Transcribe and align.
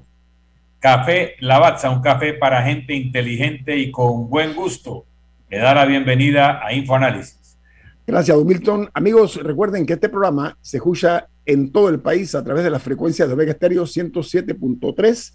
Café 0.81 1.37
Lavazza, 1.39 1.91
un 1.91 2.03
café 2.03 2.35
para 2.35 2.65
gente 2.65 2.93
inteligente 2.93 3.79
y 3.79 3.93
con 3.93 4.29
buen 4.29 4.57
gusto. 4.57 5.05
Le 5.49 5.59
da 5.59 5.73
la 5.75 5.87
bienvenida 5.87 6.61
a 6.65 6.73
InfoAnálisis. 6.73 7.57
Gracias, 8.05 8.37
don 8.37 8.49
Milton. 8.49 8.91
Amigos, 8.93 9.37
recuerden 9.37 9.87
que 9.87 9.93
este 9.93 10.09
programa 10.09 10.59
se 10.61 10.79
escucha 10.79 11.29
en 11.47 11.71
todo 11.71 11.89
el 11.89 12.01
país 12.01 12.35
a 12.35 12.43
través 12.43 12.65
de 12.65 12.71
las 12.71 12.83
frecuencias 12.83 13.29
de 13.29 13.45
Estéreo 13.45 13.85
107.3 13.85 15.35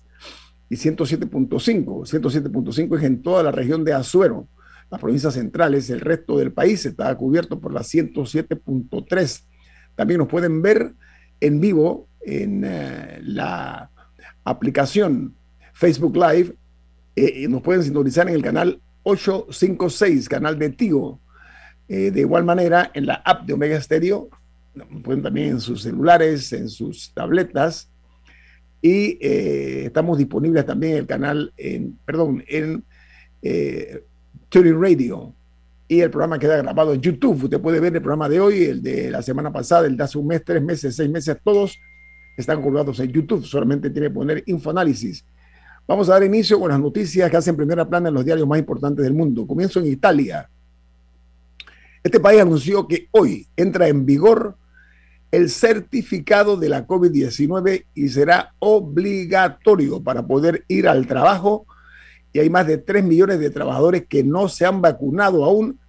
y 0.69 0.75
107.5. 0.75 2.11
107.5 2.11 2.97
es 2.97 3.03
en 3.03 3.21
toda 3.21 3.41
la 3.41 3.51
región 3.51 3.85
de 3.85 3.93
Azuero, 3.93 4.49
las 4.91 4.99
provincias 4.99 5.35
centrales, 5.35 5.89
el 5.89 6.01
resto 6.01 6.37
del 6.37 6.51
país 6.51 6.85
está 6.85 7.15
cubierto 7.15 7.57
por 7.57 7.71
la 7.71 7.79
107.3 7.81 9.45
también 9.95 10.19
nos 10.19 10.27
pueden 10.27 10.61
ver 10.61 10.93
en 11.39 11.59
vivo 11.59 12.07
en 12.21 12.63
eh, 12.65 13.19
la 13.23 13.89
aplicación 14.43 15.35
Facebook 15.73 16.15
Live. 16.15 16.55
Eh, 17.15 17.47
nos 17.47 17.61
pueden 17.61 17.83
sintonizar 17.83 18.27
en 18.27 18.35
el 18.35 18.43
canal 18.43 18.81
856, 19.03 20.27
canal 20.27 20.59
de 20.59 20.69
Tigo. 20.71 21.19
Eh, 21.87 22.11
de 22.11 22.21
igual 22.21 22.43
manera, 22.43 22.91
en 22.93 23.05
la 23.05 23.15
app 23.15 23.45
de 23.45 23.53
Omega 23.53 23.79
Stereo, 23.79 24.29
pueden 25.03 25.21
también 25.21 25.49
en 25.49 25.61
sus 25.61 25.83
celulares, 25.83 26.51
en 26.53 26.69
sus 26.69 27.13
tabletas. 27.13 27.89
Y 28.81 29.17
estamos 29.19 30.17
disponibles 30.17 30.63
también 30.65 30.93
en 30.93 30.99
el 30.99 31.07
canal, 31.07 31.53
en, 31.57 31.97
perdón, 32.05 32.43
en 32.47 32.83
Tuning 34.49 34.79
Radio 34.79 35.33
y 35.87 36.01
el 36.01 36.09
programa 36.09 36.39
queda 36.39 36.57
grabado 36.57 36.93
en 36.93 37.01
YouTube. 37.01 37.43
Usted 37.43 37.61
puede 37.61 37.79
ver 37.79 37.95
el 37.95 38.01
programa 38.01 38.27
de 38.27 38.39
hoy, 38.39 38.63
el 38.63 38.81
de 38.81 39.11
la 39.11 39.21
semana 39.21 39.51
pasada, 39.51 39.87
el 39.87 39.95
de 39.95 40.03
hace 40.03 40.17
un 40.17 40.27
mes, 40.27 40.43
tres 40.43 40.61
meses, 40.61 40.95
seis 40.95 41.09
meses, 41.09 41.37
todos 41.43 41.77
están 42.37 42.61
colgados 42.61 42.99
en 42.99 43.11
YouTube. 43.11 43.45
Solamente 43.45 43.89
tiene 43.89 44.07
que 44.07 44.13
poner 44.13 44.43
Infoanálisis. 44.47 45.25
Vamos 45.87 46.09
a 46.09 46.13
dar 46.13 46.23
inicio 46.23 46.59
con 46.59 46.69
las 46.69 46.79
noticias 46.79 47.29
que 47.29 47.37
hacen 47.37 47.55
primera 47.55 47.87
plana 47.87 48.09
en 48.09 48.15
los 48.15 48.25
diarios 48.25 48.47
más 48.47 48.57
importantes 48.57 49.03
del 49.03 49.13
mundo. 49.13 49.45
Comienzo 49.45 49.79
en 49.79 49.87
Italia. 49.87 50.49
Este 52.03 52.19
país 52.19 52.41
anunció 52.41 52.87
que 52.87 53.07
hoy 53.11 53.47
entra 53.55 53.87
en 53.87 54.05
vigor 54.05 54.57
el 55.31 55.49
certificado 55.49 56.57
de 56.57 56.69
la 56.69 56.87
COVID-19 56.87 57.85
y 57.93 58.09
será 58.09 58.53
obligatorio 58.59 60.01
para 60.01 60.25
poder 60.25 60.63
ir 60.67 60.87
al 60.87 61.05
trabajo 61.07 61.67
y 62.35 62.39
hay 62.39 62.49
más 62.49 62.67
de 62.67 62.77
3 62.77 63.01
millones 63.05 63.39
de 63.39 63.49
trabajadores 63.49 64.07
que 64.09 64.21
no 64.21 64.49
se 64.49 64.65
han 64.65 64.81
vacunado 64.81 65.45
aún 65.45 65.79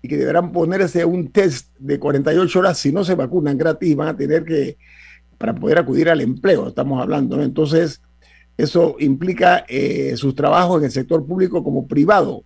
y 0.00 0.08
que 0.08 0.16
deberán 0.16 0.50
ponerse 0.50 1.04
un 1.04 1.30
test 1.30 1.76
de 1.78 1.98
48 1.98 2.58
horas 2.58 2.78
si 2.78 2.90
no 2.90 3.04
se 3.04 3.14
vacunan 3.14 3.58
gratis, 3.58 3.94
van 3.94 4.08
a 4.08 4.16
tener 4.16 4.46
que, 4.46 4.78
para 5.36 5.54
poder 5.54 5.78
acudir 5.78 6.08
al 6.08 6.22
empleo, 6.22 6.68
estamos 6.68 7.02
hablando, 7.02 7.36
¿no? 7.36 7.42
Entonces, 7.42 8.00
eso 8.56 8.96
implica 8.98 9.66
eh, 9.68 10.14
sus 10.16 10.34
trabajos 10.34 10.78
en 10.78 10.86
el 10.86 10.90
sector 10.90 11.26
público 11.26 11.62
como 11.62 11.86
privado. 11.86 12.44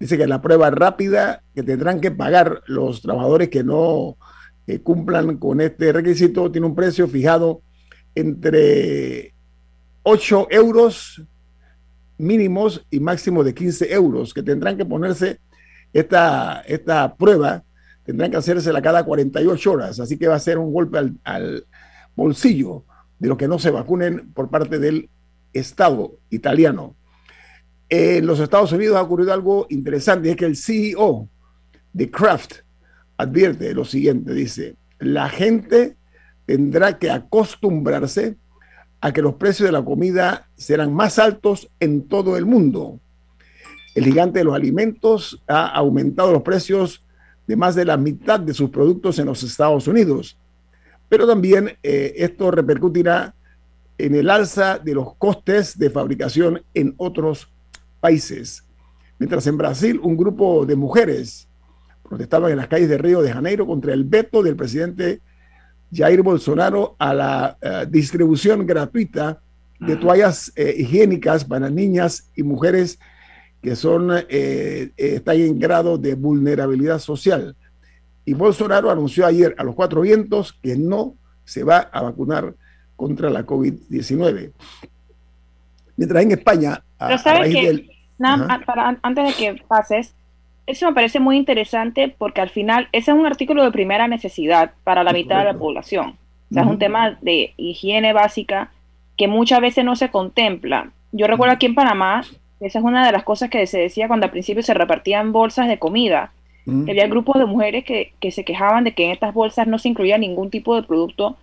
Dice 0.00 0.16
que 0.16 0.26
la 0.26 0.40
prueba 0.40 0.70
rápida 0.70 1.42
que 1.54 1.62
tendrán 1.62 2.00
que 2.00 2.10
pagar 2.10 2.62
los 2.68 3.02
trabajadores 3.02 3.50
que 3.50 3.64
no 3.64 4.16
cumplan 4.82 5.36
con 5.36 5.60
este 5.60 5.92
requisito 5.92 6.50
tiene 6.50 6.66
un 6.66 6.74
precio 6.74 7.06
fijado 7.06 7.60
entre 8.14 9.34
8 10.04 10.46
euros 10.50 11.22
mínimos 12.18 12.84
y 12.90 13.00
máximos 13.00 13.44
de 13.44 13.54
15 13.54 13.92
euros 13.92 14.34
que 14.34 14.42
tendrán 14.42 14.76
que 14.76 14.84
ponerse 14.84 15.40
esta, 15.92 16.60
esta 16.66 17.14
prueba, 17.16 17.64
tendrán 18.04 18.30
que 18.30 18.36
hacérsela 18.36 18.82
cada 18.82 19.04
48 19.04 19.72
horas, 19.72 20.00
así 20.00 20.18
que 20.18 20.28
va 20.28 20.34
a 20.34 20.40
ser 20.40 20.58
un 20.58 20.72
golpe 20.72 20.98
al, 21.24 21.64
bolsillo 22.14 22.84
de 23.20 23.28
los 23.28 23.38
que 23.38 23.46
no 23.46 23.60
se 23.60 23.70
vacunen 23.70 24.32
por 24.32 24.50
parte 24.50 24.80
del 24.80 25.08
Estado 25.52 26.18
italiano. 26.30 26.96
En 27.88 28.26
los 28.26 28.40
Estados 28.40 28.72
Unidos 28.72 28.96
ha 28.96 29.02
ocurrido 29.02 29.32
algo 29.32 29.66
interesante, 29.70 30.30
es 30.30 30.36
que 30.36 30.44
el 30.44 30.56
CEO 30.56 31.28
de 31.92 32.10
Kraft 32.10 32.54
advierte 33.16 33.72
lo 33.72 33.84
siguiente, 33.84 34.34
dice, 34.34 34.76
la 34.98 35.28
gente 35.28 35.96
tendrá 36.44 36.98
que 36.98 37.10
acostumbrarse 37.10 38.36
a 39.00 39.12
que 39.12 39.22
los 39.22 39.34
precios 39.34 39.68
de 39.68 39.72
la 39.72 39.84
comida 39.84 40.48
serán 40.56 40.92
más 40.92 41.18
altos 41.18 41.70
en 41.80 42.08
todo 42.08 42.36
el 42.36 42.46
mundo. 42.46 43.00
El 43.94 44.04
gigante 44.04 44.40
de 44.40 44.44
los 44.44 44.54
alimentos 44.54 45.42
ha 45.46 45.66
aumentado 45.66 46.32
los 46.32 46.42
precios 46.42 47.04
de 47.46 47.56
más 47.56 47.74
de 47.74 47.84
la 47.84 47.96
mitad 47.96 48.38
de 48.38 48.54
sus 48.54 48.70
productos 48.70 49.18
en 49.18 49.26
los 49.26 49.42
Estados 49.42 49.88
Unidos. 49.88 50.38
Pero 51.08 51.26
también 51.26 51.78
eh, 51.82 52.14
esto 52.16 52.50
repercutirá 52.50 53.34
en 53.96 54.14
el 54.14 54.30
alza 54.30 54.78
de 54.78 54.94
los 54.94 55.14
costes 55.14 55.78
de 55.78 55.90
fabricación 55.90 56.62
en 56.74 56.94
otros 56.98 57.50
países. 58.00 58.64
Mientras 59.18 59.46
en 59.46 59.56
Brasil 59.56 59.98
un 60.02 60.16
grupo 60.16 60.64
de 60.66 60.76
mujeres 60.76 61.48
protestaban 62.08 62.50
en 62.52 62.58
las 62.58 62.68
calles 62.68 62.88
de 62.88 62.98
Río 62.98 63.22
de 63.22 63.32
Janeiro 63.32 63.66
contra 63.66 63.92
el 63.92 64.04
veto 64.04 64.42
del 64.42 64.56
presidente 64.56 65.20
Jair 65.92 66.22
Bolsonaro 66.22 66.96
a 66.98 67.14
la 67.14 67.58
eh, 67.60 67.86
distribución 67.88 68.66
gratuita 68.66 69.40
de 69.78 69.96
toallas 69.96 70.52
eh, 70.56 70.74
higiénicas 70.78 71.44
para 71.44 71.70
niñas 71.70 72.30
y 72.34 72.42
mujeres 72.42 72.98
que 73.62 73.74
son, 73.74 74.10
eh, 74.28 74.90
están 74.96 75.36
en 75.36 75.58
grado 75.58 75.98
de 75.98 76.14
vulnerabilidad 76.14 76.98
social. 76.98 77.56
Y 78.24 78.34
Bolsonaro 78.34 78.90
anunció 78.90 79.26
ayer 79.26 79.54
a 79.58 79.64
los 79.64 79.74
cuatro 79.74 80.02
vientos 80.02 80.52
que 80.52 80.76
no 80.76 81.14
se 81.44 81.64
va 81.64 81.78
a 81.78 82.02
vacunar 82.02 82.54
contra 82.94 83.30
la 83.30 83.46
COVID-19. 83.46 84.52
Mientras 85.96 86.22
en 86.22 86.32
España, 86.32 86.82
a, 86.98 87.08
antes 89.02 89.26
de 89.26 89.32
que 89.32 89.62
pases, 89.66 90.14
eso 90.68 90.86
me 90.86 90.94
parece 90.94 91.18
muy 91.18 91.38
interesante 91.38 92.14
porque 92.16 92.42
al 92.42 92.50
final 92.50 92.88
ese 92.92 93.10
es 93.10 93.16
un 93.16 93.26
artículo 93.26 93.64
de 93.64 93.72
primera 93.72 94.06
necesidad 94.06 94.72
para 94.84 95.02
la 95.02 95.12
mitad 95.12 95.38
de 95.38 95.46
la 95.46 95.58
población. 95.58 96.16
O 96.50 96.54
sea, 96.54 96.62
es 96.62 96.68
un 96.68 96.78
tema 96.78 97.18
de 97.22 97.54
higiene 97.56 98.12
básica 98.12 98.70
que 99.16 99.28
muchas 99.28 99.60
veces 99.60 99.84
no 99.84 99.96
se 99.96 100.10
contempla. 100.10 100.90
Yo 101.12 101.26
recuerdo 101.26 101.54
aquí 101.54 101.66
en 101.66 101.74
Panamá, 101.74 102.22
esa 102.60 102.78
es 102.78 102.84
una 102.84 103.06
de 103.06 103.12
las 103.12 103.24
cosas 103.24 103.48
que 103.48 103.66
se 103.66 103.78
decía 103.78 104.08
cuando 104.08 104.26
al 104.26 104.30
principio 104.30 104.62
se 104.62 104.74
repartían 104.74 105.32
bolsas 105.32 105.68
de 105.68 105.78
comida. 105.78 106.32
Había 106.66 107.06
grupos 107.06 107.38
de 107.38 107.46
mujeres 107.46 107.82
que, 107.84 108.12
que 108.20 108.30
se 108.30 108.44
quejaban 108.44 108.84
de 108.84 108.92
que 108.92 109.06
en 109.06 109.12
estas 109.12 109.32
bolsas 109.32 109.66
no 109.66 109.78
se 109.78 109.88
incluía 109.88 110.18
ningún 110.18 110.50
tipo 110.50 110.76
de 110.76 110.82
producto 110.82 111.38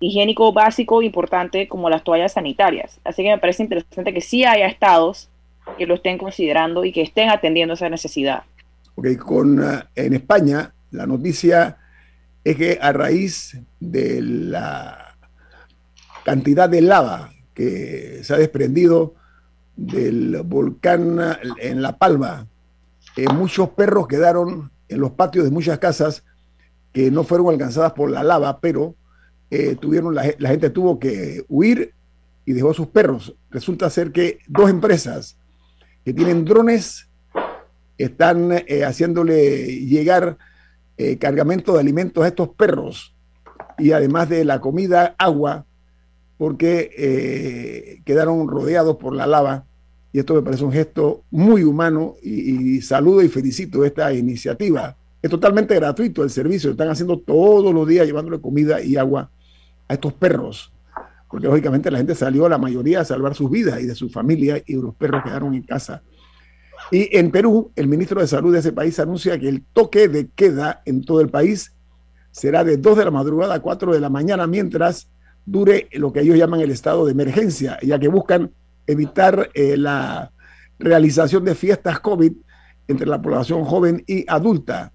higiénico 0.00 0.54
básico 0.54 1.02
importante 1.02 1.68
como 1.68 1.90
las 1.90 2.02
toallas 2.02 2.32
sanitarias. 2.32 2.98
Así 3.04 3.22
que 3.22 3.28
me 3.28 3.36
parece 3.36 3.64
interesante 3.64 4.14
que 4.14 4.22
sí 4.22 4.46
haya 4.46 4.66
estados 4.66 5.28
que 5.76 5.86
lo 5.86 5.94
estén 5.94 6.18
considerando 6.18 6.84
y 6.84 6.92
que 6.92 7.02
estén 7.02 7.30
atendiendo 7.30 7.74
esa 7.74 7.88
necesidad. 7.88 8.44
Porque 8.94 9.16
con, 9.16 9.62
ah, 9.62 9.88
en 9.94 10.14
España 10.14 10.72
la 10.90 11.06
noticia 11.06 11.76
es 12.44 12.56
que 12.56 12.78
a 12.80 12.92
raíz 12.92 13.58
de 13.80 14.22
la 14.22 15.16
cantidad 16.24 16.68
de 16.68 16.80
lava 16.80 17.30
que 17.54 18.20
se 18.22 18.34
ha 18.34 18.38
desprendido 18.38 19.14
del 19.76 20.42
volcán 20.42 21.18
en 21.60 21.82
La 21.82 21.96
Palma, 21.98 22.46
eh, 23.16 23.26
muchos 23.32 23.70
perros 23.70 24.08
quedaron 24.08 24.70
en 24.88 25.00
los 25.00 25.12
patios 25.12 25.44
de 25.44 25.50
muchas 25.50 25.78
casas 25.78 26.24
que 26.92 27.10
no 27.10 27.24
fueron 27.24 27.48
alcanzadas 27.48 27.92
por 27.92 28.10
la 28.10 28.22
lava, 28.22 28.60
pero 28.60 28.94
eh, 29.50 29.76
tuvieron 29.80 30.14
la, 30.14 30.22
gente 30.22 30.70
tuvo 30.70 30.98
que 30.98 31.44
huir 31.48 31.94
y 32.44 32.52
dejó 32.52 32.74
sus 32.74 32.88
perros. 32.88 33.34
Resulta 33.50 33.88
ser 33.88 34.12
que 34.12 34.40
dos 34.48 34.68
empresas 34.68 35.37
que 36.08 36.14
tienen 36.14 36.46
drones 36.46 37.06
están 37.98 38.50
eh, 38.52 38.82
haciéndole 38.82 39.66
llegar 39.66 40.38
cargamento 41.20 41.74
de 41.74 41.80
alimentos 41.80 42.24
a 42.24 42.28
estos 42.28 42.48
perros 42.48 43.14
y 43.76 43.92
además 43.92 44.28
de 44.28 44.44
la 44.44 44.60
comida, 44.60 45.14
agua, 45.16 45.66
porque 46.38 48.00
quedaron 48.04 48.48
rodeados 48.48 48.96
por 48.96 49.14
la 49.14 49.28
lava 49.28 49.66
y 50.12 50.18
esto 50.18 50.34
me 50.34 50.42
parece 50.42 50.64
un 50.64 50.72
gesto 50.72 51.24
muy 51.30 51.62
humano 51.62 52.16
y, 52.22 52.80
saludo 52.80 53.22
y 53.22 53.28
felicito 53.28 53.84
esta 53.84 54.12
iniciativa. 54.12 54.96
Es 55.20 55.30
totalmente 55.30 55.74
gratuito 55.74 56.24
el 56.24 56.30
servicio, 56.30 56.70
están 56.70 56.88
haciendo 56.88 57.18
todos 57.18 57.74
los 57.74 57.86
días 57.86 58.06
llevándole 58.06 58.40
comida 58.40 58.80
y 58.82 58.96
agua 58.96 59.30
a 59.86 59.94
estos 59.94 60.14
perros, 60.14 60.72
porque 61.28 61.46
lógicamente 61.46 61.90
la 61.90 61.98
gente 61.98 62.14
salió, 62.14 62.48
la 62.48 62.58
mayoría, 62.58 63.00
a 63.00 63.04
salvar 63.04 63.34
sus 63.34 63.50
vidas 63.50 63.80
y 63.80 63.86
de 63.86 63.94
su 63.94 64.08
familia 64.08 64.62
y 64.66 64.74
los 64.74 64.94
perros 64.94 65.22
quedaron 65.24 65.54
en 65.54 65.62
casa. 65.62 66.02
Y 66.90 67.16
en 67.16 67.30
Perú, 67.30 67.70
el 67.76 67.86
ministro 67.86 68.20
de 68.20 68.26
Salud 68.26 68.52
de 68.52 68.60
ese 68.60 68.72
país 68.72 68.98
anuncia 68.98 69.38
que 69.38 69.48
el 69.48 69.62
toque 69.72 70.08
de 70.08 70.28
queda 70.28 70.82
en 70.86 71.04
todo 71.04 71.20
el 71.20 71.28
país 71.28 71.74
será 72.30 72.64
de 72.64 72.76
2 72.76 72.98
de 72.98 73.04
la 73.04 73.10
madrugada 73.10 73.54
a 73.54 73.60
4 73.60 73.92
de 73.92 74.00
la 74.00 74.08
mañana 74.08 74.46
mientras 74.46 75.08
dure 75.44 75.88
lo 75.92 76.12
que 76.12 76.20
ellos 76.20 76.36
llaman 76.36 76.60
el 76.60 76.70
estado 76.70 77.04
de 77.04 77.12
emergencia, 77.12 77.78
ya 77.82 77.98
que 77.98 78.08
buscan 78.08 78.52
evitar 78.86 79.50
eh, 79.54 79.76
la 79.76 80.30
realización 80.78 81.44
de 81.44 81.54
fiestas 81.54 82.00
COVID 82.00 82.32
entre 82.86 83.06
la 83.06 83.20
población 83.20 83.64
joven 83.64 84.02
y 84.06 84.24
adulta. 84.28 84.92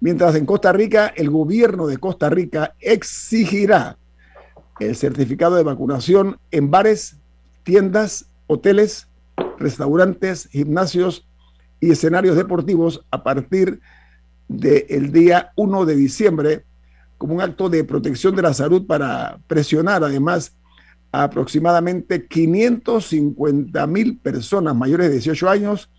Mientras 0.00 0.34
en 0.34 0.44
Costa 0.44 0.72
Rica, 0.72 1.12
el 1.16 1.30
gobierno 1.30 1.86
de 1.86 1.98
Costa 1.98 2.28
Rica 2.28 2.74
exigirá 2.80 3.96
el 4.80 4.96
certificado 4.96 5.56
de 5.56 5.62
vacunación 5.62 6.38
en 6.50 6.70
bares, 6.70 7.16
tiendas, 7.62 8.26
hoteles, 8.46 9.08
restaurantes, 9.58 10.48
gimnasios 10.48 11.26
y 11.80 11.90
escenarios 11.90 12.36
deportivos 12.36 13.04
a 13.10 13.22
partir 13.22 13.80
del 14.48 15.12
día 15.12 15.52
1 15.56 15.84
de 15.86 15.96
diciembre 15.96 16.64
como 17.18 17.34
un 17.34 17.40
acto 17.40 17.68
de 17.68 17.84
protección 17.84 18.34
de 18.34 18.42
la 18.42 18.54
salud 18.54 18.86
para 18.86 19.38
presionar 19.46 20.02
además 20.04 20.56
aproximadamente 21.12 22.26
550 22.26 23.86
mil 23.86 24.18
personas 24.18 24.74
mayores 24.74 25.08
de 25.08 25.12
18 25.14 25.48
años 25.48 25.90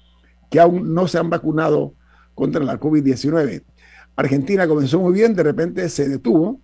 que 0.49 0.59
aún 0.59 0.93
no 0.93 1.07
se 1.07 1.17
han 1.17 1.29
vacunado 1.29 1.93
contra 2.35 2.63
la 2.63 2.79
COVID-19. 2.79 3.63
Argentina 4.15 4.67
comenzó 4.67 4.99
muy 4.99 5.13
bien, 5.13 5.35
de 5.35 5.43
repente 5.43 5.87
se 5.89 6.09
detuvo 6.09 6.59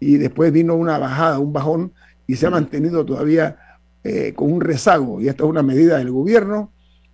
y 0.00 0.16
después 0.16 0.52
vino 0.52 0.74
una 0.74 0.98
bajada, 0.98 1.38
un 1.38 1.52
bajón 1.52 1.92
y 2.26 2.36
se 2.36 2.46
ha 2.46 2.50
mantenido 2.50 3.04
todavía 3.04 3.56
eh, 4.04 4.32
con 4.34 4.52
un 4.52 4.60
rezago. 4.60 5.20
Y 5.20 5.28
esta 5.28 5.44
es 5.44 5.50
una 5.50 5.62
medida 5.62 5.98
del 5.98 6.10
gobierno 6.10 6.72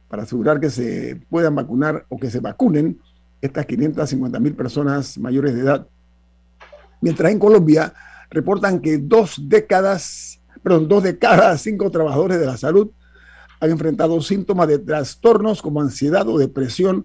para 0.08 0.24
asegurar 0.24 0.60
que 0.60 0.70
se 0.70 1.20
puedan 1.28 1.54
vacunar 1.54 2.04
o 2.08 2.18
que 2.18 2.30
se 2.30 2.40
vacunen 2.40 2.98
estas 3.40 3.66
550 3.66 4.38
mil 4.40 4.54
personas 4.54 5.18
mayores 5.18 5.54
de 5.54 5.60
edad. 5.60 5.86
Mientras 7.00 7.30
en 7.30 7.38
Colombia 7.38 7.92
reportan 8.30 8.80
que 8.80 8.98
dos 8.98 9.40
décadas 9.48 10.40
perdón, 10.64 10.88
dos 10.88 11.02
de 11.02 11.18
cada 11.18 11.56
cinco 11.58 11.90
trabajadores 11.90 12.40
de 12.40 12.46
la 12.46 12.56
salud 12.56 12.90
han 13.60 13.70
enfrentado 13.70 14.20
síntomas 14.22 14.66
de 14.66 14.78
trastornos 14.78 15.60
como 15.60 15.80
ansiedad 15.80 16.26
o 16.26 16.38
depresión 16.38 17.04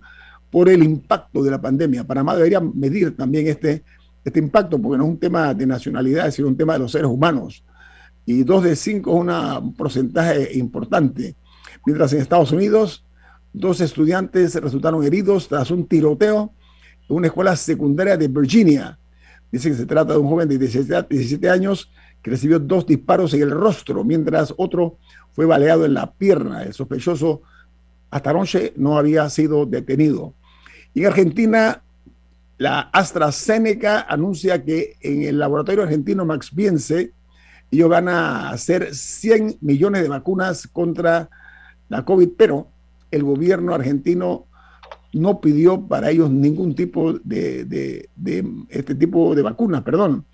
por 0.50 0.70
el 0.70 0.82
impacto 0.82 1.44
de 1.44 1.52
la 1.52 1.62
pandemia. 1.62 2.06
Panamá 2.06 2.36
debería 2.36 2.62
medir 2.62 3.16
también 3.16 3.48
este, 3.48 3.84
este 4.24 4.40
impacto, 4.40 4.80
porque 4.82 4.98
no 4.98 5.06
es 5.06 5.10
un 5.10 5.20
tema 5.20 5.54
de 5.54 5.66
nacionalidad, 5.66 6.32
sino 6.32 6.48
un 6.48 6.58
tema 6.58 6.74
de 6.74 6.80
los 6.80 6.92
seres 6.92 7.08
humanos. 7.08 7.64
Y 8.26 8.44
dos 8.44 8.64
de 8.64 8.76
cinco 8.76 9.12
es 9.12 9.62
un 9.62 9.74
porcentaje 9.74 10.58
importante. 10.58 11.36
Mientras 11.86 12.14
en 12.14 12.22
Estados 12.22 12.52
Unidos, 12.52 13.04
dos 13.54 13.82
estudiantes 13.82 14.56
resultaron 14.56 15.04
heridos 15.04 15.48
tras 15.48 15.72
un 15.72 15.88
tiroteo 15.88 16.54
en 17.08 17.16
una 17.16 17.28
escuela 17.28 17.56
secundaria 17.56 18.18
de 18.18 18.28
Virginia. 18.28 19.00
Dice 19.52 19.70
que 19.70 19.76
se 19.76 19.86
trata 19.86 20.14
de 20.14 20.20
un 20.20 20.28
joven 20.28 20.48
de 20.48 20.58
17 20.58 21.50
años 21.50 21.90
que 22.22 22.32
recibió 22.32 22.60
dos 22.60 22.86
disparos 22.86 23.34
en 23.34 23.42
el 23.42 23.52
rostro, 23.52 24.04
mientras 24.04 24.54
otro 24.58 24.98
fue 25.32 25.46
baleado 25.46 25.86
en 25.86 25.94
la 25.94 26.12
pierna. 26.12 26.64
El 26.64 26.74
sospechoso 26.74 27.42
hasta 28.12 28.30
anoche 28.30 28.74
no 28.76 28.98
había 28.98 29.30
sido 29.30 29.66
detenido. 29.66 30.34
Y 30.94 31.02
en 31.02 31.08
Argentina, 31.08 31.82
la 32.60 32.82
AstraZeneca 32.92 34.02
anuncia 34.02 34.64
que 34.64 34.98
en 35.00 35.24
el 35.24 35.40
laboratorio 35.40 35.84
argentino 35.84 36.26
Max 36.26 36.54
Biense, 36.54 37.14
ellos 37.72 37.90
van 37.90 38.10
a 38.10 38.50
hacer 38.50 38.94
100 38.94 39.60
millones 39.62 40.04
de 40.04 40.10
vacunas 40.10 40.68
contra 40.68 41.30
la 41.88 42.04
COVID, 42.04 42.30
pero 42.38 42.68
el 43.12 43.24
gobierno 43.24 43.74
argentino 43.74 44.46
no 45.14 45.40
pidió 45.40 45.88
para 45.88 46.12
ellos 46.12 46.30
ningún 46.30 46.76
tipo 46.76 47.14
de, 47.14 48.10
este 48.70 48.94
tipo 48.94 49.34
de 49.34 49.42
vacunas, 49.42 49.82
perdón. 49.82 50.26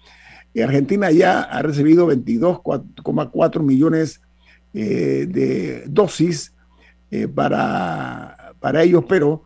Argentina 0.64 1.12
ya 1.12 1.42
ha 1.42 1.62
recibido 1.62 2.08
22,4 2.12 3.62
millones 3.62 4.22
eh, 4.74 5.28
de 5.30 5.84
dosis 5.88 6.56
eh, 7.12 7.28
para, 7.28 8.56
para 8.60 8.82
ellos, 8.82 9.04
pero 9.08 9.44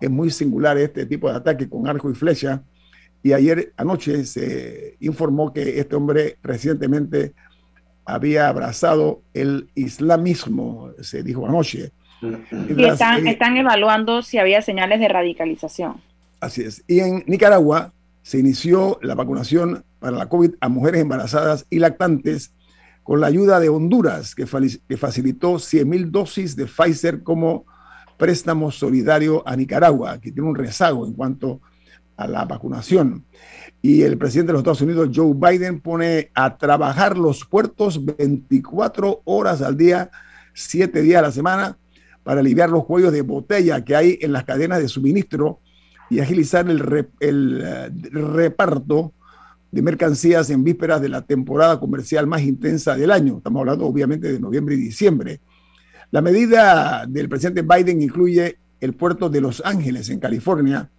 Es 0.00 0.10
muy 0.10 0.30
singular 0.30 0.76
este 0.76 1.06
tipo 1.06 1.30
de 1.30 1.36
ataque 1.36 1.68
con 1.68 1.86
arco 1.86 2.10
y 2.10 2.14
flecha. 2.14 2.62
Y 3.22 3.32
ayer 3.32 3.72
anoche 3.76 4.24
se 4.24 4.96
informó 4.98 5.52
que 5.52 5.78
este 5.78 5.94
hombre 5.94 6.36
recientemente 6.42 7.32
había 8.04 8.48
abrazado 8.48 9.22
el 9.34 9.68
islamismo, 9.76 10.90
se 11.00 11.22
dijo 11.22 11.46
anoche. 11.46 11.92
Y 12.68 12.84
están, 12.84 13.26
están 13.28 13.56
evaluando 13.56 14.22
si 14.22 14.38
había 14.38 14.62
señales 14.62 14.98
de 14.98 15.08
radicalización. 15.08 16.00
Así 16.40 16.62
es. 16.62 16.82
Y 16.88 16.98
en 17.00 17.22
Nicaragua 17.26 17.92
se 18.26 18.40
inició 18.40 18.98
la 19.02 19.14
vacunación 19.14 19.84
para 20.00 20.16
la 20.16 20.28
COVID 20.28 20.54
a 20.60 20.68
mujeres 20.68 21.00
embarazadas 21.00 21.64
y 21.70 21.78
lactantes 21.78 22.52
con 23.04 23.20
la 23.20 23.28
ayuda 23.28 23.60
de 23.60 23.68
Honduras, 23.68 24.34
que, 24.34 24.46
facilitó 24.46 25.60
100 25.60 25.88
mil 25.88 26.10
dosis 26.10 26.56
de 26.56 26.66
Pfizer 26.66 27.22
como 27.22 27.66
préstamo 28.16 28.72
solidario 28.72 29.44
a 29.46 29.54
Nicaragua, 29.54 30.20
que 30.20 30.32
tiene 30.32 30.48
un 30.48 30.56
rezago 30.56 31.06
en 31.06 31.12
cuanto 31.12 31.60
a 32.16 32.26
la 32.26 32.44
vacunación. 32.44 33.24
Y 33.80 34.02
el 34.02 34.18
presidente 34.18 34.48
de 34.48 34.54
los 34.54 34.60
Estados 34.62 34.82
Unidos, 34.82 35.10
Joe 35.14 35.32
Biden, 35.32 35.78
pone 35.78 36.32
a 36.34 36.58
trabajar 36.58 37.16
los 37.16 37.44
puertos 37.44 38.04
24 38.04 39.22
horas 39.24 39.62
al 39.62 39.76
día, 39.76 40.10
7 40.52 41.00
días 41.00 41.20
a 41.20 41.26
la 41.26 41.30
semana, 41.30 41.78
para 42.24 42.40
aliviar 42.40 42.70
los 42.70 42.86
cuellos 42.86 43.12
de 43.12 43.22
botella 43.22 43.84
que 43.84 43.94
hay 43.94 44.18
en 44.20 44.32
las 44.32 44.42
cadenas 44.42 44.80
de 44.80 44.88
suministro 44.88 45.60
y 46.08 46.20
agilizar 46.20 46.68
el, 46.70 47.08
el 47.20 47.62
eh, 47.64 47.90
reparto 48.10 49.12
de 49.70 49.82
mercancías 49.82 50.48
en 50.50 50.64
vísperas 50.64 51.00
de 51.00 51.08
la 51.08 51.22
temporada 51.22 51.80
comercial 51.80 52.26
más 52.26 52.42
intensa 52.42 52.96
del 52.96 53.10
año. 53.10 53.38
Estamos 53.38 53.60
hablando 53.60 53.86
obviamente 53.86 54.32
de 54.32 54.40
noviembre 54.40 54.76
y 54.76 54.78
diciembre. 54.78 55.40
La 56.10 56.22
medida 56.22 57.04
del 57.06 57.28
presidente 57.28 57.62
Biden 57.62 58.00
incluye 58.00 58.58
el 58.80 58.94
puerto 58.94 59.28
de 59.28 59.40
Los 59.40 59.62
Ángeles, 59.64 60.08
en 60.08 60.20
California, 60.20 60.90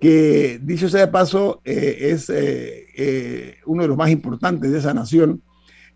que 0.00 0.60
dicho 0.62 0.88
sea 0.88 1.06
de 1.06 1.12
paso, 1.12 1.62
eh, 1.64 2.10
es 2.10 2.30
eh, 2.30 3.56
uno 3.64 3.82
de 3.82 3.88
los 3.88 3.96
más 3.96 4.10
importantes 4.10 4.70
de 4.70 4.78
esa 4.78 4.92
nación 4.92 5.42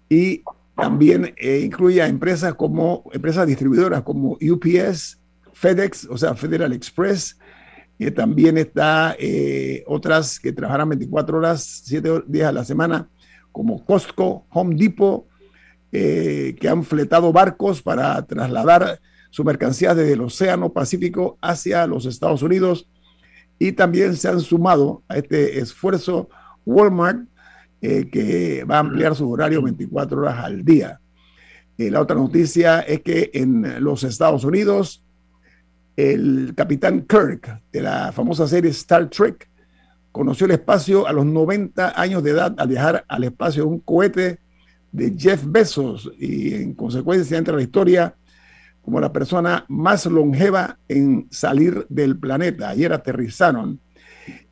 y 0.08 0.42
también 0.74 1.34
incluye 1.62 2.00
a 2.00 2.08
empresas 2.08 2.54
como 2.54 3.04
empresas 3.12 3.46
distribuidoras 3.46 4.02
como 4.02 4.38
UPS, 4.40 5.20
FedEx, 5.52 6.06
o 6.10 6.16
sea, 6.16 6.34
Federal 6.34 6.72
Express, 6.72 7.36
también 8.10 8.56
está 8.56 9.14
eh, 9.18 9.84
otras 9.86 10.40
que 10.40 10.52
trabajarán 10.52 10.88
24 10.88 11.36
horas, 11.36 11.82
7 11.84 12.22
días 12.26 12.48
a 12.48 12.52
la 12.52 12.64
semana, 12.64 13.10
como 13.52 13.84
Costco, 13.84 14.46
Home 14.48 14.74
Depot, 14.74 15.26
eh, 15.92 16.56
que 16.58 16.66
han 16.66 16.82
fletado 16.82 17.30
barcos 17.30 17.82
para 17.82 18.24
trasladar 18.26 19.00
su 19.28 19.44
mercancía 19.44 19.94
desde 19.94 20.14
el 20.14 20.22
Océano 20.22 20.72
Pacífico 20.72 21.36
hacia 21.42 21.86
los 21.86 22.06
Estados 22.06 22.42
Unidos. 22.42 22.88
Y 23.58 23.72
también 23.72 24.16
se 24.16 24.28
han 24.28 24.40
sumado 24.40 25.02
a 25.06 25.18
este 25.18 25.58
esfuerzo 25.58 26.30
Walmart, 26.64 27.28
eh, 27.82 28.08
que 28.10 28.64
va 28.64 28.76
a 28.76 28.80
ampliar 28.80 29.14
su 29.14 29.30
horario 29.30 29.60
24 29.60 30.20
horas 30.20 30.38
al 30.42 30.64
día. 30.64 31.00
la 31.76 32.00
otra 32.00 32.16
noticia 32.16 32.80
es 32.80 33.00
que 33.00 33.30
en 33.34 33.84
los 33.84 34.04
Estados 34.04 34.44
Unidos 34.44 35.02
el 35.96 36.52
capitán 36.56 37.02
Kirk 37.02 37.62
de 37.72 37.82
la 37.82 38.12
famosa 38.12 38.46
serie 38.46 38.70
Star 38.70 39.08
Trek 39.08 39.48
conoció 40.12 40.46
el 40.46 40.52
espacio 40.52 41.06
a 41.06 41.12
los 41.12 41.24
90 41.24 42.00
años 42.00 42.22
de 42.22 42.30
edad 42.30 42.54
al 42.58 42.68
viajar 42.68 43.04
al 43.08 43.24
espacio 43.24 43.66
un 43.66 43.80
cohete 43.80 44.38
de 44.92 45.14
Jeff 45.16 45.44
Bezos 45.46 46.10
y 46.18 46.54
en 46.54 46.74
consecuencia 46.74 47.38
entra 47.38 47.54
la 47.54 47.62
historia 47.62 48.14
como 48.82 49.00
la 49.00 49.12
persona 49.12 49.64
más 49.68 50.06
longeva 50.06 50.78
en 50.88 51.26
salir 51.30 51.86
del 51.88 52.18
planeta. 52.18 52.70
Ayer 52.70 52.92
aterrizaron. 52.92 53.78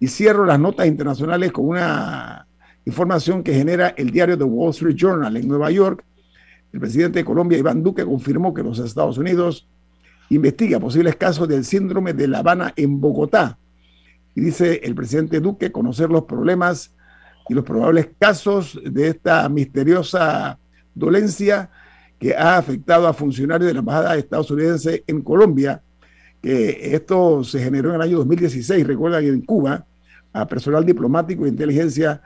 Y 0.01 0.09
cierro 0.09 0.45
las 0.45 0.59
notas 0.59 0.87
internacionales 0.87 1.53
con 1.53 1.69
una 1.69 2.47
información 2.85 3.43
que 3.43 3.55
genera 3.55 3.89
el 3.97 4.11
diario 4.11 4.37
The 4.37 4.45
Wall 4.45 4.71
Street 4.71 4.97
Journal 4.97 5.37
en 5.37 5.47
Nueva 5.47 5.71
York. 5.71 6.05
El 6.73 6.81
presidente 6.81 7.21
de 7.21 7.25
Colombia, 7.25 7.59
Iván 7.59 7.83
Duque, 7.83 8.05
confirmó 8.05 8.53
que 8.53 8.63
los 8.63 8.79
Estados 8.79 9.19
Unidos 9.19 9.69
investiga 10.31 10.79
posibles 10.79 11.17
casos 11.17 11.49
del 11.49 11.65
síndrome 11.65 12.13
de 12.13 12.29
La 12.29 12.39
Habana 12.39 12.73
en 12.77 13.01
Bogotá. 13.01 13.59
Y 14.35 14.41
dice 14.41 14.81
el 14.85 14.95
presidente 14.95 15.41
Duque 15.41 15.73
conocer 15.73 16.11
los 16.11 16.25
problemas 16.25 16.95
y 17.49 17.55
los 17.55 17.65
probables 17.65 18.11
casos 18.19 18.79
de 18.85 19.09
esta 19.09 19.49
misteriosa 19.49 20.59
dolencia 20.95 21.71
que 22.19 22.35
ha 22.35 22.59
afectado 22.59 23.07
a 23.07 23.15
funcionarios 23.15 23.69
de 23.69 23.75
la 23.75 23.81
Embajada 23.81 24.17
estadounidense 24.17 25.05
en 25.07 25.23
Colombia, 25.23 25.83
que 26.43 26.95
esto 26.95 27.43
se 27.45 27.61
generó 27.61 27.91
en 27.91 27.97
el 27.97 28.03
año 28.03 28.19
2016, 28.19 28.87
recuerdan, 28.87 29.25
en 29.25 29.41
Cuba, 29.43 29.87
a 30.33 30.47
personal 30.47 30.85
diplomático 30.85 31.47
e 31.47 31.49
inteligencia 31.49 32.21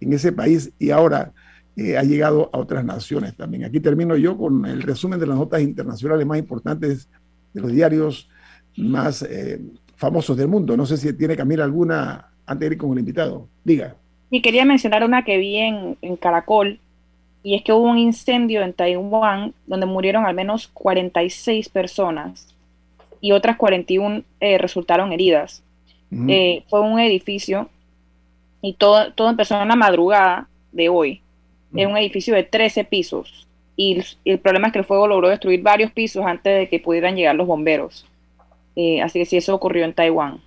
en 0.00 0.12
ese 0.12 0.32
país 0.32 0.72
y 0.78 0.90
ahora 0.90 1.32
eh, 1.76 1.96
ha 1.96 2.02
llegado 2.02 2.50
a 2.52 2.58
otras 2.58 2.84
naciones 2.84 3.36
también. 3.36 3.64
Aquí 3.64 3.80
termino 3.80 4.16
yo 4.16 4.36
con 4.36 4.66
el 4.66 4.82
resumen 4.82 5.18
de 5.18 5.26
las 5.26 5.38
notas 5.38 5.62
internacionales 5.62 6.26
más 6.26 6.38
importantes 6.38 7.08
de 7.58 7.62
los 7.62 7.72
diarios 7.72 8.28
más 8.76 9.22
eh, 9.22 9.60
famosos 9.96 10.36
del 10.36 10.48
mundo. 10.48 10.76
No 10.76 10.86
sé 10.86 10.96
si 10.96 11.12
tiene 11.12 11.36
Camila 11.36 11.64
alguna 11.64 12.30
antes 12.46 12.68
de 12.68 12.74
ir 12.74 12.78
con 12.78 12.92
el 12.92 13.00
invitado. 13.00 13.48
Diga. 13.64 13.96
Y 14.30 14.40
quería 14.42 14.64
mencionar 14.64 15.04
una 15.04 15.24
que 15.24 15.38
vi 15.38 15.56
en, 15.56 16.16
Caracol, 16.20 16.78
y 17.42 17.54
es 17.54 17.62
que 17.62 17.72
hubo 17.72 17.88
un 17.88 17.98
incendio 17.98 18.62
en 18.62 18.72
Taiwán 18.72 19.54
donde 19.66 19.86
murieron 19.86 20.26
al 20.26 20.34
menos 20.34 20.68
46 20.68 21.68
personas 21.70 22.54
y 23.20 23.32
otras 23.32 23.56
41 23.56 24.22
eh, 24.40 24.58
resultaron 24.58 25.12
heridas. 25.12 25.62
Eh, 26.10 26.64
fue 26.68 26.80
un 26.80 26.98
edificio 26.98 27.68
y 28.62 28.72
todo, 28.72 29.12
todo 29.12 29.28
empezó 29.28 29.60
en 29.60 29.68
la 29.68 29.76
madrugada 29.76 30.48
de 30.72 30.88
hoy. 30.88 31.20
Es 31.74 31.86
un 31.86 31.96
edificio 31.98 32.34
de 32.34 32.44
13 32.44 32.84
pisos 32.84 33.47
y 33.80 34.02
el, 34.24 34.40
problema 34.40 34.66
es 34.66 34.72
que 34.72 34.80
el 34.80 34.84
fuego 34.84 35.06
logró 35.06 35.28
destruir 35.28 35.62
varios 35.62 35.92
pisos 35.92 36.26
antes 36.26 36.58
de 36.58 36.68
que 36.68 36.80
pudieran 36.80 37.14
llegar 37.14 37.36
los 37.36 37.46
bomberos. 37.46 38.04
Eh, 38.74 39.00
así 39.00 39.20
que 39.20 39.24
sí, 39.24 39.36
eso 39.36 39.54
ocurrió 39.54 39.84
en 39.84 39.94
Taiwán. 39.94 40.40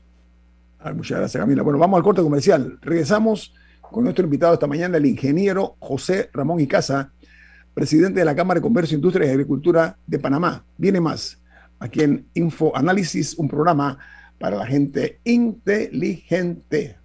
muchas 0.94 1.18
gracias, 1.18 1.42
Camila. 1.42 1.64
Bueno, 1.64 1.80
vamos 1.80 1.98
al 1.98 2.04
corte 2.04 2.22
comercial. 2.22 2.78
Regresamos 2.82 3.54
con 3.80 4.04
nuestro 4.04 4.26
invitado 4.26 4.54
esta 4.54 4.68
mañana, 4.68 4.98
el 4.98 5.06
ingeniero 5.06 5.78
José 5.80 6.30
Ramón 6.34 6.60
Icaza, 6.60 7.14
presidente 7.74 8.20
de 8.20 8.26
la 8.26 8.36
Cámara 8.36 8.60
de 8.60 8.64
Comercio, 8.64 8.98
Industria 8.98 9.28
y 9.28 9.30
Agricultura 9.30 9.98
de 10.06 10.20
Panamá. 10.20 10.66
Viene 10.76 11.00
más 11.00 11.42
aquí 11.80 12.02
en 12.02 12.28
Info 12.34 12.76
Análisis, 12.76 13.40
un 13.40 13.48
programa 13.48 13.98
para 14.40 14.58
la 14.58 14.66
gente 14.66 15.22
inteligente. 15.24 16.98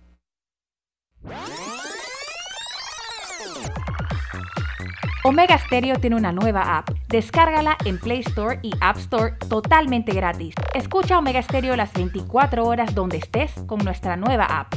Omega 5.26 5.58
Stereo 5.58 5.98
tiene 5.98 6.14
una 6.14 6.30
nueva 6.30 6.78
app. 6.78 6.88
Descárgala 7.08 7.76
en 7.84 7.98
Play 7.98 8.20
Store 8.20 8.60
y 8.62 8.70
App 8.80 8.96
Store 8.98 9.34
totalmente 9.48 10.12
gratis. 10.12 10.54
Escucha 10.72 11.18
Omega 11.18 11.42
Stereo 11.42 11.74
las 11.74 11.92
24 11.94 12.64
horas 12.64 12.94
donde 12.94 13.16
estés 13.16 13.50
con 13.66 13.80
nuestra 13.80 14.16
nueva 14.16 14.44
app. 14.44 14.72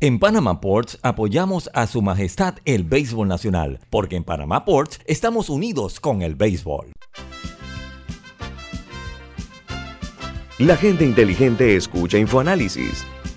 En 0.00 0.18
Panama 0.18 0.62
Ports 0.62 0.98
apoyamos 1.02 1.68
a 1.74 1.86
Su 1.86 2.00
Majestad 2.00 2.54
el 2.64 2.84
Béisbol 2.84 3.28
Nacional, 3.28 3.78
porque 3.90 4.16
en 4.16 4.24
Panama 4.24 4.64
Ports 4.64 5.00
estamos 5.04 5.50
unidos 5.50 6.00
con 6.00 6.22
el 6.22 6.34
béisbol. 6.34 6.92
La 10.56 10.78
gente 10.78 11.04
inteligente 11.04 11.76
escucha 11.76 12.16
InfoAnálisis 12.16 13.04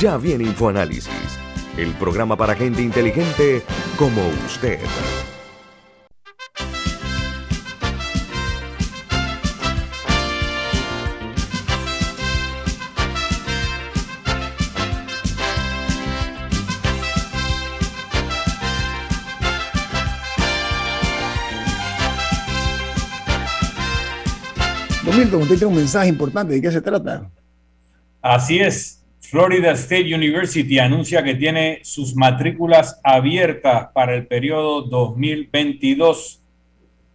Ya 0.00 0.16
viene 0.16 0.44
InfoAnálisis, 0.44 1.38
el 1.76 1.92
programa 1.94 2.36
para 2.36 2.54
gente 2.54 2.82
inteligente 2.82 3.62
como 3.96 4.26
usted. 4.46 4.80
Milton, 25.16 25.42
usted 25.42 25.58
tiene 25.58 25.66
un 25.66 25.76
mensaje 25.76 26.08
importante. 26.08 26.54
¿De 26.54 26.60
qué 26.60 26.72
se 26.72 26.80
trata? 26.80 27.30
Así 28.20 28.58
es. 28.58 29.03
Florida 29.30 29.72
State 29.72 30.14
University 30.14 30.78
anuncia 30.78 31.24
que 31.24 31.34
tiene 31.34 31.80
sus 31.82 32.14
matrículas 32.14 33.00
abiertas 33.02 33.88
para 33.94 34.14
el 34.14 34.26
periodo 34.26 34.82
2022. 34.82 36.42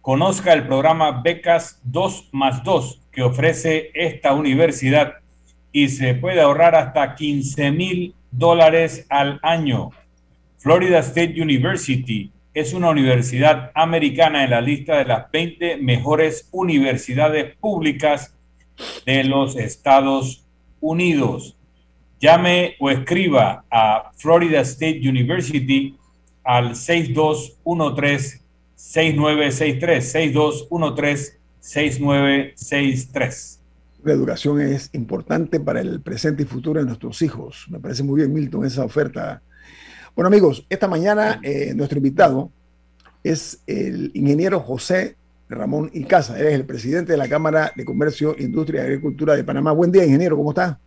Conozca 0.00 0.52
el 0.52 0.66
programa 0.66 1.22
Becas 1.22 1.80
2 1.84 2.30
más 2.32 2.64
2 2.64 3.00
que 3.12 3.22
ofrece 3.22 3.92
esta 3.94 4.34
universidad 4.34 5.14
y 5.70 5.88
se 5.88 6.14
puede 6.14 6.40
ahorrar 6.40 6.74
hasta 6.74 7.14
15 7.14 7.70
mil 7.70 8.14
dólares 8.32 9.06
al 9.08 9.38
año. 9.42 9.90
Florida 10.58 10.98
State 10.98 11.40
University 11.40 12.32
es 12.52 12.74
una 12.74 12.90
universidad 12.90 13.70
americana 13.72 14.42
en 14.42 14.50
la 14.50 14.60
lista 14.60 14.98
de 14.98 15.04
las 15.04 15.30
20 15.30 15.76
mejores 15.76 16.48
universidades 16.50 17.54
públicas 17.56 18.34
de 19.06 19.22
los 19.22 19.56
Estados 19.56 20.44
Unidos. 20.80 21.56
Llame 22.20 22.76
o 22.78 22.90
escriba 22.90 23.64
a 23.70 24.10
Florida 24.16 24.60
State 24.60 25.00
University 25.08 25.96
al 26.44 26.72
6213-6963, 26.72 28.38
6213-6963. 31.60 33.58
La 34.02 34.12
educación 34.12 34.60
es 34.60 34.90
importante 34.92 35.60
para 35.60 35.80
el 35.80 36.00
presente 36.00 36.42
y 36.42 36.46
futuro 36.46 36.80
de 36.80 36.86
nuestros 36.86 37.22
hijos. 37.22 37.66
Me 37.70 37.80
parece 37.80 38.02
muy 38.02 38.20
bien, 38.20 38.32
Milton, 38.32 38.64
esa 38.64 38.84
oferta 38.84 39.42
bueno, 40.16 40.26
amigos, 40.28 40.66
esta 40.68 40.88
mañana 40.88 41.40
eh, 41.42 41.72
nuestro 41.74 41.98
invitado 41.98 42.50
es 43.22 43.62
el 43.66 44.10
ingeniero 44.12 44.60
José 44.60 45.16
Ramón 45.48 45.90
Icaza. 45.94 46.38
Él 46.38 46.48
es 46.48 46.54
el 46.54 46.66
presidente 46.66 47.12
de 47.12 47.18
la 47.18 47.28
Cámara 47.28 47.72
de 47.76 47.84
Comercio, 47.84 48.34
Industria 48.38 48.82
y 48.82 48.86
Agricultura 48.86 49.36
de 49.36 49.44
Panamá. 49.44 49.72
Buen 49.72 49.92
día, 49.92 50.04
ingeniero, 50.04 50.36
¿cómo 50.36 50.50
está? 50.50 50.78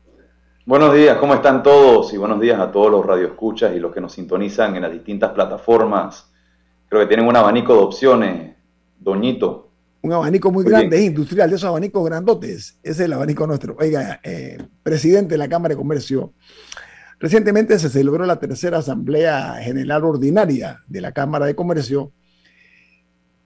Buenos 0.65 0.93
días, 0.93 1.17
¿cómo 1.17 1.33
están 1.33 1.61
todos? 1.61 2.13
Y 2.13 2.17
buenos 2.17 2.39
días 2.39 2.59
a 2.59 2.71
todos 2.71 2.89
los 2.89 3.05
radioescuchas 3.05 3.75
y 3.75 3.79
los 3.79 3.93
que 3.93 4.01
nos 4.01 4.13
sintonizan 4.13 4.75
en 4.75 4.83
las 4.83 4.91
distintas 4.91 5.31
plataformas. 5.31 6.31
Creo 6.87 7.01
que 7.01 7.07
tienen 7.07 7.27
un 7.27 7.35
abanico 7.35 7.73
de 7.73 7.79
opciones, 7.79 8.55
Doñito. 8.97 9.71
Un 10.01 10.13
abanico 10.13 10.51
muy, 10.51 10.63
grande, 10.63 10.97
es 10.97 11.03
industrial, 11.03 11.49
de 11.49 11.55
esos 11.55 11.69
abanicos 11.69 12.05
grandotes. 12.05 12.79
Ese 12.81 12.91
es 12.91 12.99
el 13.01 13.13
abanico 13.13 13.45
nuestro. 13.45 13.75
Oiga, 13.79 14.19
eh, 14.23 14.57
presidente 14.81 15.33
de 15.33 15.37
la 15.37 15.47
Cámara 15.47 15.73
de 15.73 15.77
Comercio, 15.77 16.33
Recientemente 17.23 17.79
se 17.79 17.87
celebró 17.87 18.25
la 18.25 18.37
tercera 18.37 18.79
Asamblea 18.79 19.55
General 19.61 20.03
Ordinaria 20.03 20.83
de 20.87 20.99
la 20.99 21.13
Cámara 21.13 21.45
de 21.45 21.55
Comercio 21.55 22.11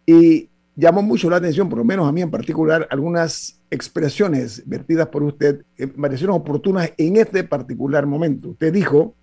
y 0.03 0.49
llamó 0.78 1.02
mucho 1.02 1.30
la 1.30 1.38
atención, 1.38 1.68
por 1.68 1.80
lo 1.80 1.84
menos 1.84 2.08
a 2.08 2.12
mí 2.13 2.22
en 2.22 2.32
particular, 2.32 2.88
algunas 2.90 3.60
expresiones 3.70 4.63
vertidas 4.66 5.08
por 5.08 5.24
usted 5.24 5.66
que 5.76 5.90
parecieron 5.90 6.38
oportunas 6.38 6.92
en 6.98 7.18
este 7.18 7.44
particular 7.44 8.06
momento. 8.06 8.50
Usted 8.50 8.72
dijo 8.72 9.16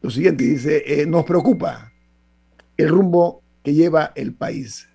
lo 0.00 0.10
siguiente, 0.10 0.44
dice, 0.44 0.82
eh, 0.86 1.06
nos 1.06 1.24
preocupa 1.24 1.92
el 2.76 2.88
rumbo 2.88 3.42
que 3.62 3.72
lleva 3.72 4.12
el 4.16 4.34
país. 4.34 4.88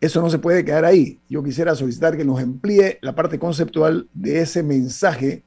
Eso 0.00 0.20
no 0.20 0.30
se 0.30 0.38
puede 0.38 0.64
quedar 0.64 0.84
ahí. 0.84 1.18
Yo 1.28 1.42
quisiera 1.42 1.74
solicitar 1.74 2.16
que 2.16 2.24
nos 2.24 2.40
amplíe 2.40 2.98
la 3.02 3.14
parte 3.14 3.38
conceptual 3.38 4.08
de 4.12 4.40
ese 4.40 4.62
mensaje 4.62 5.44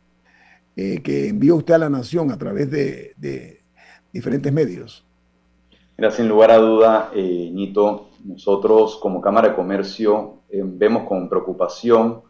eh, 0.75 1.01
que 1.03 1.29
envió 1.29 1.55
usted 1.55 1.75
a 1.75 1.77
la 1.77 1.89
nación 1.89 2.31
a 2.31 2.37
través 2.37 2.71
de, 2.71 3.61
diferentes 4.11 4.51
medios? 4.51 5.05
Mira, 5.97 6.09
sin 6.11 6.27
lugar 6.27 6.51
a 6.51 6.57
duda, 6.57 7.11
eh, 7.15 7.49
Ñito, 7.53 8.09
nosotros 8.23 8.97
como 9.01 9.21
Cámara 9.21 9.49
de 9.49 9.55
Comercio 9.55 10.39
eh, 10.49 10.61
vemos 10.63 11.07
con 11.07 11.29
preocupación 11.29 12.21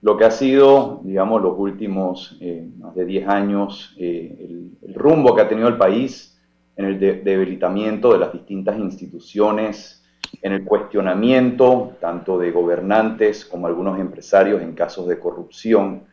lo 0.00 0.16
que 0.16 0.24
ha 0.24 0.30
sido, 0.30 1.00
digamos, 1.02 1.42
los 1.42 1.58
últimos 1.58 2.36
eh, 2.40 2.68
más 2.78 2.94
de 2.94 3.04
10 3.04 3.28
años, 3.28 3.96
el, 3.98 4.70
rumbo 4.94 5.34
que 5.34 5.42
ha 5.42 5.48
tenido 5.48 5.68
el 5.68 5.76
país 5.76 6.40
en 6.76 6.84
el 6.84 6.98
debilitamiento 6.98 8.12
de 8.12 8.18
las 8.18 8.32
distintas 8.32 8.78
instituciones, 8.78 10.04
en 10.42 10.52
el 10.52 10.64
cuestionamiento 10.64 11.96
tanto 12.00 12.38
de 12.38 12.50
gobernantes 12.50 13.44
como 13.44 13.66
algunos 13.66 13.98
empresarios 13.98 14.62
en 14.62 14.74
casos 14.74 15.08
de 15.08 15.18
corrupción, 15.18 16.04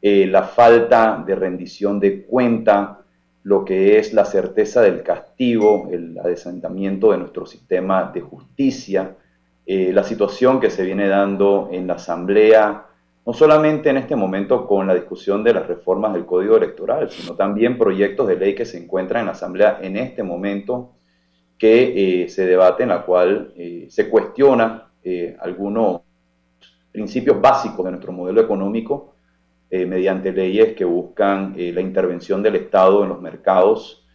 eh, 0.00 0.26
la 0.26 0.42
falta 0.42 1.22
de 1.24 1.34
rendición 1.34 2.00
de 2.00 2.24
cuenta, 2.24 3.01
lo 3.44 3.64
que 3.64 3.98
es 3.98 4.12
la 4.12 4.24
certeza 4.24 4.82
del 4.82 5.02
castigo, 5.02 5.88
el 5.90 6.18
adesentamiento 6.18 7.10
de 7.10 7.18
nuestro 7.18 7.46
sistema 7.46 8.10
de 8.12 8.20
justicia, 8.20 9.16
eh, 9.66 9.92
la 9.92 10.04
situación 10.04 10.60
que 10.60 10.70
se 10.70 10.84
viene 10.84 11.08
dando 11.08 11.68
en 11.72 11.86
la 11.86 11.94
Asamblea, 11.94 12.86
no 13.24 13.32
solamente 13.32 13.90
en 13.90 13.96
este 13.96 14.16
momento 14.16 14.66
con 14.66 14.86
la 14.86 14.94
discusión 14.94 15.42
de 15.42 15.54
las 15.54 15.66
reformas 15.66 16.12
del 16.12 16.24
Código 16.24 16.56
Electoral, 16.56 17.10
sino 17.10 17.34
también 17.34 17.78
proyectos 17.78 18.28
de 18.28 18.36
ley 18.36 18.54
que 18.54 18.64
se 18.64 18.78
encuentran 18.78 19.20
en 19.20 19.26
la 19.26 19.32
Asamblea 19.32 19.78
en 19.82 19.96
este 19.96 20.22
momento 20.22 20.92
que 21.58 22.22
eh, 22.24 22.28
se 22.28 22.46
debate, 22.46 22.82
en 22.82 22.88
la 22.88 23.04
cual 23.04 23.54
se 23.88 24.08
cuestiona 24.08 24.88
algunos 25.40 26.02
principios 26.92 27.40
básicos 27.40 27.84
de 27.84 27.92
nuestro 27.92 28.12
modelo 28.12 28.40
económico 28.40 29.11
eh, 29.74 29.86
mediante 29.86 30.32
leyes 30.32 30.74
que 30.74 30.84
buscan 30.84 31.54
eh, 31.56 31.72
la 31.72 31.80
intervención 31.80 32.42
del 32.42 32.56
Estado 32.56 33.04
en 33.04 33.08
los 33.08 33.22
mercados. 33.22 34.06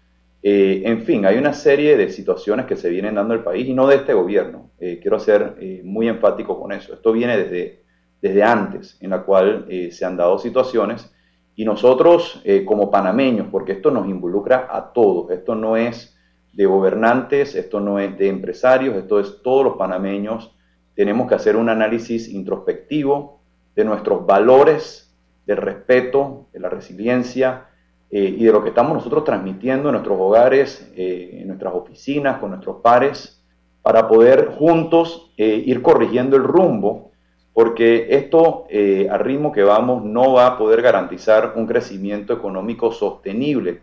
Eh, 0.44 0.84
en 0.86 1.02
fin, 1.02 1.26
hay 1.26 1.36
una 1.40 1.52
serie 1.52 1.98
de 1.98 2.12
situaciones 2.12 2.68
que 2.68 2.76
se 2.76 2.92
vienen 2.92 3.16
dando 3.16 3.34
el 3.34 3.42
país 3.42 3.68
y 3.68 3.74
no 3.74 3.88
de 3.88 3.96
este 3.96 4.14
gobierno. 4.14 4.70
quiero 4.78 5.20
ser 5.20 5.56
muy 5.84 6.08
enfático 6.10 6.62
con 6.62 6.74
eso. 6.74 6.94
Esto 6.94 7.12
viene 7.12 7.36
desde, 7.40 7.82
desde 8.22 8.44
antes, 8.44 9.00
en 9.02 9.10
la 9.10 9.24
cual 9.24 9.66
se 9.90 10.06
han 10.06 10.16
dado 10.16 10.38
situaciones 10.38 11.12
y 11.56 11.66
nosotros 11.66 12.44
como 12.66 12.92
panameños, 12.92 13.48
porque 13.52 13.72
esto 13.72 13.90
nos 13.90 14.08
involucra 14.08 14.68
a 14.70 14.94
todos, 14.94 15.32
esto 15.32 15.56
no 15.56 15.76
es 15.76 16.16
de 16.54 16.68
gobernantes, 16.68 17.56
esto 17.56 17.80
no 17.80 17.98
es 17.98 18.16
de 18.16 18.30
empresarios, 18.30 18.96
esto 18.96 19.20
es 19.20 19.42
todos 19.42 19.64
los 19.64 19.76
panameños, 19.76 20.56
tenemos 20.94 21.28
que 21.28 21.34
hacer 21.34 21.56
un 21.56 21.70
análisis 21.70 22.30
introspectivo 22.30 23.42
de 23.76 23.86
nuestros 23.86 24.24
valores 24.24 25.07
del 25.48 25.58
respeto, 25.58 26.48
de 26.52 26.60
la 26.60 26.70
resiliencia 26.70 27.70
eh, 28.12 28.36
y 28.38 28.44
de 28.44 28.52
lo 28.52 28.62
que 28.62 28.70
estamos 28.70 28.94
nosotros 28.94 29.24
transmitiendo 29.24 29.90
en 29.90 29.94
nuestros 29.94 30.20
hogares, 30.20 30.92
eh, 30.96 31.40
en 31.42 31.48
nuestras 31.48 31.74
oficinas, 31.74 32.38
con 32.38 32.52
nuestros 32.52 32.82
pares, 32.82 33.42
para 33.82 34.10
poder 34.10 34.50
juntos 34.50 35.32
eh, 35.38 35.64
ir 35.66 35.82
corrigiendo 35.82 36.36
el 36.36 36.44
rumbo, 36.44 37.14
porque 37.54 38.08
esto 38.12 38.68
al 39.10 39.20
ritmo 39.22 39.52
que 39.52 39.64
vamos 39.64 40.04
no 40.04 40.34
va 40.34 40.46
a 40.46 40.58
poder 40.60 40.84
garantizar 40.84 41.54
un 41.56 41.66
crecimiento 41.66 42.34
económico 42.34 42.92
sostenible, 42.92 43.82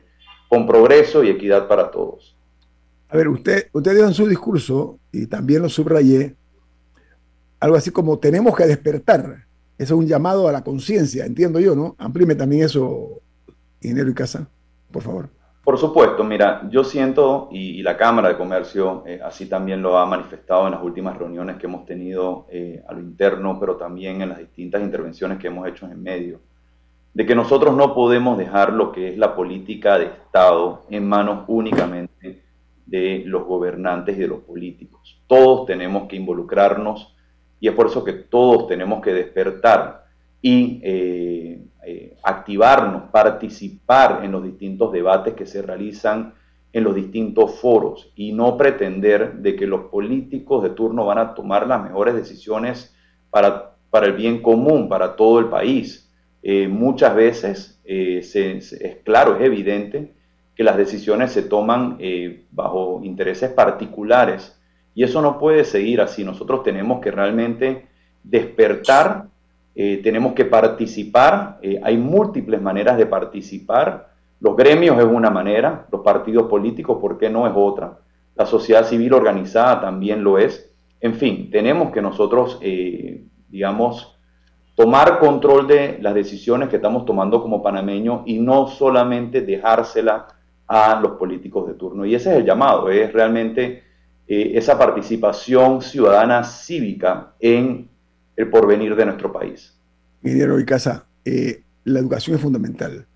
con 0.48 0.64
progreso 0.64 1.24
y 1.24 1.30
equidad 1.30 1.66
para 1.66 1.90
todos. 1.90 2.36
A 3.08 3.16
ver, 3.16 3.26
usted, 3.26 3.68
usted 3.72 3.94
dio 3.94 4.06
en 4.06 4.14
su 4.14 4.28
discurso, 4.28 5.00
y 5.10 5.26
también 5.26 5.62
lo 5.62 5.68
subrayé, 5.68 6.36
algo 7.58 7.74
así 7.74 7.90
como 7.90 8.16
tenemos 8.18 8.54
que 8.54 8.66
despertar. 8.66 9.43
Eso 9.76 9.94
es 9.94 10.00
un 10.00 10.06
llamado 10.06 10.48
a 10.48 10.52
la 10.52 10.62
conciencia, 10.62 11.26
entiendo 11.26 11.58
yo, 11.58 11.74
¿no? 11.74 11.96
Amplíme 11.98 12.36
también 12.36 12.64
eso, 12.64 13.22
Dinero 13.80 14.08
y 14.08 14.14
Casa, 14.14 14.48
por 14.92 15.02
favor. 15.02 15.28
Por 15.64 15.78
supuesto, 15.78 16.22
mira, 16.22 16.68
yo 16.70 16.84
siento, 16.84 17.48
y, 17.50 17.82
la 17.82 17.96
Cámara 17.96 18.28
de 18.28 18.36
Comercio 18.36 19.02
eh, 19.06 19.18
así 19.24 19.46
también 19.46 19.80
lo 19.80 19.96
ha 19.96 20.04
manifestado 20.04 20.66
en 20.66 20.72
las 20.72 20.82
últimas 20.82 21.16
reuniones 21.16 21.56
que 21.56 21.66
hemos 21.66 21.86
tenido 21.86 22.46
eh, 22.50 22.84
a 22.86 22.92
lo 22.92 23.00
interno, 23.00 23.58
pero 23.58 23.76
también 23.76 24.20
en 24.20 24.28
las 24.28 24.38
distintas 24.38 24.82
intervenciones 24.82 25.38
que 25.38 25.46
hemos 25.46 25.66
hecho 25.66 25.86
en 25.86 26.02
medio, 26.02 26.40
de 27.14 27.24
que 27.24 27.34
nosotros 27.34 27.74
no 27.74 27.94
podemos 27.94 28.36
dejar 28.36 28.74
lo 28.74 28.92
que 28.92 29.08
es 29.08 29.18
la 29.18 29.34
política 29.34 29.98
de 29.98 30.06
Estado 30.06 30.82
en 30.90 31.08
manos 31.08 31.44
únicamente 31.48 32.42
de 32.84 33.22
los 33.24 33.44
gobernantes 33.46 34.16
y 34.18 34.20
de 34.20 34.28
los 34.28 34.40
políticos. 34.40 35.22
Todos 35.26 35.64
tenemos 35.64 36.06
que 36.08 36.16
involucrarnos 36.16 37.13
y 37.64 37.68
es 37.68 37.72
por 37.72 37.86
eso 37.86 38.04
que 38.04 38.12
todos 38.12 38.68
tenemos 38.68 39.00
que 39.00 39.14
despertar 39.14 40.04
y 40.42 40.82
eh, 40.84 41.64
eh, 41.86 42.14
activarnos, 42.22 43.04
participar 43.10 44.22
en 44.22 44.32
los 44.32 44.44
distintos 44.44 44.92
debates 44.92 45.32
que 45.32 45.46
se 45.46 45.62
realizan 45.62 46.34
en 46.74 46.84
los 46.84 46.94
distintos 46.94 47.58
foros 47.58 48.12
y 48.16 48.32
no 48.32 48.58
pretender 48.58 49.36
de 49.36 49.56
que 49.56 49.66
los 49.66 49.84
políticos 49.86 50.62
de 50.62 50.68
turno 50.68 51.06
van 51.06 51.16
a 51.16 51.32
tomar 51.32 51.66
las 51.66 51.82
mejores 51.82 52.14
decisiones 52.14 52.94
para, 53.30 53.76
para 53.88 54.08
el 54.08 54.12
bien 54.12 54.42
común, 54.42 54.86
para 54.86 55.16
todo 55.16 55.38
el 55.38 55.46
país. 55.46 56.12
Eh, 56.42 56.68
muchas 56.68 57.14
veces 57.14 57.80
es 57.82 58.96
claro, 59.04 59.36
es 59.36 59.42
evidente 59.42 60.12
que 60.54 60.64
las 60.64 60.76
decisiones 60.76 61.32
se 61.32 61.44
toman 61.44 61.96
bajo 62.50 63.00
intereses 63.02 63.50
particulares 63.52 64.54
y 64.94 65.04
eso 65.04 65.20
no 65.20 65.38
puede 65.38 65.64
seguir 65.64 66.00
así. 66.00 66.24
Nosotros 66.24 66.62
tenemos 66.62 67.00
que 67.00 67.10
realmente 67.10 67.86
despertar 68.22 69.26
eh, 69.74 70.00
tenemos 70.04 70.34
que 70.34 70.44
participar, 70.44 71.58
eh, 71.60 71.80
hay 71.82 71.98
múltiples 71.98 72.62
maneras 72.62 72.96
de 72.96 73.06
participar, 73.06 74.08
los 74.38 74.56
gremios 74.56 74.98
es 74.98 75.04
una 75.04 75.30
manera, 75.30 75.86
los 75.90 76.02
partidos 76.02 76.48
políticos, 76.48 76.98
¿por 77.00 77.18
qué 77.18 77.28
no 77.28 77.46
es 77.46 77.52
otra? 77.56 77.98
La 78.36 78.46
sociedad 78.46 78.84
civil 78.84 79.12
organizada 79.14 79.80
también 79.80 80.22
lo 80.22 80.38
es. 80.38 80.72
En 81.00 81.14
fin, 81.14 81.50
tenemos 81.50 81.92
que 81.92 82.00
nosotros, 82.00 82.58
eh, 82.62 83.24
digamos, 83.48 84.16
tomar 84.76 85.18
control 85.18 85.66
de 85.66 85.98
las 86.00 86.14
decisiones 86.14 86.68
que 86.68 86.76
estamos 86.76 87.04
tomando 87.04 87.42
como 87.42 87.62
panameños 87.62 88.22
y 88.26 88.38
no 88.38 88.68
solamente 88.68 89.40
dejársela 89.40 90.28
a 90.68 91.00
los 91.00 91.12
políticos 91.12 91.66
de 91.66 91.74
turno. 91.74 92.04
Y 92.04 92.14
ese 92.14 92.32
es 92.32 92.38
el 92.38 92.44
llamado, 92.44 92.90
es 92.90 93.12
realmente 93.12 93.82
esa 94.26 94.78
participación 94.78 95.82
ciudadana 95.82 96.44
cívica 96.44 97.34
en 97.40 97.88
el 98.36 98.48
porvenir 98.48 98.96
de 98.96 99.06
nuestro 99.06 99.32
país. 99.32 99.74
Ingeniero 100.22 100.58
y 100.58 100.64
Casa, 100.64 101.06
eh, 101.24 101.62
la 101.84 102.00
educación 102.00 102.36
es 102.36 102.42
fundamental. 102.42 103.06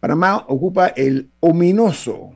Panamá 0.00 0.44
ocupa 0.48 0.88
el 0.88 1.30
ominoso 1.40 2.32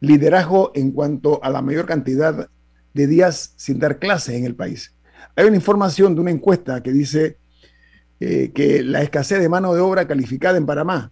liderazgo 0.00 0.72
en 0.74 0.92
cuanto 0.92 1.42
a 1.42 1.50
la 1.50 1.62
mayor 1.62 1.86
cantidad 1.86 2.48
de 2.92 3.06
días 3.06 3.54
sin 3.56 3.78
dar 3.78 3.98
clases 3.98 4.34
en 4.34 4.44
el 4.44 4.54
país. 4.54 4.94
Hay 5.36 5.46
una 5.46 5.56
información 5.56 6.14
de 6.14 6.20
una 6.20 6.30
encuesta 6.30 6.82
que 6.82 6.92
dice 6.92 7.38
eh, 8.20 8.52
que 8.54 8.82
la 8.82 9.02
escasez 9.02 9.40
de 9.40 9.48
mano 9.48 9.74
de 9.74 9.80
obra 9.80 10.06
calificada 10.06 10.58
en 10.58 10.66
Panamá 10.66 11.10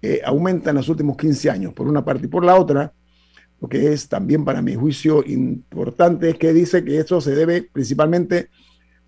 eh, 0.00 0.20
aumenta 0.24 0.70
en 0.70 0.76
los 0.76 0.88
últimos 0.88 1.16
15 1.16 1.50
años, 1.50 1.72
por 1.72 1.88
una 1.88 2.04
parte. 2.04 2.26
Y 2.26 2.28
por 2.28 2.44
la 2.44 2.54
otra, 2.54 2.92
lo 3.60 3.68
que 3.68 3.92
es 3.92 4.08
también 4.08 4.44
para 4.44 4.62
mi 4.62 4.74
juicio 4.74 5.24
importante 5.26 6.30
es 6.30 6.38
que 6.38 6.52
dice 6.52 6.84
que 6.84 6.98
eso 6.98 7.20
se 7.20 7.34
debe 7.34 7.62
principalmente 7.62 8.50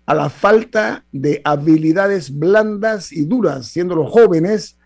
a 0.05 0.13
la 0.13 0.29
falta 0.29 1.05
de 1.11 1.41
habilidades 1.43 2.37
blandas 2.37 3.13
y 3.13 3.25
duras, 3.25 3.67
siendo 3.67 3.95
los 3.95 4.11
jóvenes 4.11 4.77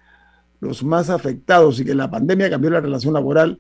los 0.60 0.84
más 0.84 1.10
afectados 1.10 1.80
y 1.80 1.86
que 1.86 1.96
la 1.96 2.10
pandemia 2.10 2.50
cambió 2.50 2.70
la 2.70 2.82
relación 2.82 3.14
laboral 3.14 3.60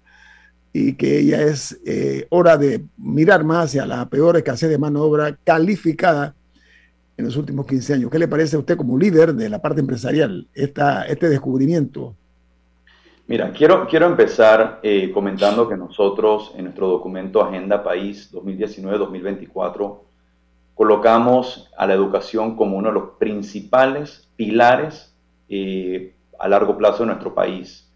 y 0.73 0.93
que 0.93 1.25
ya 1.25 1.41
es 1.41 1.79
eh, 1.85 2.27
hora 2.29 2.57
de 2.57 2.85
mirar 2.97 3.43
más 3.43 3.65
hacia 3.65 3.85
la 3.85 4.09
peor 4.09 4.37
escasez 4.37 4.69
de 4.69 4.77
mano 4.77 4.99
de 4.99 5.05
obra 5.05 5.39
calificada 5.43 6.35
en 7.17 7.25
los 7.25 7.37
últimos 7.37 7.65
15 7.65 7.93
años. 7.93 8.11
¿Qué 8.11 8.19
le 8.19 8.27
parece 8.27 8.55
a 8.55 8.59
usted 8.59 8.75
como 8.75 8.97
líder 8.97 9.33
de 9.33 9.49
la 9.49 9.61
parte 9.61 9.81
empresarial 9.81 10.47
esta, 10.53 11.03
este 11.03 11.29
descubrimiento? 11.29 12.15
Mira, 13.27 13.51
quiero, 13.53 13.87
quiero 13.87 14.05
empezar 14.05 14.79
eh, 14.83 15.11
comentando 15.11 15.67
que 15.67 15.75
nosotros 15.75 16.53
en 16.55 16.65
nuestro 16.65 16.87
documento 16.89 17.41
Agenda 17.41 17.83
País 17.83 18.31
2019-2024 18.31 19.99
colocamos 20.75 21.71
a 21.75 21.87
la 21.87 21.95
educación 21.95 22.55
como 22.55 22.77
uno 22.77 22.89
de 22.89 22.93
los 22.93 23.09
principales 23.17 24.29
pilares 24.35 25.17
eh, 25.49 26.13
a 26.37 26.47
largo 26.47 26.77
plazo 26.77 26.99
de 26.99 27.07
nuestro 27.07 27.33
país. 27.33 27.91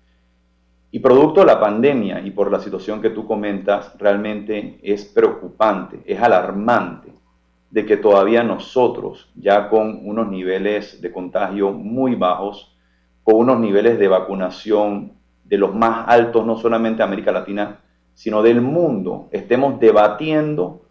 Y 0.89 0.97
producto 0.97 1.41
de 1.41 1.45
la 1.45 1.59
pandemia 1.59 2.21
y 2.21 2.31
por 2.31 2.51
la 2.51 2.59
situación 2.59 2.99
que 2.99 3.11
tú 3.11 3.27
comentas, 3.27 3.95
realmente 3.99 4.79
es 4.81 5.05
preocupante, 5.05 6.01
es 6.07 6.19
alarmante 6.19 7.13
de 7.69 7.85
que 7.85 7.97
todavía 7.97 8.41
nosotros, 8.41 9.29
ya 9.35 9.69
con 9.69 9.99
unos 10.07 10.27
niveles 10.27 10.99
de 10.99 11.11
contagio 11.11 11.71
muy 11.71 12.15
bajos, 12.15 12.75
con 13.23 13.35
unos 13.35 13.59
niveles 13.59 13.99
de 13.99 14.07
vacunación 14.07 15.18
de 15.49 15.57
los 15.57 15.73
más 15.73 16.05
altos, 16.07 16.45
no 16.45 16.57
solamente 16.57 16.97
de 16.99 17.03
América 17.03 17.31
Latina, 17.31 17.79
sino 18.13 18.43
del 18.43 18.61
mundo, 18.61 19.27
estemos 19.31 19.79
debatiendo 19.79 20.85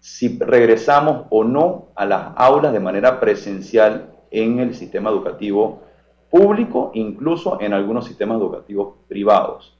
si 0.00 0.38
regresamos 0.38 1.26
o 1.30 1.44
no 1.44 1.86
a 1.94 2.04
las 2.04 2.32
aulas 2.36 2.72
de 2.72 2.80
manera 2.80 3.20
presencial 3.20 4.10
en 4.30 4.58
el 4.58 4.74
sistema 4.74 5.10
educativo 5.10 5.82
público, 6.30 6.90
incluso 6.94 7.60
en 7.60 7.72
algunos 7.72 8.06
sistemas 8.06 8.38
educativos 8.38 8.96
privados. 9.08 9.78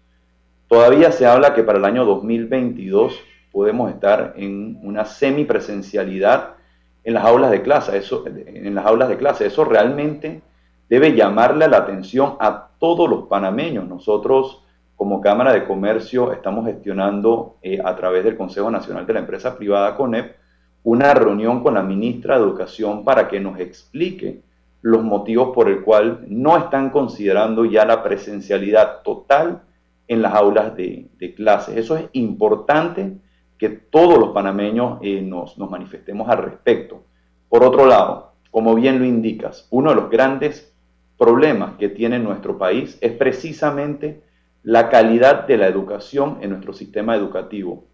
Todavía 0.68 1.10
se 1.10 1.26
habla 1.26 1.52
que 1.54 1.64
para 1.64 1.78
el 1.78 1.84
año 1.84 2.04
2022 2.04 3.20
podemos 3.52 3.90
estar 3.90 4.34
en 4.36 4.78
una 4.82 5.04
semipresencialidad 5.04 6.54
en 7.02 7.14
las 7.14 7.24
aulas 7.24 7.50
de 7.50 7.62
clase. 7.62 7.96
Eso, 7.98 8.24
en 8.26 8.74
las 8.74 8.86
aulas 8.86 9.08
de 9.08 9.16
clase. 9.16 9.46
Eso 9.46 9.64
realmente 9.64 10.42
debe 10.88 11.14
llamarle 11.14 11.68
la 11.68 11.78
atención 11.78 12.36
a 12.40 12.68
todos 12.84 13.08
los 13.08 13.28
panameños. 13.28 13.88
Nosotros 13.88 14.62
como 14.94 15.22
Cámara 15.22 15.54
de 15.54 15.64
Comercio 15.64 16.34
estamos 16.34 16.66
gestionando 16.66 17.56
eh, 17.62 17.78
a 17.82 17.96
través 17.96 18.24
del 18.24 18.36
Consejo 18.36 18.70
Nacional 18.70 19.06
de 19.06 19.14
la 19.14 19.20
Empresa 19.20 19.56
Privada 19.56 19.96
CONEP 19.96 20.36
una 20.82 21.14
reunión 21.14 21.62
con 21.62 21.72
la 21.72 21.82
ministra 21.82 22.36
de 22.36 22.44
Educación 22.44 23.02
para 23.02 23.26
que 23.26 23.40
nos 23.40 23.58
explique 23.58 24.42
los 24.82 25.02
motivos 25.02 25.54
por 25.54 25.70
el 25.70 25.80
cual 25.80 26.26
no 26.28 26.58
están 26.58 26.90
considerando 26.90 27.64
ya 27.64 27.86
la 27.86 28.02
presencialidad 28.02 29.00
total 29.00 29.62
en 30.06 30.20
las 30.20 30.34
aulas 30.34 30.76
de, 30.76 31.08
clases. 31.34 31.78
Eso 31.78 31.96
es 31.96 32.04
importante 32.12 33.16
que 33.56 33.70
todos 33.70 34.18
los 34.18 34.32
panameños 34.32 34.98
eh, 35.00 35.22
nos 35.22 35.56
manifestemos 35.56 36.28
al 36.28 36.36
respecto. 36.36 37.02
Por 37.48 37.64
otro 37.64 37.86
lado, 37.86 38.34
como 38.50 38.74
bien 38.74 38.98
lo 38.98 39.06
indicas, 39.06 39.66
uno 39.70 39.88
de 39.88 39.96
los 39.96 40.10
grandes 40.10 40.73
problemas 41.18 41.76
que 41.78 41.88
tiene 41.88 42.18
nuestro 42.18 42.58
país 42.58 42.98
es 43.00 43.12
precisamente 43.12 44.22
la 44.62 44.88
calidad 44.88 45.46
de 45.46 45.58
la 45.58 45.66
educación 45.66 46.38
en 46.40 46.50
nuestro 46.50 46.72
sistema 46.72 47.14
educativo 47.14 47.84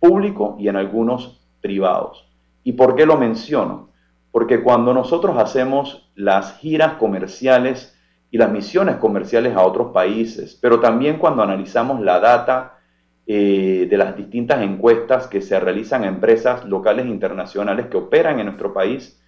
público 0.00 0.56
y 0.58 0.68
en 0.68 0.76
algunos 0.76 1.40
privados. 1.60 2.28
¿Y 2.64 2.72
por 2.72 2.96
qué 2.96 3.06
lo 3.06 3.16
menciono? 3.16 3.90
Porque 4.30 4.62
cuando 4.62 4.92
nosotros 4.92 5.38
hacemos 5.38 6.10
las 6.14 6.58
giras 6.58 6.94
comerciales 6.94 7.96
y 8.30 8.38
las 8.38 8.50
misiones 8.50 8.96
comerciales 8.96 9.56
a 9.56 9.62
otros 9.62 9.92
países, 9.92 10.58
pero 10.60 10.80
también 10.80 11.18
cuando 11.18 11.42
analizamos 11.42 12.00
la 12.00 12.20
data 12.20 12.78
eh, 13.26 13.86
de 13.88 13.96
las 13.96 14.16
distintas 14.16 14.62
encuestas 14.62 15.26
que 15.28 15.40
se 15.40 15.58
realizan 15.60 16.04
a 16.04 16.08
empresas 16.08 16.64
locales 16.64 17.06
e 17.06 17.10
internacionales 17.10 17.86
que 17.86 17.96
operan 17.96 18.38
en 18.38 18.46
nuestro 18.46 18.72
país, 18.72 19.20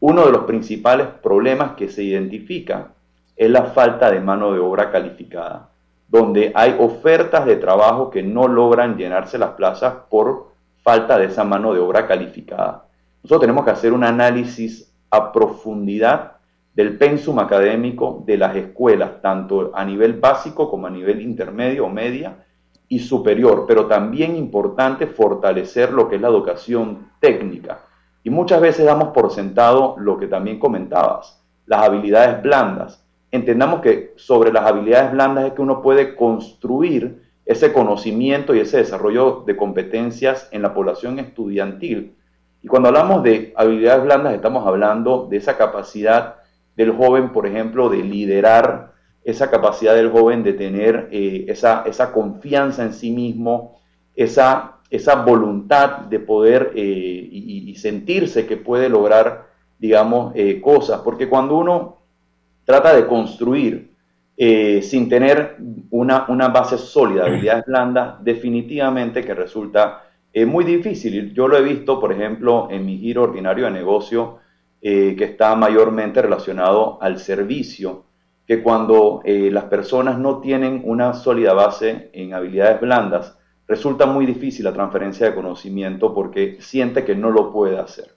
uno 0.00 0.26
de 0.26 0.32
los 0.32 0.44
principales 0.44 1.06
problemas 1.22 1.72
que 1.72 1.88
se 1.88 2.02
identifica 2.02 2.88
es 3.36 3.50
la 3.50 3.64
falta 3.64 4.10
de 4.10 4.20
mano 4.20 4.52
de 4.52 4.58
obra 4.58 4.90
calificada 4.90 5.70
donde 6.10 6.50
hay 6.56 6.76
ofertas 6.78 7.46
de 7.46 7.56
trabajo 7.56 8.10
que 8.10 8.22
no 8.22 8.48
logran 8.48 8.96
llenarse 8.96 9.38
las 9.38 9.50
plazas 9.50 9.94
por 10.10 10.48
falta 10.82 11.16
de 11.16 11.26
esa 11.26 11.44
mano 11.44 11.72
de 11.72 11.78
obra 11.78 12.06
calificada. 12.08 12.86
Nosotros 13.22 13.42
tenemos 13.42 13.64
que 13.64 13.70
hacer 13.70 13.92
un 13.92 14.02
análisis 14.02 14.92
a 15.10 15.32
profundidad 15.32 16.32
del 16.74 16.98
pensum 16.98 17.38
académico 17.38 18.24
de 18.26 18.38
las 18.38 18.56
escuelas, 18.56 19.22
tanto 19.22 19.70
a 19.72 19.84
nivel 19.84 20.14
básico 20.14 20.68
como 20.68 20.88
a 20.88 20.90
nivel 20.90 21.20
intermedio 21.20 21.86
o 21.86 21.90
media 21.90 22.44
y 22.88 22.98
superior, 22.98 23.66
pero 23.68 23.86
también 23.86 24.34
importante 24.34 25.06
fortalecer 25.06 25.92
lo 25.92 26.08
que 26.08 26.16
es 26.16 26.22
la 26.22 26.28
educación 26.28 27.10
técnica. 27.20 27.82
Y 28.22 28.30
muchas 28.30 28.60
veces 28.60 28.86
damos 28.86 29.08
por 29.08 29.30
sentado 29.30 29.96
lo 29.98 30.18
que 30.18 30.26
también 30.26 30.58
comentabas, 30.58 31.42
las 31.66 31.82
habilidades 31.82 32.42
blandas 32.42 33.04
entendamos 33.30 33.80
que 33.80 34.12
sobre 34.16 34.52
las 34.52 34.66
habilidades 34.66 35.12
blandas 35.12 35.46
es 35.46 35.52
que 35.52 35.62
uno 35.62 35.82
puede 35.82 36.16
construir 36.16 37.22
ese 37.46 37.72
conocimiento 37.72 38.54
y 38.54 38.60
ese 38.60 38.78
desarrollo 38.78 39.44
de 39.46 39.56
competencias 39.56 40.48
en 40.52 40.62
la 40.62 40.74
población 40.74 41.18
estudiantil. 41.18 42.16
Y 42.62 42.68
cuando 42.68 42.88
hablamos 42.88 43.22
de 43.22 43.52
habilidades 43.56 44.04
blandas 44.04 44.34
estamos 44.34 44.66
hablando 44.66 45.26
de 45.28 45.36
esa 45.36 45.56
capacidad 45.56 46.36
del 46.76 46.92
joven, 46.92 47.32
por 47.32 47.46
ejemplo, 47.46 47.88
de 47.88 47.98
liderar 47.98 48.92
esa 49.24 49.50
capacidad 49.50 49.94
del 49.94 50.10
joven 50.10 50.42
de 50.42 50.52
tener 50.54 51.08
eh, 51.10 51.46
esa, 51.48 51.82
esa, 51.86 52.12
confianza 52.12 52.82
en 52.84 52.94
sí 52.94 53.10
mismo, 53.10 53.80
esa, 54.14 54.79
esa 54.90 55.22
voluntad 55.22 56.00
de 56.00 56.18
poder 56.20 56.72
eh, 56.74 57.28
y, 57.30 57.74
sentirse 57.76 58.46
que 58.46 58.56
puede 58.56 58.88
lograr, 58.88 59.46
digamos, 59.78 60.32
eh, 60.34 60.60
cosas. 60.60 61.00
Porque 61.00 61.28
cuando 61.28 61.56
uno 61.56 61.98
trata 62.64 62.94
de 62.94 63.06
construir 63.06 63.90
sin 64.36 65.10
tener 65.10 65.58
una, 65.90 66.24
una, 66.28 66.48
base 66.48 66.78
sólida, 66.78 67.26
habilidades 67.26 67.66
blandas, 67.66 68.24
definitivamente 68.24 69.22
que 69.22 69.34
resulta 69.34 70.04
muy 70.46 70.64
difícil. 70.64 71.34
Yo 71.34 71.46
lo 71.46 71.58
he 71.58 71.62
visto, 71.62 72.00
por 72.00 72.10
ejemplo, 72.10 72.68
en 72.70 72.86
mi 72.86 72.96
giro 72.96 73.24
ordinario 73.24 73.66
de 73.66 73.70
negocio, 73.70 74.38
que 74.80 75.24
está 75.24 75.54
mayormente 75.56 76.22
relacionado 76.22 76.96
al 77.02 77.18
servicio 77.18 78.04
que 78.50 78.64
cuando 78.64 79.22
eh, 79.24 79.48
las 79.52 79.66
personas 79.66 80.18
no 80.18 80.40
tienen 80.40 80.82
una 80.84 81.12
sólida 81.12 81.52
base 81.52 82.10
en 82.12 82.34
habilidades 82.34 82.80
blandas, 82.80 83.38
resulta 83.70 84.04
muy 84.04 84.26
difícil 84.26 84.64
la 84.64 84.72
transferencia 84.72 85.26
de 85.26 85.34
conocimiento 85.34 86.12
porque 86.12 86.56
siente 86.58 87.04
que 87.04 87.14
no 87.14 87.30
lo 87.30 87.52
puede 87.52 87.78
hacer. 87.78 88.16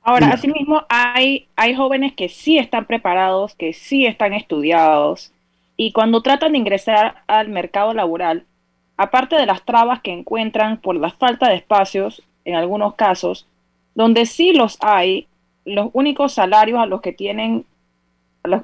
Ahora, 0.00 0.28
asimismo, 0.28 0.84
hay, 0.88 1.48
hay 1.54 1.74
jóvenes 1.74 2.14
que 2.14 2.30
sí 2.30 2.56
están 2.56 2.86
preparados, 2.86 3.54
que 3.54 3.74
sí 3.74 4.06
están 4.06 4.32
estudiados, 4.32 5.32
y 5.76 5.92
cuando 5.92 6.22
tratan 6.22 6.52
de 6.52 6.58
ingresar 6.58 7.16
al 7.26 7.50
mercado 7.50 7.92
laboral, 7.92 8.46
aparte 8.96 9.36
de 9.36 9.44
las 9.44 9.66
trabas 9.66 10.00
que 10.00 10.12
encuentran 10.12 10.78
por 10.78 10.96
la 10.96 11.10
falta 11.10 11.50
de 11.50 11.56
espacios, 11.56 12.22
en 12.46 12.54
algunos 12.54 12.94
casos, 12.94 13.46
donde 13.94 14.24
sí 14.24 14.54
los 14.54 14.78
hay, 14.80 15.28
los 15.66 15.90
únicos 15.92 16.32
salarios 16.32 16.80
a 16.80 16.86
los 16.86 17.02
que 17.02 17.12
tienen 17.12 17.66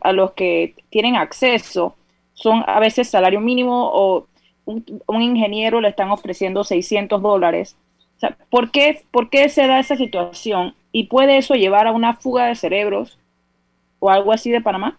a 0.02 0.12
los, 0.12 0.32
que 0.32 0.76
tienen 0.88 1.16
acceso 1.16 1.94
son 2.32 2.64
a 2.66 2.80
veces 2.80 3.10
salario 3.10 3.40
mínimo 3.40 3.90
o 3.92 4.26
un, 4.64 5.22
ingeniero 5.22 5.80
le 5.80 5.88
están 5.88 6.10
ofreciendo 6.10 6.64
600 6.64 7.20
dólares. 7.20 7.76
¿por, 8.50 8.70
qué, 8.70 9.04
¿Por 9.10 9.28
qué 9.30 9.48
se 9.48 9.66
da 9.66 9.80
esa 9.80 9.96
situación? 9.96 10.74
¿Y 10.92 11.08
puede 11.08 11.36
eso 11.36 11.54
llevar 11.54 11.86
a 11.86 11.92
una 11.92 12.14
fuga 12.14 12.46
de 12.46 12.54
cerebros 12.54 13.18
o 13.98 14.10
algo 14.10 14.32
así 14.32 14.50
de 14.50 14.60
Panamá? 14.60 14.98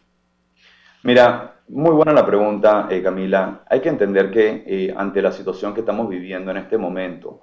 Mira, 1.04 1.56
muy 1.68 1.92
buena 1.92 2.14
la 2.14 2.26
pregunta, 2.26 2.88
eh, 2.92 3.02
Camila. 3.02 3.62
Hay 3.70 3.80
que 3.82 3.90
entender 3.90 4.30
que 4.30 4.64
eh, 4.68 4.94
ante 4.96 5.22
la 5.22 5.32
situación 5.32 5.74
que 5.74 5.80
estamos 5.80 6.08
viviendo 6.08 6.52
en 6.52 6.58
este 6.58 6.78
momento 6.78 7.42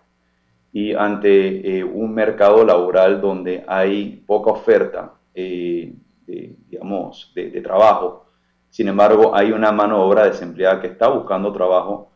y 0.73 0.95
ante 0.95 1.79
eh, 1.79 1.85
un 1.85 2.15
mercado 2.15 2.65
laboral 2.65 3.21
donde 3.21 3.65
hay 3.67 4.23
poca 4.27 4.53
oferta, 4.53 5.15
de, 5.35 5.95
digamos, 6.27 7.33
de, 7.35 7.61
trabajo. 7.61 8.27
Sin 8.71 8.89
embargo, 8.89 9.35
hay 9.35 9.51
una 9.51 9.73
mano 9.73 9.99
de 9.99 10.05
obra 10.05 10.25
desempleada 10.25 10.81
que 10.81 10.87
está 10.87 11.09
buscando 11.09 11.53
trabajo. 11.53 12.12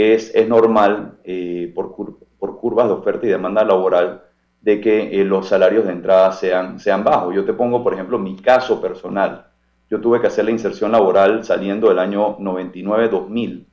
Es, 0.00 0.32
es 0.32 0.48
normal, 0.48 1.18
eh, 1.24 1.72
por, 1.74 1.92
por, 2.38 2.60
curvas 2.60 2.86
de 2.86 2.92
oferta 2.92 3.26
y 3.26 3.30
demanda 3.30 3.64
laboral, 3.64 4.22
de 4.60 4.80
que 4.80 5.20
eh, 5.20 5.24
los 5.24 5.48
salarios 5.48 5.86
de 5.86 5.92
entrada 5.92 6.30
sean, 6.30 6.78
sean 6.78 7.02
bajos. 7.02 7.34
Yo 7.34 7.44
te 7.44 7.52
pongo, 7.52 7.82
por 7.82 7.94
ejemplo, 7.94 8.16
mi 8.16 8.36
caso 8.36 8.80
personal. 8.80 9.48
Yo 9.90 10.00
tuve 10.00 10.20
que 10.20 10.28
hacer 10.28 10.44
la 10.44 10.52
inserción 10.52 10.92
laboral 10.92 11.42
saliendo 11.42 11.88
del 11.88 11.98
año 11.98 12.38
99-2000, 12.38 13.66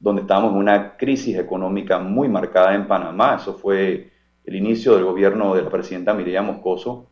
donde 0.00 0.20
estábamos 0.20 0.52
en 0.52 0.58
una 0.58 0.98
crisis 0.98 1.38
económica 1.38 1.98
muy 1.98 2.28
marcada 2.28 2.74
en 2.74 2.86
Panamá. 2.86 3.36
Eso 3.36 3.54
fue 3.54 4.10
el 4.44 4.54
inicio 4.54 4.94
del 4.96 5.04
gobierno 5.04 5.54
de 5.54 5.62
la 5.62 5.70
presidenta 5.70 6.12
Mireya 6.12 6.42
Moscoso 6.42 7.06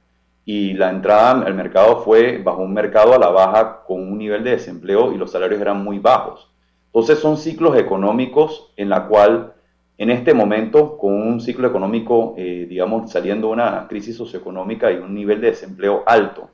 y 0.45 0.75
la 0.75 0.91
entrada 0.91 1.43
al 1.43 1.55
mercado 1.55 2.03
fue 2.03 2.37
bajo 2.37 2.61
un 2.61 2.75
mercado 2.75 3.15
a 3.15 3.19
la 3.19 3.31
baja 3.31 3.83
con 3.87 4.03
un 4.03 4.19
nivel 4.19 4.45
de 4.45 4.51
desempleo 4.51 5.11
y 5.11 5.17
los 5.17 5.31
salarios 5.33 5.59
eran 5.59 5.83
muy 5.83 5.99
bajos. 6.01 6.51
Entonces 6.89 7.19
son 7.19 7.37
ciclos 7.37 7.77
económicos 7.77 8.73
en 8.77 8.89
la 8.89 9.07
cual 9.07 9.53
en 9.99 10.11
este 10.11 10.33
momento 10.33 10.97
con 10.97 11.13
un 11.15 11.41
ciclo 11.41 11.69
económico, 11.69 12.35
eh, 12.37 12.67
digamos, 12.69 13.11
saliendo 13.11 13.49
de 13.49 13.53
una 13.55 13.87
crisis 13.89 14.17
socioeconómica 14.17 14.91
y 14.91 14.97
un 14.97 15.15
nivel 15.15 15.41
de 15.41 15.49
desempleo 15.49 16.03
alto, 16.07 16.51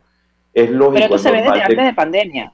es 0.52 0.70
lógico. 0.70 0.94
Pero 0.94 1.04
esto 1.06 1.18
se 1.18 1.30
ve 1.30 1.42
desde 1.42 1.62
antes 1.62 1.84
de 1.84 1.94
pandemia. 1.94 2.52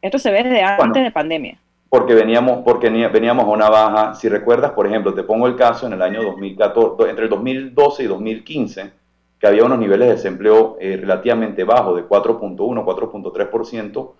Esto 0.00 0.18
se 0.18 0.30
ve 0.30 0.42
desde 0.42 0.62
antes 0.62 1.02
de 1.02 1.10
pandemia. 1.10 1.58
Porque 1.88 2.14
veníamos, 2.14 2.64
porque 2.64 2.88
veníamos 2.88 3.44
a 3.44 3.48
una 3.48 3.68
baja. 3.68 4.14
Si 4.14 4.28
recuerdas, 4.28 4.72
por 4.72 4.86
ejemplo, 4.86 5.12
te 5.12 5.22
pongo 5.22 5.46
el 5.46 5.56
caso 5.56 5.86
en 5.86 5.92
el 5.92 6.02
año 6.02 6.22
2014, 6.22 7.10
entre 7.10 7.24
el 7.24 7.30
2012 7.30 8.02
y 8.02 8.06
2015 8.06 9.02
que 9.42 9.48
había 9.48 9.64
unos 9.64 9.80
niveles 9.80 10.06
de 10.06 10.14
desempleo 10.14 10.76
eh, 10.80 10.96
relativamente 10.96 11.64
bajos, 11.64 11.96
de 11.96 12.08
4.1, 12.08 12.56
4.3%, 12.56 14.10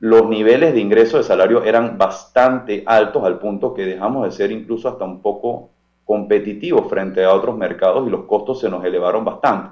los 0.00 0.28
niveles 0.28 0.74
de 0.74 0.80
ingreso 0.80 1.16
de 1.16 1.24
salario 1.24 1.64
eran 1.64 1.98
bastante 1.98 2.84
altos 2.86 3.24
al 3.24 3.38
punto 3.38 3.74
que 3.74 3.84
dejamos 3.84 4.24
de 4.24 4.30
ser 4.30 4.52
incluso 4.52 4.88
hasta 4.88 5.04
un 5.04 5.20
poco 5.20 5.70
competitivos 6.04 6.88
frente 6.88 7.24
a 7.24 7.34
otros 7.34 7.56
mercados 7.56 8.06
y 8.06 8.10
los 8.10 8.24
costos 8.24 8.60
se 8.60 8.70
nos 8.70 8.84
elevaron 8.84 9.24
bastante. 9.24 9.70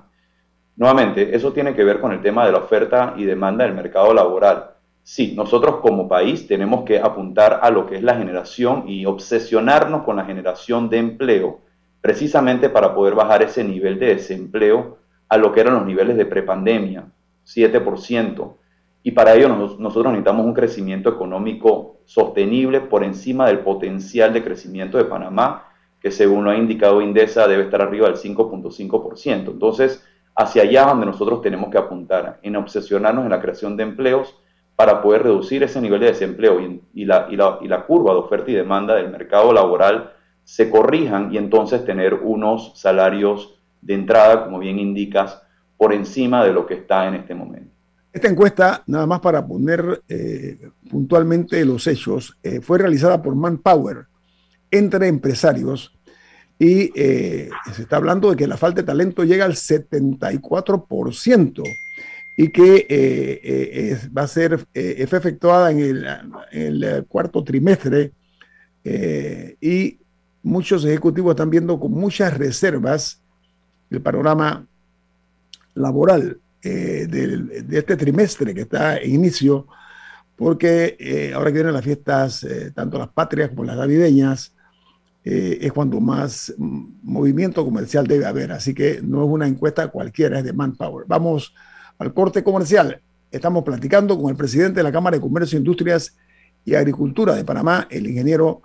Nuevamente, 0.77 1.35
eso 1.35 1.53
tiene 1.53 1.75
que 1.75 1.85
ver 1.85 2.01
con 2.01 2.12
el 2.12 2.21
tema 2.21 2.45
de 2.45 2.53
la 2.53 2.59
oferta 2.59 3.15
y 3.17 3.25
demanda 3.25 3.65
del 3.65 3.75
mercado 3.75 4.12
laboral. 4.12 4.73
Sí, 5.03 5.35
nosotros 5.37 5.77
como 5.77 6.09
país 6.09 6.47
tenemos 6.47 6.85
que 6.85 6.99
apuntar 6.99 7.61
a 7.62 7.71
lo 7.71 7.87
que 7.87 7.97
es 7.97 8.03
la 8.03 8.17
generación 8.17 8.85
y 8.89 9.07
obsesionarnos 9.07 10.03
con 10.03 10.17
la 10.17 10.25
generación 10.25 10.91
de 10.91 10.99
empleo 10.99 11.61
precisamente 12.01 12.69
para 12.69 12.95
poder 12.95 13.15
bajar 13.15 13.43
ese 13.43 13.65
nivel 13.65 13.99
de 13.99 14.15
desempleo 14.15 14.99
a 15.29 15.37
lo 15.39 15.53
que 15.53 15.61
eran 15.61 15.75
los 15.75 15.87
niveles 15.87 16.17
de 16.17 16.27
prepandemia, 16.27 17.07
7%. 17.47 18.57
Y 19.07 19.12
para 19.12 19.35
ello 19.35 19.49
nosotros 19.49 20.07
necesitamos 20.07 20.45
un 20.45 20.53
crecimiento 20.53 21.09
económico 21.09 22.01
sostenible 22.07 22.81
por 22.81 23.05
encima 23.05 23.47
del 23.47 23.61
potencial 23.61 24.33
de 24.33 24.42
crecimiento 24.42 24.99
de 24.99 25.05
Panamá, 25.05 25.69
que 26.01 26.11
según 26.11 26.42
lo 26.42 26.51
ha 26.51 26.57
indicado 26.57 27.01
Indesa 27.01 27.47
debe 27.47 27.62
estar 27.62 27.81
arriba 27.81 28.09
del 28.09 28.16
5.5%. 28.16 29.53
Entonces, 29.53 30.05
hacia 30.35 30.62
allá 30.62 30.87
donde 30.87 31.07
nosotros 31.07 31.40
tenemos 31.40 31.71
que 31.71 31.79
apuntar, 31.79 32.40
en 32.42 32.57
obsesionarnos 32.57 33.23
en 33.23 33.31
la 33.31 33.40
creación 33.40 33.77
de 33.77 33.85
empleos 33.85 34.35
para 34.75 35.01
poder 35.01 35.23
reducir 35.23 35.62
ese 35.62 35.81
nivel 35.81 36.01
de 36.01 36.07
desempleo 36.07 36.59
y, 36.92 37.05
la, 37.05 37.29
y 37.31 37.37
la 37.37 37.87
curva 37.87 38.12
de 38.12 38.19
oferta 38.19 38.51
y 38.51 38.55
demanda 38.55 38.97
del 38.97 39.11
mercado 39.11 39.53
laboral 39.53 40.14
se 40.42 40.69
corrijan 40.69 41.33
y 41.33 41.38
entonces 41.38 41.85
tener 41.85 42.14
unos 42.14 42.73
salarios 42.75 43.62
de 43.83 43.95
entrada, 43.95 44.47
como 44.47 44.59
bien 44.59 44.81
indicas, 44.81 45.40
por 45.77 45.92
encima 45.92 46.45
de 46.45 46.53
lo 46.53 46.66
que 46.66 46.75
está 46.75 47.07
en 47.07 47.14
este 47.14 47.37
momento. 47.37 47.66
Esta 48.17 48.29
encuesta, 48.29 48.83
nada 48.87 49.07
más 49.07 49.21
para 49.21 49.47
poner 49.47 50.03
eh, 50.09 50.71
puntualmente 50.89 51.63
los 51.67 51.87
hechos, 51.87 52.39
eh, 52.43 52.63
fue 52.63 52.79
realizada 52.79 53.21
por 53.21 53.35
Manpower 53.35 54.07
entre 54.71 55.09
empresarios 55.09 55.95
y 56.59 56.99
eh, 56.99 57.51
se 57.75 57.83
está 57.83 57.97
hablando 57.97 58.31
de 58.31 58.37
que 58.37 58.47
la 58.47 58.57
falta 58.57 58.81
de 58.81 58.87
talento 58.87 59.23
llega 59.23 59.45
al 59.45 59.53
74% 59.53 61.63
y 62.39 62.49
que 62.49 63.99
va 64.17 64.23
a 64.23 64.29
ser 64.29 64.67
efectuada 64.73 65.71
en 65.71 65.81
el, 65.81 66.07
en 66.53 66.85
el 66.85 67.05
cuarto 67.05 67.45
trimestre 67.45 68.13
y 69.61 69.99
muchos 70.43 70.87
ejecutivos 70.87 71.33
están 71.33 71.51
viendo 71.51 71.79
con 71.79 71.93
muchas 71.93 72.35
reservas 72.39 73.21
el 73.91 74.01
panorama 74.01 74.67
laboral 75.75 76.41
eh, 76.62 77.07
de, 77.09 77.79
este 77.79 77.97
trimestre 77.97 78.55
que 78.55 78.62
está 78.62 78.99
en 78.99 79.14
inicio, 79.14 79.66
porque 80.35 80.97
eh, 80.99 81.33
ahora 81.35 81.51
que 81.51 81.59
vienen 81.59 81.73
las 81.73 81.85
fiestas, 81.85 82.45
eh, 82.45 82.73
tanto 82.75 82.99
las 82.99 83.09
patrias 83.09 83.51
como 83.51 83.64
las 83.64 83.77
navideñas, 83.77 84.53
es 85.29 85.73
cuando 85.73 85.99
más 86.01 86.55
movimiento 86.57 87.64
comercial 87.64 88.07
debe 88.07 88.27
haber. 88.27 88.53
Así 88.53 88.73
que 88.73 89.01
no 89.03 89.25
es 89.25 89.29
una 89.29 89.49
encuesta 89.49 89.88
cualquiera, 89.88 90.38
es 90.38 90.45
de 90.45 90.53
Manpower. 90.53 91.05
Vamos 91.09 91.53
al 91.99 92.14
corte 92.14 92.45
comercial. 92.45 93.01
Estamos 93.33 93.64
platicando 93.64 94.16
con 94.16 94.31
el 94.31 94.37
presidente 94.37 94.79
de 94.79 94.85
la 94.85 94.92
Cámara 94.92 95.16
de 95.16 95.21
Comercio, 95.21 95.59
Industrias 95.59 96.16
y 96.64 96.77
Agricultura 96.77 97.35
de 97.35 97.45
Panamá, 97.45 97.88
el 97.90 98.07
ingeniero 98.07 98.62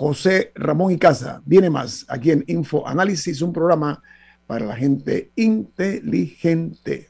José 0.00 0.52
Ramón 0.54 0.92
y 0.92 0.96
Casa. 0.96 1.42
Viene 1.44 1.68
más 1.68 2.06
aquí 2.08 2.30
en 2.30 2.44
Info 2.46 2.86
Análisis, 2.86 3.42
un 3.42 3.52
programa 3.52 4.00
para 4.46 4.64
la 4.64 4.74
gente 4.74 5.30
inteligente. 5.36 7.09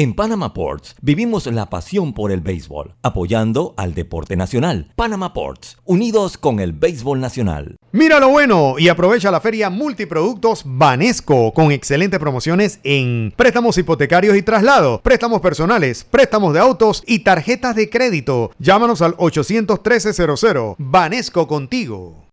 En 0.00 0.14
Panama 0.14 0.54
Ports 0.54 0.94
vivimos 1.02 1.44
la 1.44 1.68
pasión 1.68 2.14
por 2.14 2.32
el 2.32 2.40
béisbol, 2.40 2.94
apoyando 3.02 3.74
al 3.76 3.92
deporte 3.92 4.34
nacional. 4.34 4.90
Panama 4.96 5.34
Ports, 5.34 5.76
unidos 5.84 6.38
con 6.38 6.58
el 6.58 6.72
béisbol 6.72 7.20
nacional. 7.20 7.76
Mira 7.92 8.18
lo 8.18 8.30
bueno 8.30 8.76
y 8.78 8.88
aprovecha 8.88 9.30
la 9.30 9.42
feria 9.42 9.68
multiproductos 9.68 10.62
Banesco 10.64 11.52
con 11.52 11.70
excelentes 11.70 12.18
promociones 12.18 12.80
en 12.82 13.34
préstamos 13.36 13.76
hipotecarios 13.76 14.38
y 14.38 14.42
traslados, 14.42 15.02
préstamos 15.02 15.42
personales, 15.42 16.02
préstamos 16.04 16.54
de 16.54 16.60
autos 16.60 17.02
y 17.06 17.18
tarjetas 17.18 17.76
de 17.76 17.90
crédito. 17.90 18.52
Llámanos 18.58 19.02
al 19.02 19.14
813-00. 19.18 20.76
Banesco 20.78 21.46
contigo. 21.46 22.24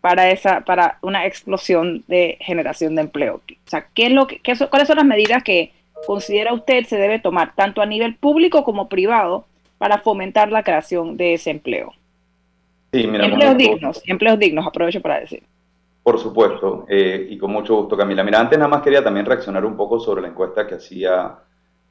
para 0.00 0.30
esa 0.30 0.60
para 0.60 0.98
una 1.02 1.26
explosión 1.26 2.04
de 2.06 2.38
generación 2.38 2.94
de 2.94 3.02
empleo? 3.02 3.42
O 3.66 3.68
sea, 3.68 3.88
¿qué 3.92 4.06
es 4.06 4.12
lo 4.12 4.28
qué, 4.28 4.40
¿cuáles 4.70 4.86
son 4.86 4.98
las 4.98 5.06
medidas 5.06 5.42
que 5.42 5.72
considera 6.06 6.52
usted 6.52 6.84
se 6.84 6.96
debe 6.96 7.18
tomar 7.18 7.54
tanto 7.54 7.80
a 7.80 7.86
nivel 7.86 8.16
público 8.16 8.64
como 8.64 8.88
privado 8.88 9.44
para 9.78 9.98
fomentar 9.98 10.50
la 10.50 10.62
creación 10.62 11.16
de 11.16 11.34
ese 11.34 11.50
empleo? 11.50 11.92
Sí, 12.92 13.06
mira, 13.06 13.26
empleos 13.26 13.56
dignos, 13.56 14.02
empleos 14.06 14.38
dignos, 14.38 14.66
aprovecho 14.66 15.00
para 15.00 15.20
decir. 15.20 15.42
Por 16.02 16.18
supuesto, 16.18 16.86
eh, 16.88 17.26
y 17.30 17.38
con 17.38 17.52
mucho 17.52 17.76
gusto, 17.76 17.96
Camila. 17.96 18.24
Mira, 18.24 18.40
antes 18.40 18.58
nada 18.58 18.70
más 18.70 18.82
quería 18.82 19.04
también 19.04 19.26
reaccionar 19.26 19.64
un 19.64 19.76
poco 19.76 20.00
sobre 20.00 20.22
la 20.22 20.28
encuesta 20.28 20.66
que 20.66 20.76
hacía 20.76 21.38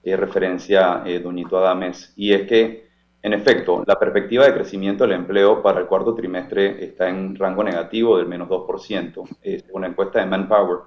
eh, 0.03 0.15
referencia 0.17 1.03
eh, 1.05 1.19
Doñito 1.19 1.57
Adames, 1.57 2.13
y 2.15 2.33
es 2.33 2.47
que, 2.47 2.89
en 3.21 3.33
efecto, 3.33 3.83
la 3.85 3.99
perspectiva 3.99 4.45
de 4.45 4.53
crecimiento 4.53 5.03
del 5.03 5.13
empleo 5.13 5.61
para 5.61 5.79
el 5.79 5.85
cuarto 5.85 6.15
trimestre 6.15 6.83
está 6.83 7.07
en 7.07 7.35
rango 7.35 7.63
negativo 7.63 8.17
del 8.17 8.27
menos 8.27 8.49
2%, 8.49 9.27
según 9.41 9.81
la 9.81 9.87
encuesta 9.87 10.19
de 10.19 10.25
Manpower, 10.25 10.79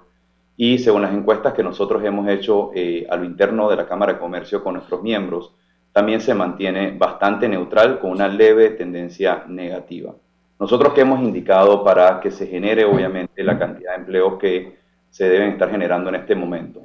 y 0.55 0.77
según 0.77 1.01
las 1.01 1.13
encuestas 1.13 1.53
que 1.53 1.63
nosotros 1.63 2.03
hemos 2.03 2.27
hecho 2.29 2.71
a 3.09 3.15
lo 3.15 3.25
interno 3.25 3.69
de 3.69 3.75
la 3.75 3.87
Cámara 3.87 4.13
de 4.13 4.19
Comercio 4.19 4.63
con 4.63 4.75
nuestros 4.75 5.01
miembros, 5.01 5.53
también 5.91 6.21
se 6.21 6.33
mantiene 6.33 6.95
bastante 6.97 7.47
neutral 7.47 7.99
con 7.99 8.11
una 8.11 8.27
leve 8.27 8.71
tendencia 8.71 9.45
negativa. 9.47 10.13
Nosotros 10.59 10.93
que 10.93 11.01
hemos 11.01 11.21
indicado 11.21 11.83
para 11.83 12.19
que 12.19 12.31
se 12.31 12.47
genere 12.47 12.85
obviamente 12.85 13.43
la 13.43 13.57
cantidad 13.59 13.91
de 13.91 13.97
empleos 13.97 14.37
que 14.39 14.77
se 15.09 15.29
deben 15.29 15.51
estar 15.51 15.69
generando 15.69 16.09
en 16.09 16.15
este 16.15 16.35
momento. 16.35 16.81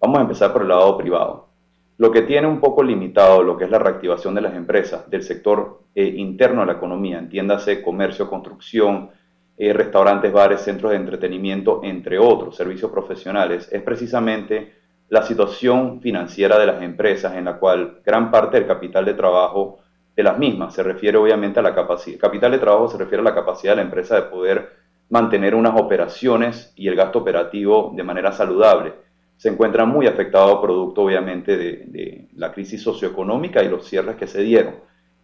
Vamos 0.00 0.18
a 0.18 0.22
empezar 0.22 0.52
por 0.52 0.62
el 0.62 0.68
lado 0.68 0.96
privado. 0.98 1.48
Lo 1.96 2.10
que 2.10 2.22
tiene 2.22 2.46
un 2.46 2.60
poco 2.60 2.82
limitado 2.82 3.42
lo 3.42 3.56
que 3.56 3.64
es 3.64 3.70
la 3.70 3.78
reactivación 3.78 4.34
de 4.34 4.40
las 4.40 4.54
empresas 4.54 5.08
del 5.08 5.22
sector 5.22 5.82
eh, 5.94 6.04
interno 6.04 6.60
de 6.62 6.66
la 6.66 6.72
economía, 6.72 7.18
entiéndase 7.18 7.80
comercio, 7.82 8.28
construcción, 8.28 9.10
eh, 9.64 9.72
restaurantes, 9.72 10.32
bares, 10.32 10.62
centros 10.62 10.90
de 10.90 10.96
entretenimiento, 10.96 11.82
entre 11.84 12.18
otros 12.18 12.56
servicios 12.56 12.90
profesionales, 12.90 13.68
es 13.70 13.80
precisamente 13.82 14.72
la 15.08 15.22
situación 15.22 16.00
financiera 16.00 16.58
de 16.58 16.66
las 16.66 16.82
empresas 16.82 17.36
en 17.36 17.44
la 17.44 17.60
cual 17.60 18.00
gran 18.04 18.32
parte 18.32 18.56
del 18.58 18.66
capital 18.66 19.04
de 19.04 19.14
trabajo 19.14 19.78
de 20.16 20.22
las 20.24 20.36
mismas 20.36 20.74
se 20.74 20.82
refiere 20.82 21.16
obviamente 21.16 21.60
a 21.60 21.62
la 21.62 21.76
capacidad. 21.76 22.18
Capital 22.18 22.50
de 22.50 22.58
trabajo 22.58 22.88
se 22.88 22.98
refiere 22.98 23.20
a 23.20 23.24
la 23.24 23.36
capacidad 23.36 23.72
de 23.72 23.76
la 23.76 23.82
empresa 23.82 24.16
de 24.16 24.22
poder 24.22 24.68
mantener 25.10 25.54
unas 25.54 25.80
operaciones 25.80 26.72
y 26.74 26.88
el 26.88 26.96
gasto 26.96 27.20
operativo 27.20 27.92
de 27.94 28.02
manera 28.02 28.32
saludable. 28.32 28.94
Se 29.36 29.48
encuentra 29.48 29.84
muy 29.84 30.08
afectado 30.08 30.60
producto 30.60 31.02
obviamente 31.02 31.56
de, 31.56 32.26
la 32.34 32.50
crisis 32.50 32.82
socioeconómica 32.82 33.62
y 33.62 33.68
los 33.68 33.86
cierres 33.86 34.16
que 34.16 34.26
se 34.26 34.42
dieron. 34.42 34.74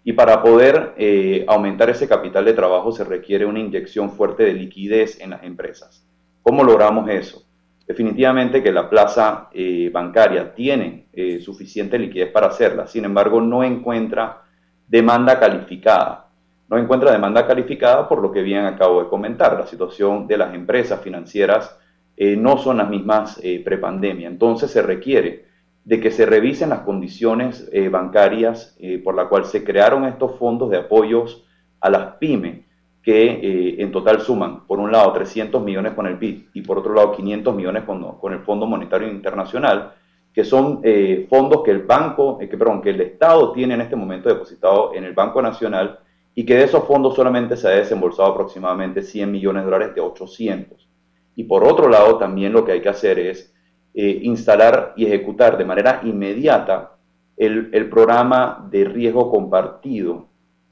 Y 0.05 0.13
para 0.13 0.43
poder 0.43 0.95
eh, 0.97 1.45
aumentar 1.49 1.91
ese 1.91 2.09
capital 2.09 2.45
de 2.45 2.55
trabajo 2.55 2.93
se 2.93 3.05
requiere 3.05 3.45
una 3.45 3.59
inyección 3.59 4.11
fuerte 4.11 4.45
de 4.45 4.55
liquidez 4.55 5.21
en 5.21 5.31
las 5.31 5.43
empresas. 5.43 6.07
¿Cómo 6.43 6.65
logramos 6.65 7.09
eso? 7.11 7.45
Definitivamente 7.87 8.63
que 8.63 8.73
la 8.73 8.89
plaza 8.89 9.49
eh, 9.53 9.91
bancaria 9.93 10.55
tiene 10.55 11.09
eh, 11.13 11.41
suficiente 11.41 11.99
liquidez 11.99 12.31
para 12.31 12.49
hacerla, 12.49 12.87
sin 12.87 13.05
embargo 13.05 13.41
no 13.41 13.65
encuentra 13.65 14.43
demanda 14.87 15.39
calificada. 15.39 16.27
No 16.71 16.77
encuentra 16.77 17.13
demanda 17.13 17.47
calificada 17.47 18.09
por 18.09 18.21
lo 18.21 18.31
que 18.31 18.43
bien 18.43 18.67
acabo 18.67 19.03
de 19.03 19.09
comentar. 19.09 19.59
La 19.59 19.67
situación 19.67 20.27
de 20.27 20.37
las 20.37 20.55
empresas 20.55 21.01
financieras 21.01 21.79
no 22.19 22.59
son 22.59 22.77
las 22.79 22.91
mismas 22.91 23.41
prepandemia. 23.65 24.29
Entonces 24.29 24.71
se 24.71 24.83
requiere 24.83 25.48
de 25.89 26.01
que 26.01 26.11
se 26.11 26.27
revisen 26.27 26.69
las 26.69 26.81
condiciones 26.81 27.71
bancarias 27.91 28.77
por 29.03 29.15
la 29.15 29.29
cual 29.29 29.47
se 29.47 29.65
crearon 29.65 30.05
estos 30.05 30.39
fondos 30.39 30.69
de 30.69 30.77
apoyos 30.77 31.47
a 31.81 31.89
las 31.89 32.17
pymes 32.17 32.69
que 33.09 33.25
eh, 33.25 33.77
en 33.79 33.91
total 33.91 34.21
suman, 34.21 34.67
por 34.67 34.79
un 34.79 34.93
lado, 34.93 35.13
300 35.15 35.63
millones 35.63 35.95
con 35.95 36.07
el 36.07 36.17
BID 36.17 36.49
y 36.53 36.61
por 36.61 36.79
otro 36.79 36.93
lado, 36.93 37.13
500 37.13 37.55
millones 37.55 37.85
con, 37.85 38.19
con 38.19 38.35
el 38.35 38.41
Fondo 38.41 38.67
Monetario 38.67 39.09
Internacional, 39.09 39.95
que 40.31 40.45
son 40.45 40.81
eh, 40.83 41.27
fondos 41.31 41.63
que 41.63 41.71
el 41.71 41.85
banco, 41.85 42.39
eh, 42.39 42.51
que, 42.51 42.59
perdón, 42.59 42.83
que 42.83 42.91
el 42.91 43.01
Estado 43.01 43.53
tiene 43.53 43.73
en 43.73 43.81
este 43.81 43.97
momento 43.97 44.29
depositado 44.29 44.95
en 44.95 45.05
el 45.05 45.15
Banco 45.15 45.41
Nacional 45.41 46.01
y 46.35 46.45
que 46.45 46.57
de 46.57 46.65
esos 46.65 46.85
fondos 46.85 47.15
solamente 47.17 47.57
se 47.57 47.69
ha 47.69 47.71
desembolsado 47.71 48.29
aproximadamente 48.33 49.03
100 49.03 49.33
millones 49.33 49.63
de 49.63 49.71
dólares 49.71 49.95
de 49.95 50.01
800. 50.03 50.89
Y 51.35 51.45
por 51.45 51.65
otro 51.65 51.89
lado, 51.89 52.19
también 52.19 52.53
lo 52.53 52.65
que 52.65 52.73
hay 52.73 52.83
que 52.83 52.91
hacer 52.91 53.19
es 53.19 53.55
instalar 54.03 54.93
y 54.97 55.07
ejecutar 55.07 55.59
de 55.59 55.65
manera 55.65 56.01
inmediata 56.05 56.93
el, 57.37 57.71
el 57.73 57.89
programa 57.89 58.67
de 58.71 58.85
riesgo 58.85 59.31
compartido 59.31 60.27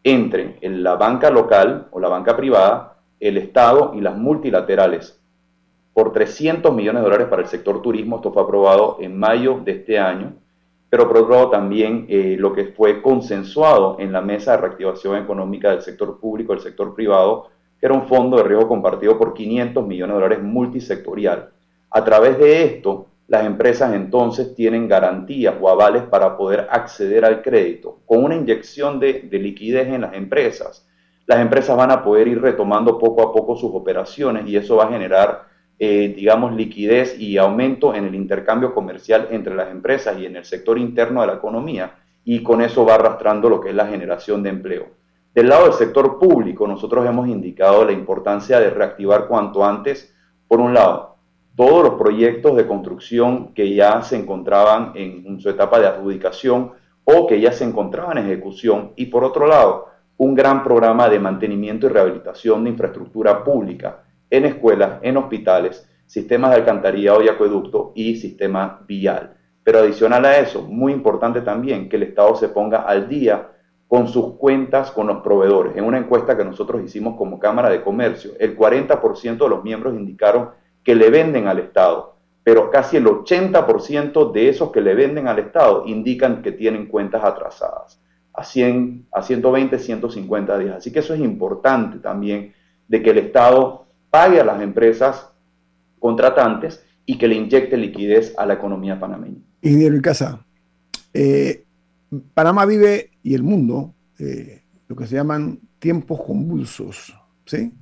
entre 0.04 0.58
la 0.62 0.94
banca 0.94 1.30
local 1.30 1.88
o 1.90 1.98
la 1.98 2.08
banca 2.08 2.36
privada, 2.36 2.96
el 3.18 3.38
Estado 3.38 3.92
y 3.94 4.00
las 4.00 4.16
multilaterales 4.16 5.20
por 5.96 6.12
300 6.12 6.74
millones 6.74 7.00
de 7.00 7.04
dólares 7.04 7.28
para 7.28 7.40
el 7.40 7.48
sector 7.48 7.80
turismo. 7.80 8.16
Esto 8.16 8.30
fue 8.30 8.42
aprobado 8.42 8.98
en 9.00 9.18
mayo 9.18 9.60
de 9.64 9.72
este 9.72 9.98
año, 9.98 10.34
pero 10.90 11.08
por 11.08 11.50
también 11.50 12.04
eh, 12.10 12.36
lo 12.38 12.52
que 12.52 12.66
fue 12.66 13.00
consensuado 13.00 13.96
en 13.98 14.12
la 14.12 14.20
mesa 14.20 14.52
de 14.52 14.58
reactivación 14.58 15.16
económica 15.16 15.70
del 15.70 15.80
sector 15.80 16.20
público, 16.20 16.52
del 16.52 16.60
sector 16.60 16.94
privado, 16.94 17.48
que 17.80 17.86
era 17.86 17.94
un 17.94 18.06
fondo 18.06 18.36
de 18.36 18.42
riesgo 18.42 18.68
compartido 18.68 19.16
por 19.18 19.32
500 19.32 19.86
millones 19.86 20.14
de 20.14 20.22
dólares 20.22 20.42
multisectorial. 20.44 21.48
A 21.90 22.04
través 22.04 22.38
de 22.38 22.62
esto, 22.64 23.06
las 23.28 23.44
empresas 23.44 23.92
entonces 23.92 24.54
tienen 24.54 24.88
garantías 24.88 25.54
o 25.60 25.68
avales 25.68 26.02
para 26.04 26.36
poder 26.36 26.68
acceder 26.70 27.24
al 27.24 27.42
crédito. 27.42 27.98
Con 28.06 28.24
una 28.24 28.36
inyección 28.36 29.00
de, 29.00 29.28
liquidez 29.32 29.88
en 29.88 30.02
las 30.02 30.14
empresas, 30.14 30.86
las 31.26 31.40
empresas 31.40 31.76
van 31.76 31.90
a 31.90 32.04
poder 32.04 32.28
ir 32.28 32.40
retomando 32.40 32.98
poco 32.98 33.22
a 33.22 33.32
poco 33.32 33.56
sus 33.56 33.74
operaciones 33.74 34.46
y 34.46 34.56
eso 34.56 34.76
va 34.76 34.84
a 34.84 34.92
generar, 34.92 35.46
eh, 35.78 36.12
digamos, 36.16 36.54
liquidez 36.54 37.18
y 37.18 37.36
aumento 37.36 37.94
en 37.94 38.04
el 38.04 38.14
intercambio 38.14 38.72
comercial 38.72 39.28
entre 39.32 39.56
las 39.56 39.70
empresas 39.72 40.16
y 40.18 40.26
en 40.26 40.36
el 40.36 40.44
sector 40.44 40.78
interno 40.78 41.20
de 41.22 41.26
la 41.26 41.34
economía. 41.34 41.94
y 42.28 42.42
con 42.42 42.60
eso 42.60 42.84
va 42.84 42.96
arrastrando 42.96 43.48
lo 43.48 43.60
que 43.60 43.68
es 43.68 43.74
la 43.76 43.86
generación 43.86 44.42
de 44.42 44.50
empleo. 44.50 44.86
Del 45.32 45.48
lado 45.48 45.66
del 45.66 45.74
sector 45.74 46.18
público, 46.18 46.66
nosotros 46.66 47.06
hemos 47.06 47.28
indicado 47.28 47.84
la 47.84 47.92
importancia 47.92 48.58
de 48.58 48.70
reactivar 48.70 49.28
cuanto 49.28 49.64
antes, 49.64 50.12
por 50.48 50.58
un 50.58 50.74
lado, 50.74 51.15
todos 51.56 51.82
los 51.82 51.94
proyectos 51.94 52.56
de 52.56 52.66
construcción 52.66 53.54
que 53.54 53.74
ya 53.74 54.02
se 54.02 54.16
encontraban 54.16 54.92
en 54.94 55.40
su 55.40 55.48
etapa 55.48 55.80
de 55.80 55.86
adjudicación 55.86 56.72
o 57.04 57.26
que 57.26 57.40
ya 57.40 57.52
se 57.52 57.64
encontraban 57.64 58.18
en 58.18 58.26
ejecución, 58.26 58.92
y 58.96 59.06
por 59.06 59.24
otro 59.24 59.46
lado, 59.46 59.86
un 60.18 60.34
gran 60.34 60.64
programa 60.64 61.08
de 61.08 61.20
mantenimiento 61.20 61.86
y 61.86 61.90
rehabilitación 61.90 62.64
de 62.64 62.70
infraestructura 62.70 63.44
pública 63.44 64.02
en 64.28 64.44
escuelas, 64.44 64.98
en 65.02 65.16
hospitales, 65.16 65.88
sistemas 66.06 66.50
de 66.50 66.56
alcantarillado 66.56 67.22
y 67.22 67.28
acueducto 67.28 67.92
y 67.94 68.16
sistema 68.16 68.80
vial. 68.86 69.36
Pero 69.62 69.80
adicional 69.80 70.24
a 70.24 70.38
eso, 70.38 70.62
muy 70.62 70.92
importante 70.92 71.42
también 71.42 71.88
que 71.88 71.96
el 71.96 72.04
Estado 72.04 72.34
se 72.36 72.48
ponga 72.48 72.82
al 72.82 73.08
día 73.08 73.50
con 73.88 74.08
sus 74.08 74.34
cuentas 74.34 74.90
con 74.90 75.06
los 75.06 75.22
proveedores. 75.22 75.76
En 75.76 75.84
una 75.84 75.98
encuesta 75.98 76.36
que 76.36 76.44
nosotros 76.44 76.82
hicimos 76.82 77.16
como 77.16 77.38
Cámara 77.38 77.68
de 77.68 77.82
Comercio, 77.82 78.32
el 78.40 78.56
40% 78.56 79.38
de 79.38 79.48
los 79.48 79.62
miembros 79.62 79.94
indicaron 79.94 80.50
que 80.86 80.94
le 80.94 81.10
venden 81.10 81.48
al 81.48 81.58
Estado, 81.58 82.14
pero 82.44 82.70
casi 82.70 82.96
el 82.96 83.06
80% 83.06 84.30
de 84.30 84.48
esos 84.48 84.70
que 84.70 84.80
le 84.80 84.94
venden 84.94 85.26
al 85.26 85.40
Estado 85.40 85.82
indican 85.84 86.42
que 86.42 86.52
tienen 86.52 86.86
cuentas 86.86 87.24
atrasadas 87.24 88.00
a, 88.32 88.44
100, 88.44 89.08
a 89.10 89.20
120, 89.20 89.80
150 89.80 90.58
días. 90.58 90.76
Así 90.76 90.92
que 90.92 91.00
eso 91.00 91.12
es 91.12 91.18
importante 91.18 91.98
también 91.98 92.54
de 92.86 93.02
que 93.02 93.10
el 93.10 93.18
Estado 93.18 93.86
pague 94.10 94.40
a 94.40 94.44
las 94.44 94.62
empresas 94.62 95.28
contratantes 95.98 96.86
y 97.04 97.18
que 97.18 97.26
le 97.26 97.34
inyecte 97.34 97.76
liquidez 97.76 98.32
a 98.38 98.46
la 98.46 98.54
economía 98.54 99.00
panameña. 99.00 99.42
Ingeniero 99.62 100.00
Casa, 100.00 100.46
eh, 101.12 101.64
Panamá 102.32 102.64
vive 102.64 103.10
y 103.24 103.34
el 103.34 103.42
mundo 103.42 103.92
eh, 104.20 104.62
lo 104.86 104.94
que 104.94 105.06
se 105.08 105.16
llaman 105.16 105.58
tiempos 105.80 106.22
convulsos. 106.22 107.12
¿sí? 107.44 107.72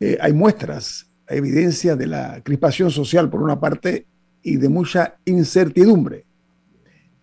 Eh, 0.00 0.16
hay 0.18 0.32
muestras, 0.32 1.11
evidencia 1.28 1.96
de 1.96 2.06
la 2.06 2.40
crispación 2.42 2.90
social 2.90 3.30
por 3.30 3.42
una 3.42 3.58
parte 3.58 4.06
y 4.42 4.56
de 4.56 4.68
mucha 4.68 5.16
incertidumbre. 5.24 6.24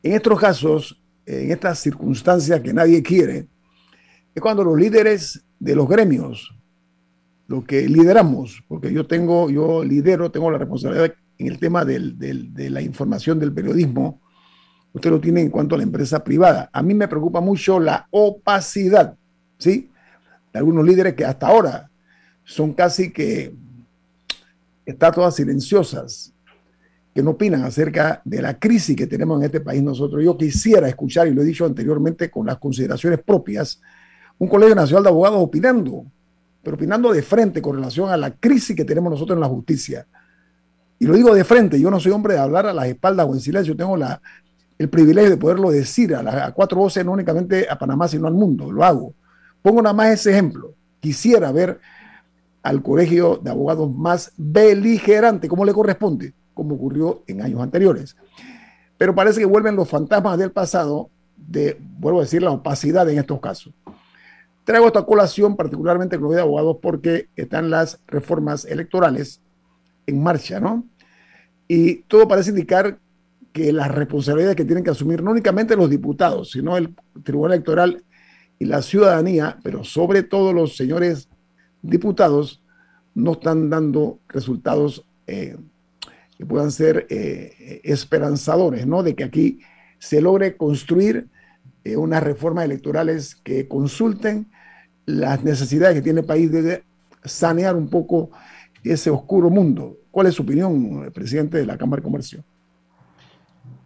En 0.01 0.13
estos 0.13 0.39
casos, 0.39 1.01
en 1.25 1.51
estas 1.51 1.79
circunstancias 1.79 2.61
que 2.61 2.73
nadie 2.73 3.03
quiere, 3.03 3.47
es 4.33 4.41
cuando 4.41 4.63
los 4.63 4.79
líderes 4.79 5.43
de 5.59 5.75
los 5.75 5.87
gremios, 5.87 6.55
lo 7.47 7.63
que 7.63 7.87
lideramos, 7.89 8.63
porque 8.67 8.93
yo 8.93 9.05
tengo, 9.05 9.49
yo 9.49 9.83
lidero, 9.83 10.31
tengo 10.31 10.49
la 10.51 10.57
responsabilidad 10.57 11.13
en 11.37 11.47
el 11.47 11.59
tema 11.59 11.83
de 11.83 12.69
la 12.69 12.81
información 12.81 13.39
del 13.39 13.51
periodismo, 13.51 14.21
usted 14.93 15.09
lo 15.09 15.19
tiene 15.19 15.41
en 15.41 15.49
cuanto 15.49 15.75
a 15.75 15.77
la 15.77 15.83
empresa 15.83 16.23
privada. 16.23 16.69
A 16.71 16.81
mí 16.81 16.93
me 16.93 17.07
preocupa 17.07 17.41
mucho 17.41 17.79
la 17.79 18.07
opacidad, 18.11 19.15
¿sí? 19.57 19.89
De 20.53 20.59
algunos 20.59 20.85
líderes 20.85 21.13
que 21.13 21.25
hasta 21.25 21.47
ahora 21.47 21.89
son 22.43 22.73
casi 22.73 23.11
que 23.11 23.53
estatuas 24.91 25.35
silenciosas, 25.35 26.33
que 27.13 27.23
no 27.23 27.31
opinan 27.31 27.63
acerca 27.63 28.21
de 28.23 28.41
la 28.41 28.59
crisis 28.59 28.95
que 28.95 29.07
tenemos 29.07 29.39
en 29.39 29.45
este 29.45 29.61
país 29.61 29.81
nosotros. 29.81 30.23
Yo 30.23 30.37
quisiera 30.37 30.87
escuchar, 30.87 31.27
y 31.27 31.33
lo 31.33 31.41
he 31.41 31.45
dicho 31.45 31.65
anteriormente 31.65 32.29
con 32.29 32.45
las 32.45 32.57
consideraciones 32.57 33.19
propias, 33.19 33.81
un 34.37 34.47
Colegio 34.47 34.75
Nacional 34.75 35.03
de 35.03 35.09
Abogados 35.09 35.39
opinando 35.41 36.05
pero 36.63 36.75
opinando 36.75 37.11
de 37.11 37.21
frente 37.21 37.61
con 37.61 37.75
relación 37.75 38.09
a 38.09 38.17
la 38.17 38.31
crisis 38.31 38.75
que 38.75 38.85
tenemos 38.85 39.11
nosotros 39.11 39.35
en 39.35 39.41
la 39.41 39.47
justicia. 39.47 40.07
Y 40.99 41.05
lo 41.05 41.13
digo 41.13 41.33
de 41.33 41.43
frente, 41.43 41.79
yo 41.79 41.89
no 41.89 41.99
soy 41.99 42.11
hombre 42.11 42.33
de 42.33 42.39
hablar 42.39 42.65
a 42.65 42.73
las 42.73 42.87
espaldas 42.87 43.25
o 43.27 43.33
en 43.33 43.39
silencio, 43.39 43.75
tengo 43.75 43.95
la, 43.95 44.21
el 44.77 44.89
privilegio 44.89 45.29
de 45.29 45.37
poderlo 45.37 45.71
decir 45.71 46.13
a, 46.13 46.47
a 46.47 46.51
cuatro 46.51 46.79
voces, 46.79 47.05
no 47.05 47.13
únicamente 47.13 47.67
a 47.69 47.77
Panamá, 47.77 48.07
sino 48.07 48.27
al 48.27 48.33
mundo, 48.33 48.71
lo 48.71 48.83
hago. 48.83 49.13
Pongo 49.61 49.81
nada 49.81 49.93
más 49.93 50.09
ese 50.09 50.31
ejemplo. 50.31 50.73
Quisiera 50.99 51.51
ver 51.51 51.79
al 52.63 52.81
colegio 52.81 53.37
de 53.37 53.51
abogados 53.51 53.91
más 53.93 54.33
beligerante, 54.37 55.47
como 55.47 55.65
le 55.65 55.73
corresponde, 55.73 56.33
como 56.53 56.75
ocurrió 56.75 57.23
en 57.27 57.41
años 57.41 57.61
anteriores. 57.61 58.15
Pero 58.97 59.15
parece 59.15 59.39
que 59.39 59.45
vuelven 59.45 59.75
los 59.75 59.89
fantasmas 59.89 60.37
del 60.37 60.51
pasado 60.51 61.09
de, 61.37 61.77
vuelvo 61.79 62.19
a 62.19 62.23
decir, 62.23 62.43
la 62.43 62.51
opacidad 62.51 63.09
en 63.09 63.19
estos 63.19 63.39
casos. 63.39 63.73
Traigo 64.65 64.87
esta 64.87 65.03
colación 65.03 65.55
particularmente 65.55 66.17
con 66.17 66.25
los 66.25 66.35
de 66.35 66.41
abogados 66.41 66.77
porque 66.81 67.29
están 67.35 67.69
las 67.69 67.99
reformas 68.07 68.65
electorales 68.65 69.41
en 70.05 70.21
marcha, 70.21 70.59
¿no? 70.59 70.85
Y 71.67 72.01
todo 72.03 72.27
parece 72.27 72.49
indicar 72.51 72.99
que 73.53 73.71
las 73.71 73.89
responsabilidades 73.89 74.55
que 74.55 74.65
tienen 74.65 74.83
que 74.83 74.91
asumir 74.91 75.23
no 75.23 75.31
únicamente 75.31 75.75
los 75.75 75.89
diputados, 75.89 76.51
sino 76.51 76.77
el 76.77 76.95
Tribunal 77.23 77.53
Electoral 77.53 78.03
y 78.59 78.65
la 78.65 78.81
ciudadanía, 78.81 79.57
pero 79.63 79.83
sobre 79.83 80.23
todo 80.23 80.53
los 80.53 80.75
señores 80.75 81.29
diputados, 81.81 82.63
no 83.15 83.33
están 83.33 83.69
dando 83.69 84.19
resultados 84.27 85.05
eh, 85.27 85.57
que 86.37 86.45
puedan 86.45 86.71
ser 86.71 87.05
eh, 87.09 87.81
esperanzadores, 87.83 88.87
¿no? 88.87 89.03
De 89.03 89.15
que 89.15 89.23
aquí 89.23 89.59
se 89.97 90.21
logre 90.21 90.55
construir 90.55 91.27
eh, 91.83 91.97
unas 91.97 92.23
reformas 92.23 92.65
electorales 92.65 93.35
que 93.35 93.67
consulten 93.67 94.49
las 95.05 95.43
necesidades 95.43 95.95
que 95.95 96.01
tiene 96.01 96.21
el 96.21 96.25
país 96.25 96.51
de 96.51 96.83
sanear 97.23 97.75
un 97.75 97.89
poco 97.89 98.29
ese 98.83 99.09
oscuro 99.09 99.49
mundo. 99.49 99.97
¿Cuál 100.11 100.27
es 100.27 100.35
su 100.35 100.43
opinión, 100.43 101.11
presidente 101.13 101.57
de 101.57 101.65
la 101.65 101.77
Cámara 101.77 101.99
de 101.99 102.05
Comercio? 102.05 102.43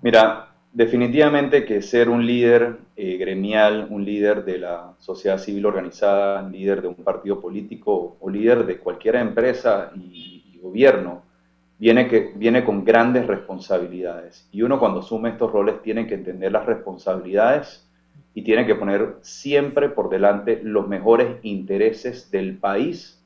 Mira, 0.02 0.53
definitivamente 0.74 1.66
que 1.66 1.82
ser 1.82 2.10
un 2.10 2.26
líder 2.26 2.78
eh, 2.96 3.18
gremial, 3.18 3.88
un 3.90 4.04
líder 4.04 4.44
de 4.44 4.58
la 4.58 4.96
sociedad 4.98 5.38
civil 5.38 5.66
organizada, 5.68 6.48
líder 6.50 6.82
de 6.82 6.88
un 6.88 6.96
partido 6.96 7.40
político 7.40 8.18
o 8.20 8.30
líder 8.30 8.66
de 8.66 8.80
cualquier 8.80 9.16
empresa 9.16 9.92
y, 9.96 10.44
y 10.54 10.60
gobierno, 10.60 11.22
viene, 11.78 12.08
que, 12.08 12.34
viene 12.36 12.64
con 12.64 12.84
grandes 12.84 13.28
responsabilidades. 13.28 14.48
Y 14.52 14.64
uno 14.64 14.80
cuando 14.80 15.00
asume 15.00 15.30
estos 15.30 15.52
roles 15.52 15.82
tiene 15.84 16.08
que 16.08 16.16
entender 16.16 16.52
las 16.52 16.66
responsabilidades 16.66 17.88
y 18.34 18.42
tiene 18.42 18.66
que 18.66 18.76
poner 18.76 19.18
siempre 19.22 19.90
por 19.90 20.10
delante 20.10 20.60
los 20.64 20.88
mejores 20.88 21.38
intereses 21.44 22.32
del 22.32 22.58
país 22.58 23.24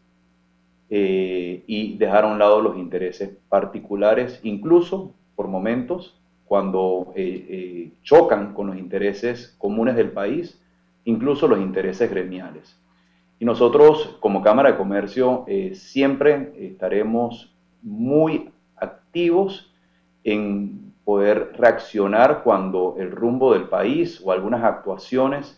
eh, 0.89 1.63
y 1.65 1.97
dejar 1.97 2.25
a 2.25 2.27
un 2.27 2.39
lado 2.39 2.61
los 2.61 2.77
intereses 2.77 3.29
particulares, 3.47 4.39
incluso 4.43 5.13
por 5.35 5.47
momentos 5.47 6.19
cuando 6.47 7.13
eh, 7.15 7.45
eh, 7.49 7.91
chocan 8.03 8.53
con 8.53 8.67
los 8.67 8.77
intereses 8.77 9.55
comunes 9.57 9.95
del 9.95 10.11
país, 10.11 10.61
incluso 11.05 11.47
los 11.47 11.59
intereses 11.59 12.09
gremiales. 12.09 12.79
Y 13.39 13.45
nosotros 13.45 14.17
como 14.19 14.41
Cámara 14.41 14.71
de 14.71 14.77
Comercio 14.77 15.45
siempre 15.73 16.53
estaremos 16.57 17.53
muy 17.83 18.49
activos 18.75 19.71
en 20.23 20.93
poder 21.07 21.53
reaccionar 21.57 22.43
cuando 22.43 22.95
el 22.99 23.11
rumbo 23.11 23.53
del 23.53 23.69
país 23.69 24.21
o 24.21 24.33
algunas 24.33 24.63
actuaciones 24.63 25.57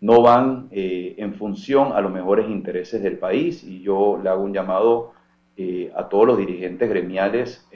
no 0.00 0.22
van 0.22 0.68
eh, 0.70 1.14
en 1.18 1.34
función 1.34 1.92
a 1.92 2.02
los 2.02 2.12
mejores 2.12 2.50
intereses 2.50 3.02
del 3.02 3.18
país. 3.18 3.64
Y 3.64 3.80
yo 3.80 4.20
le 4.22 4.28
hago 4.28 4.42
un 4.42 4.52
llamado 4.52 5.12
eh, 5.56 5.92
a 5.96 6.08
todos 6.08 6.26
los 6.26 6.38
dirigentes 6.38 6.88
gremiales, 6.88 7.66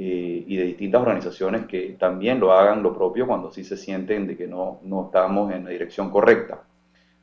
eh, 0.00 0.44
y 0.46 0.56
de 0.56 0.62
distintas 0.62 1.02
organizaciones 1.02 1.66
que 1.66 1.96
también 1.98 2.38
lo 2.38 2.52
hagan 2.52 2.84
lo 2.84 2.94
propio 2.94 3.26
cuando 3.26 3.50
sí 3.50 3.64
se 3.64 3.76
sienten 3.76 4.28
de 4.28 4.36
que 4.36 4.46
no, 4.46 4.78
no 4.84 5.06
estamos 5.06 5.52
en 5.52 5.64
la 5.64 5.70
dirección 5.70 6.08
correcta. 6.08 6.62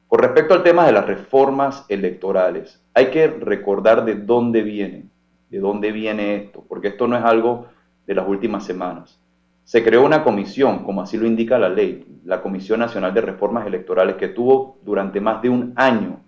Con 0.09 0.19
respecto 0.19 0.53
al 0.53 0.61
tema 0.61 0.85
de 0.85 0.91
las 0.91 1.07
reformas 1.07 1.85
electorales, 1.87 2.83
hay 2.93 3.11
que 3.11 3.27
recordar 3.27 4.03
de 4.03 4.15
dónde 4.15 4.61
viene, 4.61 5.05
de 5.49 5.59
dónde 5.61 5.93
viene 5.93 6.35
esto, 6.35 6.65
porque 6.67 6.89
esto 6.89 7.07
no 7.07 7.15
es 7.15 7.23
algo 7.23 7.67
de 8.05 8.13
las 8.13 8.27
últimas 8.27 8.65
semanas. 8.65 9.21
Se 9.63 9.81
creó 9.81 10.03
una 10.03 10.25
comisión, 10.25 10.83
como 10.83 11.01
así 11.01 11.15
lo 11.15 11.25
indica 11.25 11.57
la 11.57 11.69
ley, 11.69 12.05
la 12.25 12.41
Comisión 12.41 12.81
Nacional 12.81 13.13
de 13.13 13.21
Reformas 13.21 13.65
Electorales, 13.65 14.17
que 14.17 14.27
tuvo 14.27 14.79
durante 14.83 15.21
más 15.21 15.41
de 15.41 15.47
un 15.47 15.71
año 15.77 16.24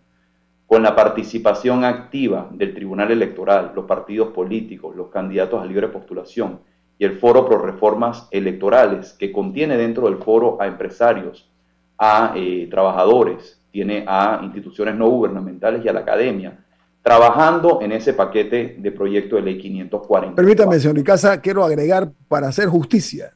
con 0.68 0.84
la 0.84 0.96
participación 0.96 1.86
activa 1.86 2.50
del 2.52 2.74
Tribunal 2.74 3.10
Electoral, 3.10 3.72
los 3.74 3.86
partidos 3.86 4.34
políticos, 4.34 4.96
los 4.96 5.08
candidatos 5.08 5.62
a 5.62 5.66
libre 5.66 5.88
postulación 5.88 6.60
y 7.00 7.06
el 7.06 7.18
Foro 7.20 7.48
Pro 7.48 7.58
Reformas 7.58 8.28
Electorales, 8.32 9.14
que 9.14 9.32
contiene 9.32 9.78
dentro 9.78 10.08
del 10.10 10.18
foro 10.18 10.62
a 10.62 10.68
empresarios, 10.68 11.50
a 11.98 12.34
eh, 12.36 12.68
trabajadores, 12.70 13.62
tiene 13.72 14.04
a 14.08 14.42
instituciones 14.44 14.96
no 14.96 15.08
gubernamentales 15.08 15.86
y 15.86 15.88
a 15.88 15.94
la 15.94 16.02
academia, 16.02 16.60
trabajando 17.02 17.80
en 17.82 17.94
ese 17.94 18.14
paquete 18.14 18.76
de 18.78 18.92
proyecto 18.92 19.38
de 19.38 19.44
ley 19.44 19.58
540. 19.58 20.36
Permítame, 20.36 20.80
señor 20.80 20.98
Icaza, 20.98 21.40
quiero 21.40 21.64
agregar 21.64 22.12
para 22.28 22.50
hacer 22.50 22.68
justicia, 22.68 23.34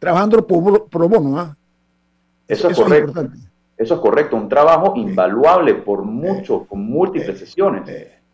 trabajando 0.00 0.44
pro, 0.44 1.08
bono. 1.08 1.38
¿ah? 1.38 1.56
Eso, 2.48 2.68
es 2.68 2.76
correcto. 2.76 3.28
Eso 3.76 3.94
es 3.94 4.00
correcto, 4.00 4.36
un 4.36 4.48
trabajo 4.48 4.94
invaluable 4.96 5.74
por 5.74 6.02
mucho, 6.02 6.66
con 6.66 6.80
múltiples 6.86 7.38
sesiones. 7.38 7.82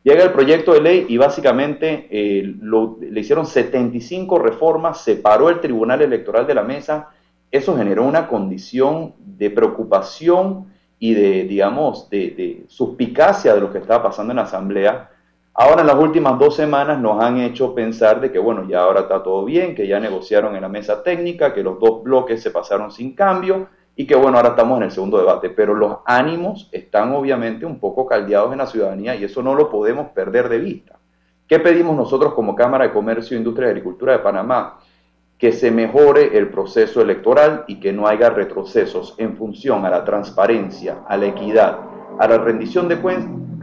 Llega 0.05 0.25
el 0.25 0.33
proyecto 0.33 0.73
de 0.73 0.81
ley 0.81 1.07
y 1.09 1.17
básicamente 1.17 2.09
eh, 2.11 2.55
le 3.01 3.21
hicieron 3.21 3.47
75 3.47 4.39
reformas, 4.39 5.03
separó 5.03 5.49
el 5.49 5.61
Tribunal 5.61 6.03
Electoral 6.03 6.47
de 6.47 6.55
la 6.55 6.63
mesa. 6.63 7.11
Eso 7.51 7.77
generó 7.77 8.05
una 8.05 8.29
condición 8.29 9.15
de 9.19 9.51
preocupación 9.51 10.67
y 10.99 11.15
de, 11.15 11.45
digamos, 11.45 12.09
de, 12.09 12.31
de 12.31 12.65
suspicacia 12.69 13.55
de 13.55 13.61
lo 13.61 13.73
que 13.73 13.79
estaba 13.79 14.05
pasando 14.05 14.33
en 14.33 14.37
la 14.37 14.43
Asamblea. 14.43 15.11
Ahora 15.55 15.83
en 15.83 15.89
las 15.89 15.97
últimas 15.97 16.39
dos 16.39 16.57
semanas 16.57 16.99
nos 16.99 17.23
han 17.23 17.39
hecho 17.39 17.75
pensar 17.75 18.21
de 18.21 18.31
que, 18.33 18.39
bueno, 18.39 18.67
ya 18.69 18.81
ahora 18.81 19.01
está 19.01 19.23
todo 19.23 19.45
bien, 19.45 19.75
que 19.75 19.87
ya 19.87 20.01
negociaron 20.01 20.55
en 20.55 20.63
la 20.63 20.69
mesa 20.69 21.03
técnica, 21.03 21.53
que 21.53 21.63
los 21.63 21.79
dos 21.79 22.03
bloques 22.03 22.43
se 22.43 22.51
pasaron 22.51 22.91
sin 22.91 23.15
cambio 23.15 23.69
y 23.95 24.07
que, 24.07 24.15
bueno, 24.15 24.37
ahora 24.37 24.51
estamos 24.51 24.79
en 24.79 24.85
el 24.85 24.91
segundo 24.91 25.19
debate. 25.19 25.51
Pero 25.51 25.75
los 25.75 25.99
ánimos 26.07 26.69
están 26.73 27.13
obviamente 27.13 27.67
un 27.67 27.79
poco 27.79 28.07
caldeados 28.07 28.53
en 28.53 28.59
la 28.59 28.67
ciudadanía 28.67 29.15
y 29.15 29.25
eso 29.25 29.43
no 29.43 29.55
lo 29.55 29.71
podemos 29.71 30.09
perder 30.09 30.49
de 30.49 30.59
vista. 30.59 30.99
¿Qué 31.47 31.59
pedimos 31.59 31.97
nosotros 31.97 32.35
como 32.35 32.55
Cámara 32.55 32.85
de 32.85 32.93
Comercio, 32.93 33.37
Industria 33.37 33.69
y 33.69 33.71
Agricultura 33.71 34.13
de 34.13 34.19
Panamá? 34.21 34.79
que 35.43 35.51
se 35.51 35.73
mejore 35.73 36.39
el 36.39 36.51
proceso 36.51 37.03
electoral 37.03 37.65
y 37.67 37.81
que 37.81 37.93
no 37.93 38.07
haya 38.07 38.31
retrocesos 38.31 39.17
en 39.19 39.37
función 39.37 39.85
a 39.85 39.91
la 39.91 40.05
transparencia, 40.05 40.99
a 41.09 41.17
la 41.17 41.27
equidad, 41.27 41.81
a 42.17 42.29
la 42.29 42.39
rendición 42.39 42.87
de, 42.87 42.95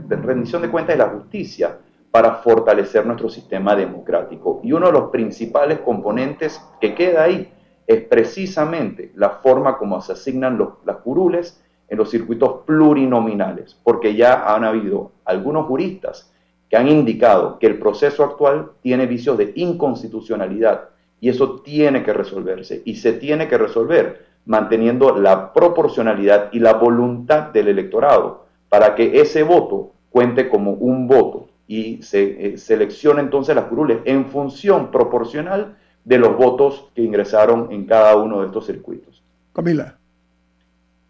rendición 0.10 0.62
de 0.62 0.70
cuentas 0.70 0.96
y 0.96 1.00
la 1.00 1.08
justicia 1.08 1.78
para 2.12 2.34
fortalecer 2.36 3.06
nuestro 3.06 3.30
sistema 3.30 3.78
democrático. 3.78 4.60
Y 4.62 4.74
uno 4.74 4.88
de 4.88 4.92
los 4.92 5.10
principales 5.10 5.80
componentes 5.80 6.62
que 6.82 6.94
queda 6.94 7.24
ahí 7.24 7.50
es 7.90 8.02
precisamente 8.02 9.12
la 9.16 9.32
forma 9.32 9.80
como 9.80 10.00
se 10.00 10.14
asignan 10.14 10.60
los, 10.60 10.74
las 10.86 10.98
curules 10.98 11.60
en 11.88 11.98
los 11.98 12.12
circuitos 12.12 12.62
plurinominales, 12.68 13.76
porque 13.84 14.14
ya 14.14 14.54
han 14.54 14.64
habido 14.64 15.12
algunos 15.26 15.66
juristas 15.66 16.32
que 16.70 16.78
han 16.78 16.88
indicado 16.88 17.58
que 17.58 17.66
el 17.66 17.80
proceso 17.80 18.24
actual 18.24 18.74
tiene 18.84 19.08
vicios 19.08 19.40
de 19.40 19.54
inconstitucionalidad 19.56 20.90
y 21.20 21.30
eso 21.30 21.62
tiene 21.62 22.04
que 22.04 22.14
resolverse 22.14 22.84
y 22.86 22.94
se 22.98 23.14
tiene 23.14 23.48
que 23.48 23.58
resolver 23.58 24.24
manteniendo 24.46 25.18
la 25.18 25.52
proporcionalidad 25.52 26.50
y 26.52 26.60
la 26.60 26.74
voluntad 26.74 27.46
del 27.46 27.70
electorado 27.70 28.46
para 28.70 28.94
que 28.94 29.20
ese 29.20 29.42
voto 29.42 29.94
cuente 30.12 30.48
como 30.48 30.74
un 30.74 31.08
voto 31.08 31.48
y 31.68 32.04
se 32.04 32.54
eh, 32.54 32.58
seleccione 32.60 33.22
entonces 33.22 33.56
las 33.56 33.66
curules 33.66 33.98
en 34.06 34.28
función 34.28 34.92
proporcional 34.92 35.76
de 36.04 36.18
los 36.18 36.38
votos 36.38 36.88
que 36.96 37.02
ingresaron 37.02 37.72
en 37.72 37.86
cada 37.86 38.16
uno 38.16 38.42
de 38.42 38.48
estos 38.48 38.66
circuitos. 38.66 39.22
Camila. 39.54 39.96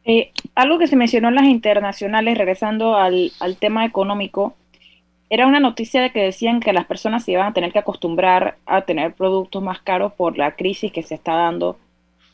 Eh, 0.06 0.32
algo 0.56 0.80
que 0.80 0.88
se 0.88 0.96
mencionó 0.96 1.30
en 1.30 1.36
las 1.36 1.46
internacionales, 1.46 2.38
regresando 2.38 2.96
al, 2.96 3.32
al 3.40 3.58
tema 3.58 3.86
económico, 3.86 4.56
era 5.30 5.46
una 5.46 5.60
noticia 5.60 6.02
de 6.02 6.12
que 6.12 6.24
decían 6.24 6.60
que 6.60 6.74
las 6.74 6.86
personas 6.86 7.24
se 7.24 7.34
iban 7.34 7.48
a 7.48 7.54
tener 7.54 7.72
que 7.72 7.80
acostumbrar 7.80 8.58
a 8.66 8.82
tener 8.82 9.14
productos 9.14 9.62
más 9.62 9.80
caros 9.80 10.14
por 10.14 10.38
la 10.38 10.56
crisis 10.56 10.92
que 10.92 11.04
se 11.04 11.16
está 11.16 11.34
dando 11.34 11.78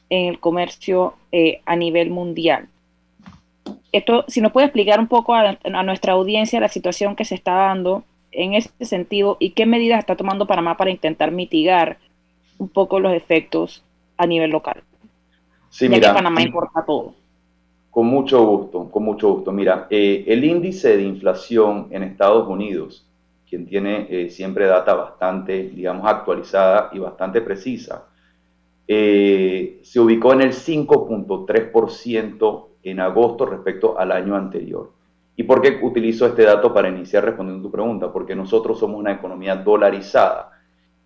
en 0.09 0.27
el 0.27 0.39
comercio 0.39 1.15
eh, 1.31 1.61
a 1.65 1.75
nivel 1.75 2.09
mundial. 2.09 2.69
Esto, 3.91 4.25
si 4.27 4.41
nos 4.41 4.51
puede 4.51 4.67
explicar 4.67 4.99
un 4.99 5.07
poco 5.07 5.33
a, 5.33 5.57
nuestra 5.83 6.13
audiencia 6.13 6.59
la 6.59 6.69
situación 6.69 7.15
que 7.15 7.25
se 7.25 7.35
está 7.35 7.53
dando 7.53 8.03
en 8.31 8.53
este 8.53 8.85
sentido 8.85 9.37
y 9.39 9.51
qué 9.51 9.65
medidas 9.65 9.99
está 9.99 10.15
tomando 10.15 10.47
Panamá 10.47 10.77
para 10.77 10.91
intentar 10.91 11.31
mitigar 11.31 11.97
un 12.57 12.69
poco 12.69 12.99
los 12.99 13.13
efectos 13.13 13.83
a 14.17 14.25
nivel 14.25 14.49
local. 14.51 14.83
Sí, 15.69 15.89
mira, 15.89 16.13
Panamá 16.13 16.41
importa 16.41 16.83
todo. 16.85 17.13
Con 17.91 18.07
mucho 18.07 18.45
gusto, 18.45 18.89
con 18.89 19.03
mucho 19.03 19.33
gusto. 19.33 19.51
Mira, 19.51 19.87
eh, 19.89 20.23
el 20.27 20.43
índice 20.43 20.97
de 20.97 21.03
inflación 21.03 21.87
en 21.91 22.03
Estados 22.03 22.47
Unidos, 22.47 23.05
quien 23.49 23.65
tiene 23.65 24.07
eh, 24.09 24.29
siempre 24.29 24.67
data 24.67 24.93
bastante, 24.93 25.69
digamos, 25.69 26.07
actualizada 26.07 26.89
y 26.93 26.99
bastante 26.99 27.41
precisa, 27.41 28.05
eh, 28.87 29.79
se 29.83 29.99
ubicó 29.99 30.33
en 30.33 30.41
el 30.41 30.53
5.3% 30.53 32.67
en 32.83 32.99
agosto 32.99 33.45
respecto 33.45 33.97
al 33.97 34.11
año 34.11 34.35
anterior. 34.35 34.91
¿Y 35.35 35.43
por 35.43 35.61
qué 35.61 35.79
utilizo 35.81 36.25
este 36.25 36.43
dato 36.43 36.73
para 36.73 36.87
iniciar 36.87 37.25
respondiendo 37.25 37.67
a 37.67 37.69
tu 37.69 37.71
pregunta? 37.71 38.13
Porque 38.13 38.35
nosotros 38.35 38.79
somos 38.79 38.99
una 38.99 39.11
economía 39.11 39.57
dolarizada 39.57 40.54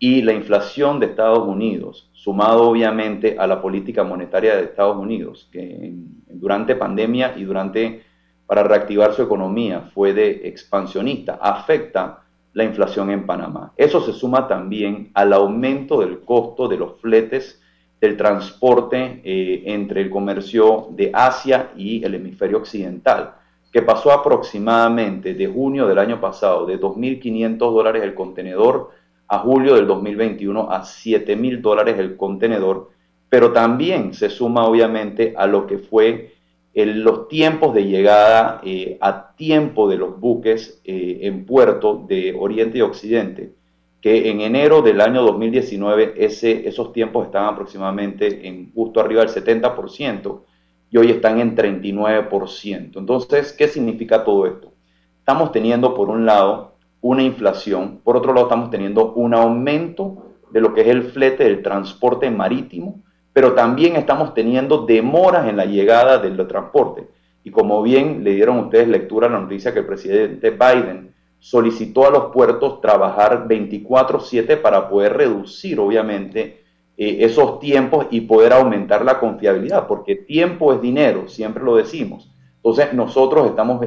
y 0.02 0.22
la 0.22 0.32
inflación 0.32 0.98
de 0.98 1.06
Estados 1.06 1.46
Unidos, 1.46 2.08
sumado 2.14 2.70
obviamente 2.70 3.36
a 3.38 3.46
la 3.46 3.60
política 3.60 4.02
monetaria 4.02 4.56
de 4.56 4.64
Estados 4.64 4.96
Unidos, 4.96 5.46
que 5.52 5.92
durante 6.26 6.74
pandemia 6.74 7.34
y 7.36 7.44
durante 7.44 8.02
para 8.46 8.62
reactivar 8.62 9.12
su 9.12 9.22
economía 9.22 9.90
fue 9.94 10.14
de 10.14 10.48
expansionista, 10.48 11.38
afecta 11.40 12.22
la 12.54 12.64
inflación 12.64 13.10
en 13.10 13.26
Panamá. 13.26 13.74
Eso 13.76 14.00
se 14.00 14.12
suma 14.12 14.48
también 14.48 15.10
al 15.12 15.34
aumento 15.34 16.00
del 16.00 16.20
costo 16.20 16.66
de 16.66 16.78
los 16.78 16.98
fletes 17.00 17.60
del 18.00 18.16
transporte 18.16 19.20
eh, 19.22 19.64
entre 19.66 20.00
el 20.00 20.08
comercio 20.08 20.88
de 20.92 21.10
Asia 21.12 21.72
y 21.76 22.02
el 22.02 22.14
hemisferio 22.14 22.56
occidental, 22.56 23.34
que 23.70 23.82
pasó 23.82 24.10
aproximadamente 24.10 25.34
de 25.34 25.46
junio 25.46 25.86
del 25.86 25.98
año 25.98 26.20
pasado 26.20 26.64
de 26.64 26.80
2.500 26.80 27.58
dólares 27.58 28.02
el 28.02 28.14
contenedor 28.14 28.98
a 29.30 29.38
julio 29.38 29.76
del 29.76 29.86
2021 29.86 30.72
a 30.72 30.84
7 30.84 31.36
mil 31.36 31.62
dólares 31.62 31.96
el 31.98 32.16
contenedor, 32.16 32.90
pero 33.28 33.52
también 33.52 34.12
se 34.12 34.28
suma 34.28 34.66
obviamente 34.66 35.34
a 35.36 35.46
lo 35.46 35.68
que 35.68 35.78
fue 35.78 36.34
los 36.74 37.28
tiempos 37.28 37.72
de 37.72 37.86
llegada 37.86 38.60
eh, 38.64 38.98
a 39.00 39.34
tiempo 39.36 39.88
de 39.88 39.98
los 39.98 40.18
buques 40.18 40.80
eh, 40.84 41.20
en 41.22 41.46
puerto 41.46 42.04
de 42.08 42.34
Oriente 42.36 42.78
y 42.78 42.80
Occidente, 42.80 43.52
que 44.00 44.30
en 44.30 44.40
enero 44.40 44.82
del 44.82 45.00
año 45.00 45.22
2019 45.22 46.14
ese, 46.16 46.68
esos 46.68 46.92
tiempos 46.92 47.26
estaban 47.26 47.54
aproximadamente 47.54 48.48
en 48.48 48.72
justo 48.72 48.98
arriba 49.00 49.24
del 49.24 49.30
70% 49.30 50.40
y 50.90 50.96
hoy 50.96 51.10
están 51.12 51.38
en 51.38 51.54
39%. 51.54 52.98
Entonces, 52.98 53.52
¿qué 53.52 53.68
significa 53.68 54.24
todo 54.24 54.46
esto? 54.46 54.72
Estamos 55.20 55.52
teniendo, 55.52 55.94
por 55.94 56.08
un 56.08 56.26
lado, 56.26 56.69
una 57.00 57.22
inflación, 57.22 58.00
por 58.04 58.16
otro 58.16 58.32
lado 58.32 58.46
estamos 58.46 58.70
teniendo 58.70 59.12
un 59.12 59.34
aumento 59.34 60.30
de 60.50 60.60
lo 60.60 60.74
que 60.74 60.82
es 60.82 60.88
el 60.88 61.04
flete 61.04 61.44
del 61.44 61.62
transporte 61.62 62.30
marítimo, 62.30 63.02
pero 63.32 63.52
también 63.52 63.96
estamos 63.96 64.34
teniendo 64.34 64.84
demoras 64.84 65.48
en 65.48 65.56
la 65.56 65.64
llegada 65.64 66.18
del 66.18 66.46
transporte. 66.46 67.06
Y 67.44 67.50
como 67.50 67.82
bien 67.82 68.22
le 68.24 68.34
dieron 68.34 68.58
ustedes 68.58 68.88
lectura 68.88 69.28
a 69.28 69.30
la 69.30 69.40
noticia 69.40 69.72
que 69.72 69.80
el 69.80 69.86
presidente 69.86 70.50
Biden 70.50 71.14
solicitó 71.38 72.06
a 72.06 72.10
los 72.10 72.24
puertos 72.32 72.80
trabajar 72.82 73.48
24/7 73.48 74.56
para 74.58 74.88
poder 74.90 75.16
reducir, 75.16 75.80
obviamente, 75.80 76.60
eh, 76.98 77.18
esos 77.20 77.60
tiempos 77.60 78.06
y 78.10 78.22
poder 78.22 78.52
aumentar 78.52 79.04
la 79.04 79.18
confiabilidad, 79.18 79.86
porque 79.86 80.16
tiempo 80.16 80.74
es 80.74 80.82
dinero, 80.82 81.28
siempre 81.28 81.64
lo 81.64 81.76
decimos. 81.76 82.30
Entonces 82.56 82.92
nosotros 82.92 83.46
estamos, 83.46 83.80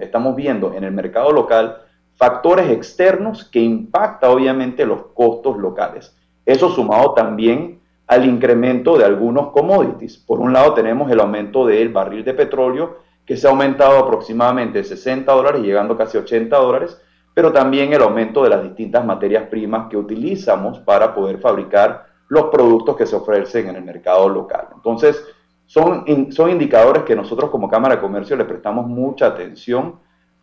estamos 0.00 0.36
viendo 0.36 0.74
en 0.74 0.84
el 0.84 0.92
mercado 0.92 1.32
local 1.32 1.78
factores 2.18 2.68
externos 2.70 3.44
que 3.44 3.60
impacta 3.60 4.28
obviamente 4.28 4.84
los 4.84 5.06
costos 5.14 5.56
locales. 5.56 6.14
Eso 6.44 6.68
sumado 6.68 7.14
también 7.14 7.80
al 8.08 8.24
incremento 8.24 8.98
de 8.98 9.04
algunos 9.04 9.52
commodities. 9.52 10.16
Por 10.18 10.40
un 10.40 10.52
lado 10.52 10.74
tenemos 10.74 11.10
el 11.12 11.20
aumento 11.20 11.64
del 11.64 11.90
barril 11.90 12.24
de 12.24 12.34
petróleo 12.34 12.98
que 13.24 13.36
se 13.36 13.46
ha 13.46 13.50
aumentado 13.50 13.98
aproximadamente 13.98 14.82
60 14.82 15.30
dólares, 15.30 15.62
llegando 15.62 15.96
casi 15.96 16.18
80 16.18 16.56
dólares, 16.56 17.00
pero 17.34 17.52
también 17.52 17.92
el 17.92 18.02
aumento 18.02 18.42
de 18.42 18.50
las 18.50 18.64
distintas 18.64 19.04
materias 19.04 19.44
primas 19.48 19.88
que 19.88 19.96
utilizamos 19.96 20.80
para 20.80 21.14
poder 21.14 21.38
fabricar 21.38 22.06
los 22.26 22.46
productos 22.46 22.96
que 22.96 23.06
se 23.06 23.14
ofrecen 23.14 23.68
en 23.68 23.76
el 23.76 23.84
mercado 23.84 24.28
local. 24.28 24.68
Entonces, 24.74 25.22
son, 25.66 26.32
son 26.32 26.50
indicadores 26.50 27.04
que 27.04 27.14
nosotros 27.14 27.50
como 27.50 27.68
Cámara 27.68 27.96
de 27.96 28.00
Comercio 28.00 28.34
le 28.34 28.44
prestamos 28.44 28.86
mucha 28.86 29.26
atención 29.26 30.00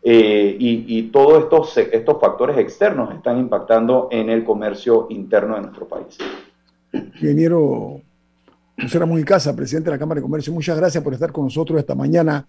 eh, 0.08 0.56
y, 0.60 1.02
todos 1.10 1.42
estos, 1.42 1.76
estos 1.78 2.20
factores 2.20 2.56
externos 2.58 3.12
están 3.12 3.40
impactando 3.40 4.06
en 4.12 4.30
el 4.30 4.44
comercio 4.44 5.08
interno 5.10 5.56
de 5.56 5.62
nuestro 5.62 5.88
país. 5.88 6.16
Ingeniero 6.92 8.02
José 8.80 9.00
Ramón 9.00 9.20
Casa, 9.24 9.56
presidente 9.56 9.90
de 9.90 9.96
la 9.96 9.98
Cámara 9.98 10.20
de 10.20 10.22
Comercio, 10.22 10.52
muchas 10.52 10.76
gracias 10.76 11.02
por 11.02 11.12
estar 11.12 11.32
con 11.32 11.46
nosotros 11.46 11.80
esta 11.80 11.96
mañana 11.96 12.46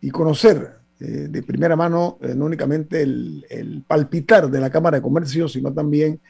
y 0.00 0.10
conocer 0.10 0.76
eh, 1.00 1.26
de 1.28 1.42
primera 1.42 1.74
mano 1.74 2.18
eh, 2.20 2.34
no 2.36 2.44
únicamente 2.44 3.02
el, 3.02 3.44
el, 3.50 3.82
palpitar 3.82 4.48
de 4.48 4.60
la 4.60 4.70
Cámara 4.70 4.98
de 4.98 5.02
Comercio, 5.02 5.48
sino 5.48 5.72
también 5.72 6.20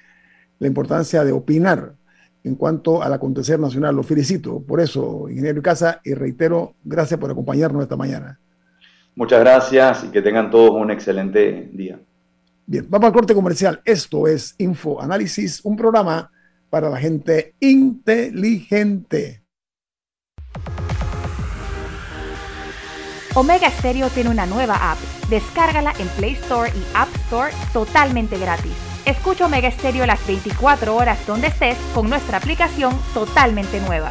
la 0.58 0.68
importancia 0.68 1.22
de 1.22 1.32
opinar 1.32 1.92
en 2.44 2.54
cuanto 2.54 3.02
al 3.02 3.12
acontecer 3.12 3.60
nacional. 3.60 3.94
Lo 3.94 4.02
felicito 4.02 4.60
por 4.60 4.80
eso, 4.80 5.28
ingeniero 5.28 5.60
Casa, 5.60 6.00
y 6.02 6.14
reitero, 6.14 6.76
gracias 6.82 7.20
por 7.20 7.30
acompañarnos 7.30 7.82
esta 7.82 7.96
mañana. 7.96 8.40
Muchas 9.16 9.40
gracias 9.40 10.04
y 10.04 10.08
que 10.08 10.20
tengan 10.20 10.50
todos 10.50 10.70
un 10.72 10.90
excelente 10.90 11.70
día. 11.72 11.98
Bien, 12.66 12.86
vamos 12.88 13.06
al 13.06 13.12
corte 13.14 13.34
comercial. 13.34 13.80
Esto 13.84 14.28
es 14.28 14.54
Info 14.58 15.00
Análisis, 15.00 15.64
un 15.64 15.74
programa 15.74 16.30
para 16.68 16.90
la 16.90 16.98
gente 16.98 17.54
inteligente. 17.60 19.42
Omega 23.34 23.70
Stereo 23.70 24.10
tiene 24.10 24.30
una 24.30 24.44
nueva 24.44 24.92
app. 24.92 24.98
Descárgala 25.30 25.94
en 25.98 26.08
Play 26.08 26.32
Store 26.32 26.70
y 26.70 26.82
App 26.94 27.08
Store 27.26 27.52
totalmente 27.72 28.38
gratis. 28.38 28.72
Escucha 29.06 29.46
Omega 29.46 29.70
Stereo 29.70 30.04
las 30.04 30.26
24 30.26 30.94
horas 30.94 31.26
donde 31.26 31.46
estés 31.46 31.78
con 31.94 32.10
nuestra 32.10 32.36
aplicación 32.36 32.92
totalmente 33.14 33.80
nueva. 33.80 34.10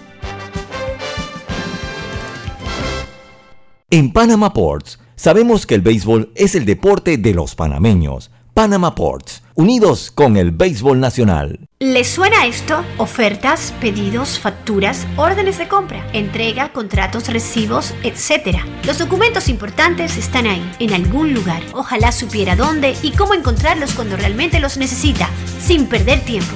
En 3.93 4.13
Panama 4.13 4.53
Ports, 4.53 4.99
sabemos 5.17 5.65
que 5.65 5.75
el 5.75 5.81
béisbol 5.81 6.31
es 6.35 6.55
el 6.55 6.63
deporte 6.63 7.17
de 7.17 7.33
los 7.33 7.55
panameños. 7.55 8.31
Panama 8.53 8.95
Ports, 8.95 9.43
unidos 9.55 10.11
con 10.11 10.37
el 10.37 10.51
béisbol 10.51 11.01
nacional. 11.01 11.59
¿Les 11.79 12.07
suena 12.07 12.45
esto? 12.45 12.85
Ofertas, 12.97 13.73
pedidos, 13.81 14.39
facturas, 14.39 15.05
órdenes 15.17 15.57
de 15.57 15.67
compra, 15.67 16.07
entrega, 16.13 16.71
contratos, 16.71 17.27
recibos, 17.27 17.93
etc. 18.03 18.59
Los 18.85 18.97
documentos 18.97 19.49
importantes 19.49 20.15
están 20.15 20.47
ahí, 20.47 20.71
en 20.79 20.93
algún 20.93 21.33
lugar. 21.33 21.61
Ojalá 21.73 22.13
supiera 22.13 22.55
dónde 22.55 22.95
y 23.03 23.11
cómo 23.11 23.33
encontrarlos 23.33 23.91
cuando 23.91 24.15
realmente 24.15 24.61
los 24.61 24.77
necesita, 24.77 25.29
sin 25.59 25.87
perder 25.87 26.21
tiempo. 26.21 26.55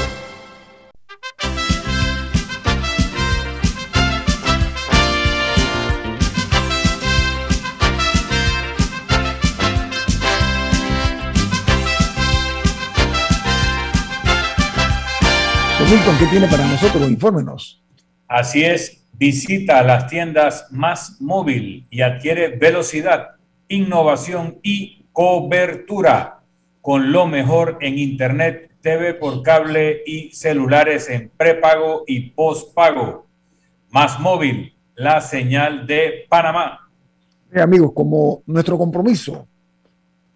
Milton, 15.91 16.17
¿qué 16.19 16.25
tiene 16.27 16.47
para 16.47 16.65
nosotros? 16.65 17.09
Infórmenos. 17.09 17.83
Así 18.25 18.63
es, 18.63 19.03
visita 19.11 19.83
las 19.83 20.07
tiendas 20.07 20.67
Más 20.71 21.19
Móvil 21.19 21.85
y 21.89 21.99
adquiere 21.99 22.55
velocidad, 22.55 23.31
innovación 23.67 24.57
y 24.63 25.05
cobertura 25.11 26.43
con 26.79 27.11
lo 27.11 27.27
mejor 27.27 27.77
en 27.81 27.97
Internet, 27.97 28.71
TV 28.79 29.15
por 29.15 29.43
cable 29.43 30.01
y 30.05 30.31
celulares 30.31 31.09
en 31.09 31.29
prepago 31.35 32.05
y 32.07 32.29
postpago. 32.29 33.27
Más 33.89 34.17
Móvil, 34.17 34.73
la 34.95 35.19
señal 35.19 35.85
de 35.87 36.25
Panamá. 36.29 36.89
amigos, 37.53 37.91
como 37.93 38.43
nuestro 38.45 38.77
compromiso 38.77 39.45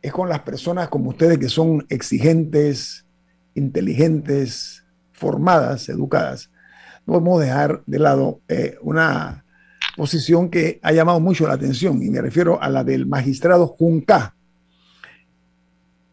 es 0.01 0.12
con 0.12 0.28
las 0.28 0.41
personas 0.41 0.89
como 0.89 1.12
ustedes 1.12 1.38
que 1.38 1.47
son 1.47 1.86
exigentes, 1.88 3.06
inteligentes, 3.53 4.84
formadas, 5.26 5.89
educadas, 5.89 6.51
no 7.07 7.13
podemos 7.13 7.41
dejar 7.41 7.82
de 7.88 7.97
lado 7.97 8.41
eh, 8.47 8.78
una 8.82 9.43
posición 9.97 10.51
que 10.51 10.80
ha 10.84 10.91
llamado 10.91 11.19
mucho 11.19 11.47
la 11.47 11.55
atención 11.55 12.03
y 12.03 12.11
me 12.11 12.21
refiero 12.21 12.61
a 12.61 12.69
la 12.69 12.84
del 12.84 13.07
magistrado 13.07 13.65
Junca. 13.65 14.36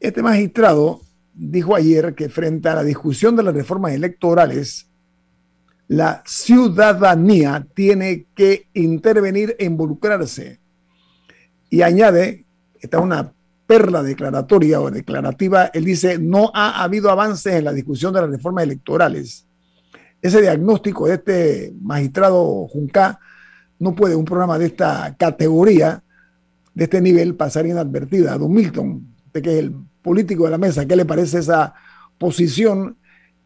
Este 0.01 0.23
magistrado 0.23 1.03
dijo 1.35 1.77
ayer 1.77 2.15
que 2.15 2.31
frente 2.31 2.71
a 2.71 2.77
la 2.77 2.85
discusión 2.85 3.37
de 3.37 3.43
las 3.43 3.55
reformas 3.55 3.93
electorales, 3.93 4.89
la 5.89 6.23
ciudadanía 6.25 7.67
tiene 7.75 8.29
que 8.35 8.67
intervenir 8.73 9.57
e 9.59 9.67
involucrarse. 9.67 10.59
Y 11.69 11.83
añade, 11.83 12.47
esta 12.81 12.97
es 12.97 13.03
una 13.03 13.35
perla 13.73 14.03
declaratoria 14.03 14.83
o 14.83 14.91
declarativa, 14.91 15.71
él 15.73 15.87
dice, 15.87 16.19
no 16.19 16.51
ha 16.53 16.83
habido 16.83 17.11
avances 17.11 17.55
en 17.55 17.65
la 17.65 17.73
discusión 17.73 18.13
de 18.13 18.21
las 18.21 18.29
reformas 18.29 18.65
electorales. 18.65 19.47
Ese 20.21 20.43
diagnóstico 20.43 21.07
de 21.07 21.15
este 21.15 21.73
magistrado 21.81 22.69
Junca 22.69 23.19
no 23.79 23.95
puede 23.95 24.15
un 24.15 24.27
programa 24.27 24.59
de 24.59 24.67
esta 24.67 25.17
categoría, 25.19 26.03
de 26.75 26.85
este 26.85 27.01
nivel, 27.01 27.35
pasar 27.35 27.65
inadvertida. 27.65 28.37
Don 28.37 28.53
Milton, 28.53 29.07
de 29.33 29.41
que 29.41 29.53
es 29.55 29.59
el 29.61 29.75
político 30.03 30.45
de 30.45 30.51
la 30.51 30.59
mesa, 30.59 30.85
¿qué 30.85 30.95
le 30.95 31.07
parece 31.07 31.39
esa 31.39 31.73
posición 32.19 32.99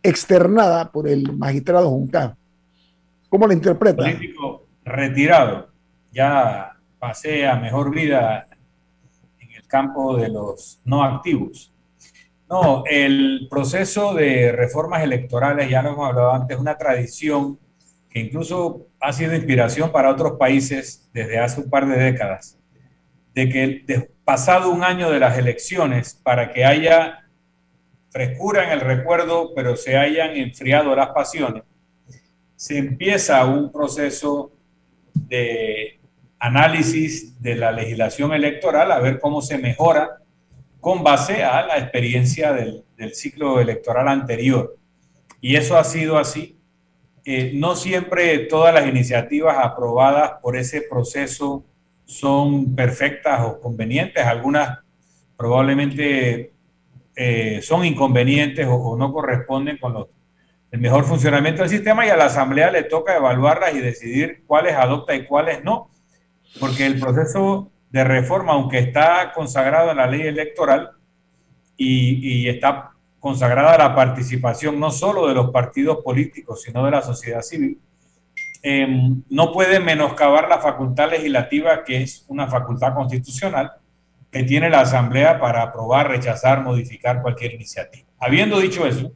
externada 0.03 0.91
por 0.91 1.07
el 1.07 1.37
magistrado 1.37 1.89
Junca? 1.89 2.37
¿Cómo 3.29 3.47
la 3.47 3.55
interpreta? 3.55 4.03
Político 4.03 4.67
retirado, 4.85 5.69
ya 6.11 6.73
pasé 6.99 7.47
a 7.47 7.55
mejor 7.61 7.95
vida 7.95 8.46
campo 9.67 10.17
de 10.17 10.29
los 10.29 10.81
no 10.85 11.03
activos. 11.03 11.73
No, 12.49 12.85
el 12.89 13.49
proceso 13.51 14.15
de 14.15 14.53
reformas 14.53 15.03
electorales, 15.03 15.69
ya 15.69 15.83
lo 15.83 15.91
hemos 15.91 16.09
hablado 16.09 16.33
antes, 16.33 16.57
es 16.57 16.61
una 16.61 16.79
tradición 16.79 17.59
que 18.09 18.21
incluso 18.21 18.87
ha 19.01 19.13
sido 19.13 19.35
inspiración 19.35 19.91
para 19.91 20.11
otros 20.11 20.33
países 20.39 21.11
desde 21.13 21.39
hace 21.39 21.61
un 21.61 21.69
par 21.69 21.89
de 21.89 21.97
décadas, 21.97 22.59
de 23.35 23.49
que 23.49 24.11
pasado 24.25 24.71
un 24.71 24.85
año 24.85 25.11
de 25.11 25.19
las 25.19 25.37
elecciones, 25.39 26.15
para 26.15 26.53
que 26.53 26.65
haya 26.65 27.27
frescura 28.11 28.65
en 28.65 28.71
el 28.71 28.81
recuerdo, 28.81 29.53
pero 29.55 29.77
se 29.77 29.97
hayan 29.97 30.37
enfriado 30.37 30.95
las 30.95 31.09
pasiones, 31.09 31.65
se 32.55 32.79
empieza 32.79 33.45
un 33.45 33.71
proceso 33.71 34.53
de 35.15 36.01
análisis 36.47 37.41
de 37.43 37.57
la 37.57 37.73
legislación 37.73 38.33
electoral, 38.33 38.93
a 38.93 39.01
ver 39.01 39.19
cómo 39.19 39.43
se 39.43 39.59
mejora 39.59 40.19
con 40.81 41.03
base 41.03 41.43
a 41.43 41.67
la 41.67 41.79
experiencia 41.79 42.53
del, 42.53 42.85
ciclo 43.13 43.61
electoral 43.61 44.09
anterior. 44.09 44.77
Y 45.41 45.57
eso 45.57 45.77
ha 45.77 45.85
sido 45.85 46.19
así. 46.19 46.59
Eh, 47.25 47.53
no 47.55 47.75
siempre 47.75 48.39
todas 48.39 48.73
las 48.73 48.87
iniciativas 48.87 49.59
aprobadas 49.59 50.35
por 50.41 50.57
ese 50.57 50.83
proceso 50.83 51.65
son 52.05 52.75
perfectas 52.75 53.41
o 53.45 53.61
convenientes. 53.61 54.25
Algunas 54.25 54.79
probablemente 55.37 56.53
eh, 57.17 57.61
son 57.63 57.85
inconvenientes 57.85 58.67
o, 58.71 58.97
no 58.97 59.13
corresponden 59.13 59.79
con 59.79 59.93
los, 59.93 60.07
el 60.71 60.81
mejor 60.81 61.05
funcionamiento 61.05 61.63
del 61.63 61.71
sistema 61.71 62.07
y 62.07 62.11
a 62.11 62.17
la 62.17 62.27
Asamblea 62.27 62.71
le 62.71 62.85
toca 62.85 63.17
evaluarlas 63.17 63.75
y 63.75 63.81
decidir 63.81 64.45
cuáles 64.47 64.75
adopta 64.75 65.15
y 65.17 65.27
cuáles 65.27 65.65
no 65.65 65.91
porque 66.59 66.87
el 66.87 66.99
proceso 66.99 67.71
de 67.91 68.05
reforma, 68.05 68.53
aunque 68.53 68.79
está 68.79 69.33
consagrado 69.33 69.91
en 69.91 69.97
la 69.99 70.07
ley 70.07 70.23
electoral 70.23 70.91
y, 71.77 72.49
está 72.49 72.91
consagrada 73.21 73.77
la 73.79 73.95
participación 73.95 74.79
no 74.79 74.91
solo 74.91 75.27
de 75.27 75.35
los 75.35 75.51
partidos 75.51 75.99
políticos, 76.05 76.63
sino 76.63 76.85
de 76.85 76.91
la 76.91 77.03
sociedad 77.03 77.43
civil, 77.43 77.81
em, 78.63 79.23
no 79.29 79.53
puede 79.53 79.81
menoscabar 79.81 80.49
la 80.49 80.59
facultad 80.59 81.11
legislativa, 81.11 81.85
que 81.85 82.03
es 82.03 82.25
una 82.29 82.47
facultad 82.49 82.95
constitucional, 82.95 83.73
que 84.31 84.43
tiene 84.43 84.71
la 84.71 84.81
Asamblea 84.81 85.41
para 85.41 85.63
aprobar, 85.63 86.09
rechazar, 86.09 86.63
modificar 86.63 87.23
cualquier 87.23 87.55
iniciativa. 87.55 88.07
Habiendo 88.21 88.61
dicho 88.61 88.87
eso, 88.87 89.13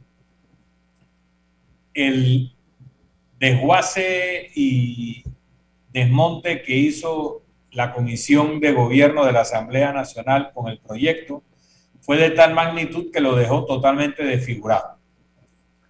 el 1.93 2.55
desguace 3.39 4.51
y 4.55 5.23
desmonte 5.91 6.61
que 6.61 6.75
hizo 6.75 7.43
la 7.71 7.93
Comisión 7.93 8.59
de 8.59 8.73
Gobierno 8.73 9.25
de 9.25 9.31
la 9.31 9.41
Asamblea 9.41 9.93
Nacional 9.93 10.51
con 10.53 10.67
el 10.69 10.79
proyecto 10.79 11.43
fue 12.01 12.17
de 12.17 12.31
tal 12.31 12.53
magnitud 12.53 13.11
que 13.11 13.21
lo 13.21 13.35
dejó 13.35 13.65
totalmente 13.65 14.23
desfigurado. 14.23 14.97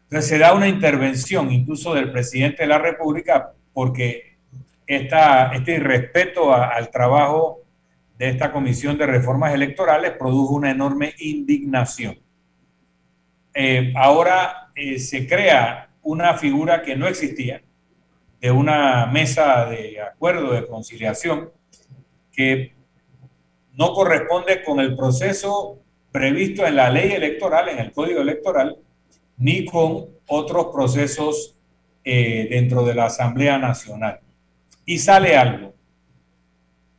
Entonces 0.04 0.30
se 0.30 0.38
da 0.38 0.54
una 0.54 0.68
intervención 0.68 1.52
incluso 1.52 1.94
del 1.94 2.12
presidente 2.12 2.64
de 2.64 2.68
la 2.68 2.78
República 2.78 3.54
porque 3.74 4.38
esta, 4.86 5.54
este 5.54 5.76
irrespeto 5.76 6.54
al 6.54 6.90
trabajo 6.92 7.62
de 8.18 8.30
esta 8.30 8.52
Comisión 8.52 8.98
de 8.98 9.08
Reformas 9.08 9.54
Electorales 9.54 10.12
produjo 10.12 10.54
una 10.54 10.70
enorme 10.70 11.14
indignación. 11.20 12.20
Eh, 13.54 13.94
ahora 13.96 14.70
eh, 14.76 15.00
se 15.00 15.28
crea 15.28 15.90
una 16.02 16.34
figura 16.36 16.82
que 16.82 16.96
no 16.96 17.08
existía, 17.08 17.62
de 18.42 18.52
una 18.52 19.06
mesa 19.06 19.66
de 19.68 20.02
acuerdo, 20.02 20.52
de 20.52 20.66
conciliación, 20.66 21.52
que 22.32 22.74
no 23.74 23.94
corresponde 23.94 24.64
con 24.64 24.80
el 24.80 24.96
proceso 24.96 25.78
previsto 26.12 26.66
en 26.66 26.76
la 26.76 26.90
ley 26.90 27.12
electoral, 27.12 27.70
en 27.70 27.78
el 27.80 27.92
código 27.92 28.20
electoral, 28.20 28.78
ni 29.38 29.64
con 29.66 30.08
otros 30.28 30.68
procesos 30.74 31.56
eh, 32.04 32.48
dentro 32.50 32.84
de 32.84 32.96
la 32.96 33.06
Asamblea 33.06 33.60
Nacional. 33.60 34.20
Y 34.86 34.98
sale 34.98 35.38
algo 35.38 35.76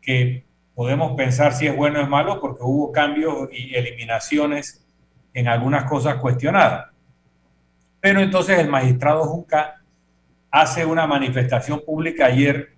que 0.00 0.44
podemos 0.74 1.12
pensar 1.16 1.54
si 1.54 1.66
es 1.66 1.76
bueno 1.76 1.98
o 1.98 2.02
es 2.02 2.08
malo 2.08 2.40
porque 2.40 2.62
hubo 2.62 2.92
cambios 2.92 3.48
y 3.52 3.74
eliminaciones 3.74 4.86
en 5.34 5.48
algunas 5.48 5.84
cosas 5.84 6.16
cuestionadas. 6.16 6.90
Pero 8.00 8.20
entonces 8.20 8.58
el 8.60 8.68
magistrado 8.68 9.24
Junca 9.24 9.81
hace 10.52 10.84
una 10.84 11.06
manifestación 11.06 11.82
pública 11.84 12.26
ayer 12.26 12.76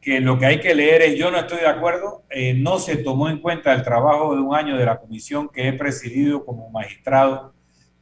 que 0.00 0.20
lo 0.20 0.38
que 0.38 0.46
hay 0.46 0.60
que 0.60 0.74
leer 0.74 1.02
es 1.02 1.18
yo 1.18 1.30
no 1.30 1.38
estoy 1.38 1.58
de 1.58 1.66
acuerdo, 1.66 2.22
eh, 2.30 2.54
no 2.54 2.78
se 2.78 2.98
tomó 2.98 3.28
en 3.28 3.40
cuenta 3.40 3.72
el 3.72 3.82
trabajo 3.82 4.34
de 4.34 4.42
un 4.42 4.54
año 4.54 4.76
de 4.76 4.84
la 4.84 5.00
comisión 5.00 5.48
que 5.48 5.66
he 5.66 5.72
presidido 5.72 6.44
como 6.44 6.70
magistrado 6.70 7.54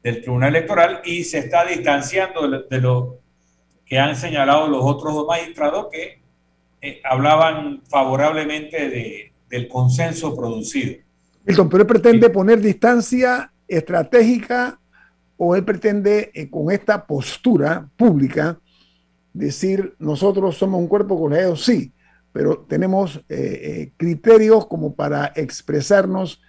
del 0.02 0.20
Tribunal 0.20 0.54
Electoral 0.54 1.00
y 1.04 1.24
se 1.24 1.38
está 1.38 1.64
distanciando 1.64 2.48
de, 2.68 2.80
lo 2.80 3.20
que 3.86 3.98
han 3.98 4.16
señalado 4.16 4.68
los 4.68 4.84
otros 4.84 5.14
dos 5.14 5.26
magistrados 5.26 5.86
que 5.90 6.20
eh, 6.82 7.00
hablaban 7.04 7.82
favorablemente 7.88 8.90
de, 8.90 9.32
del 9.48 9.68
consenso 9.68 10.36
producido. 10.36 10.96
Milton, 11.44 11.68
pero 11.68 11.82
él 11.82 11.86
pretende 11.86 12.28
poner 12.28 12.60
distancia 12.60 13.52
estratégica 13.68 14.78
o 15.36 15.54
él 15.54 15.64
pretende 15.64 16.30
eh, 16.34 16.50
con 16.50 16.70
esta 16.72 17.06
postura 17.06 17.88
pública 17.96 18.58
decir 19.36 19.94
nosotros 19.98 20.56
somos 20.56 20.80
un 20.80 20.88
cuerpo 20.88 21.18
colegiado, 21.18 21.56
sí, 21.56 21.92
pero 22.32 22.64
tenemos 22.68 23.20
eh, 23.28 23.92
criterios 23.96 24.66
como 24.66 24.94
para 24.94 25.32
expresarnos 25.36 26.42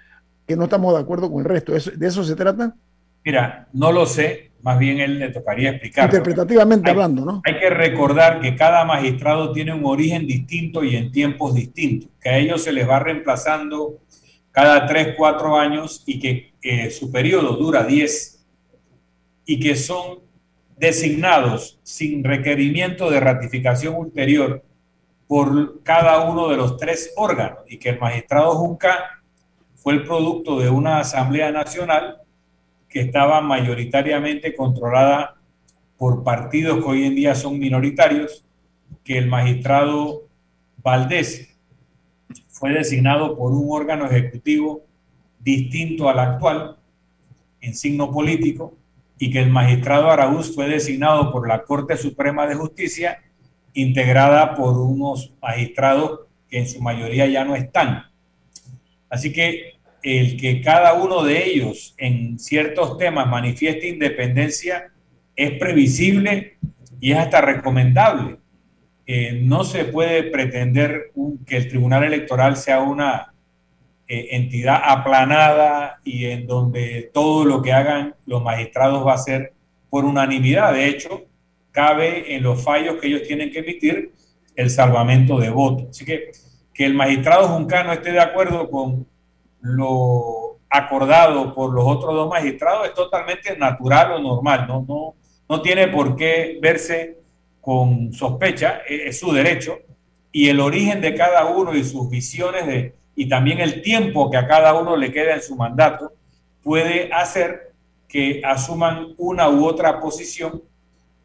que 0.46 0.56
no 0.56 0.66
estamos 0.66 0.94
de 0.94 1.02
acuerdo 1.02 1.32
con 1.32 1.40
el 1.40 1.46
resto. 1.46 1.74
¿De 1.74 2.08
eso 2.08 2.24
se 2.24 2.36
trata? 2.36 2.76
Mira, 3.24 3.68
no 3.74 3.92
lo 3.92 4.06
sé, 4.06 4.52
más 4.62 4.80
bien 4.80 5.00
él 5.00 5.20
le 5.20 5.30
tocaría 5.30 5.72
explicar. 5.72 6.06
Interpretativamente 6.06 6.90
hablando, 6.90 7.26
¿no? 7.26 7.42
Hay 7.46 7.60
que 7.60 7.70
recordar 7.70 8.40
que 8.40 8.56
cada 8.56 8.86
magistrado 8.86 9.52
tiene 9.52 9.74
un 9.74 9.86
origen 9.86 10.26
distinto 10.26 10.84
y 10.84 10.96
en 10.96 11.12
tiempos 11.12 11.54
distintos, 11.54 12.10
que 12.22 12.30
a 12.30 12.38
ellos 12.38 12.64
se 12.64 12.72
les 12.72 12.88
va 12.88 13.00
reemplazando 13.00 14.00
cada 14.52 14.86
tres, 14.88 15.14
cuatro 15.18 15.58
años 15.58 16.04
y 16.06 16.20
que 16.20 16.90
su 16.92 17.12
periodo 17.12 17.58
dura 17.58 17.84
diez 17.84 18.46
y 19.46 19.60
que 19.60 19.76
son 19.76 20.27
designados 20.78 21.80
sin 21.84 22.24
requerimiento 22.24 23.10
de 23.10 23.20
ratificación 23.20 23.96
ulterior 23.96 24.64
por 25.28 25.82
cada 25.84 26.30
uno 26.30 26.48
de 26.48 26.58
los 26.58 26.78
tres 26.78 27.14
órganos 27.18 27.60
y 27.68 27.78
que 27.78 27.90
el 27.90 28.00
magistrado 28.00 28.56
Junca 28.56 29.22
fue 29.76 29.94
el 29.94 30.04
producto 30.04 30.60
de 30.60 30.70
una 30.70 31.00
asamblea 31.00 31.52
nacional 31.52 32.22
que 32.88 33.02
estaba 33.02 33.42
mayoritariamente 33.42 34.56
controlada 34.56 35.36
por 35.98 36.24
partidos 36.24 36.84
que 36.84 36.90
hoy 36.90 37.04
en 37.06 37.16
día 37.16 37.36
son 37.36 37.60
minoritarios, 37.60 38.46
que 39.04 39.18
el 39.18 39.28
magistrado 39.28 40.28
Valdés 40.78 41.58
fue 42.48 42.72
designado 42.72 43.38
por 43.38 43.52
un 43.52 43.68
órgano 43.70 44.06
ejecutivo 44.06 44.86
distinto 45.40 46.08
al 46.10 46.20
actual, 46.20 46.78
en 47.62 47.74
signo 47.76 48.12
político, 48.12 48.74
y 49.20 49.32
que 49.32 49.40
el 49.40 49.50
magistrado 49.50 50.10
Araúz 50.12 50.54
fue 50.54 50.68
designado 50.68 51.32
por 51.32 51.48
la 51.48 51.64
Corte 51.64 51.98
Suprema 51.98 52.46
de 52.48 52.56
Justicia, 52.56 53.24
integrada 53.74 54.56
por 54.56 54.78
unos 54.78 55.34
magistrados 55.42 56.22
que 56.50 56.60
en 56.60 56.68
su 56.68 56.82
mayoría 56.82 57.28
ya 57.28 57.44
no 57.44 57.56
están. 57.56 58.06
Así 59.10 59.32
que 59.34 59.78
el 60.04 60.38
que 60.40 60.62
cada 60.62 60.94
uno 60.94 61.24
de 61.24 61.46
ellos 61.46 61.96
en 61.98 62.40
ciertos 62.40 62.98
temas 62.98 63.28
manifieste 63.28 63.90
independencia 63.90 64.92
es 65.36 65.52
previsible 65.60 66.58
y 67.00 67.12
es 67.12 67.18
hasta 67.18 67.42
recomendable. 67.42 68.38
Eh, 69.06 69.40
no 69.44 69.64
se 69.64 69.86
puede 69.86 70.24
pretender 70.24 71.12
que 71.46 71.58
el 71.58 71.68
Tribunal 71.68 72.04
Electoral 72.04 72.58
sea 72.58 72.82
una 72.82 73.34
eh, 74.08 74.28
entidad 74.32 74.82
aplanada 74.84 76.00
y 76.04 76.26
en 76.26 76.48
donde 76.48 77.12
todo 77.14 77.46
lo 77.46 77.62
que 77.62 77.74
hagan 77.74 78.16
los 78.26 78.44
magistrados 78.44 79.06
va 79.06 79.14
a 79.14 79.18
ser 79.18 79.54
por 79.90 80.06
unanimidad. 80.06 80.74
De 80.74 80.88
hecho, 80.88 81.24
cabe 81.72 82.36
en 82.36 82.44
los 82.44 82.64
fallos 82.64 82.96
que 82.96 83.08
ellos 83.08 83.24
tienen 83.28 83.52
que 83.52 83.60
emitir 83.60 84.12
el 84.56 84.70
salvamento 84.70 85.40
de 85.40 85.50
votos. 85.50 85.88
Así 85.90 86.06
que 86.06 86.32
que 86.78 86.86
el 86.86 86.94
magistrado 86.94 87.48
Juncano 87.48 87.92
esté 87.92 88.12
de 88.12 88.20
acuerdo 88.20 88.70
con 88.70 89.08
lo 89.62 90.60
acordado 90.70 91.56
por 91.56 91.74
los 91.74 91.84
otros 91.86 92.14
dos 92.14 92.30
magistrados 92.30 92.86
es 92.88 92.94
totalmente 92.94 93.58
natural 93.58 94.12
o 94.12 94.20
normal, 94.20 94.68
no, 94.68 94.86
no, 94.88 95.16
no 95.50 95.62
tiene 95.64 95.88
por 95.88 96.16
qué 96.16 96.60
verse 96.62 97.18
con 97.62 98.14
sospecha, 98.14 98.82
es, 98.88 99.08
es 99.08 99.20
su 99.20 99.32
derecho, 99.32 99.80
y 100.32 100.50
el 100.50 100.60
origen 100.60 101.02
de 101.02 101.16
cada 101.16 101.48
uno 101.48 101.74
y 101.74 101.84
sus 101.84 102.12
visiones 102.12 102.68
de, 102.68 102.94
y 103.20 103.28
también 103.28 103.60
el 103.60 103.82
tiempo 103.82 104.30
que 104.30 104.38
a 104.38 104.48
cada 104.48 104.80
uno 104.80 104.96
le 104.96 105.12
queda 105.12 105.34
en 105.34 105.42
su 105.42 105.56
mandato 105.56 106.14
puede 106.64 107.12
hacer 107.12 107.74
que 108.08 108.42
asuman 108.46 109.16
una 109.18 109.50
u 109.50 109.66
otra 109.66 110.00
posición 110.00 110.62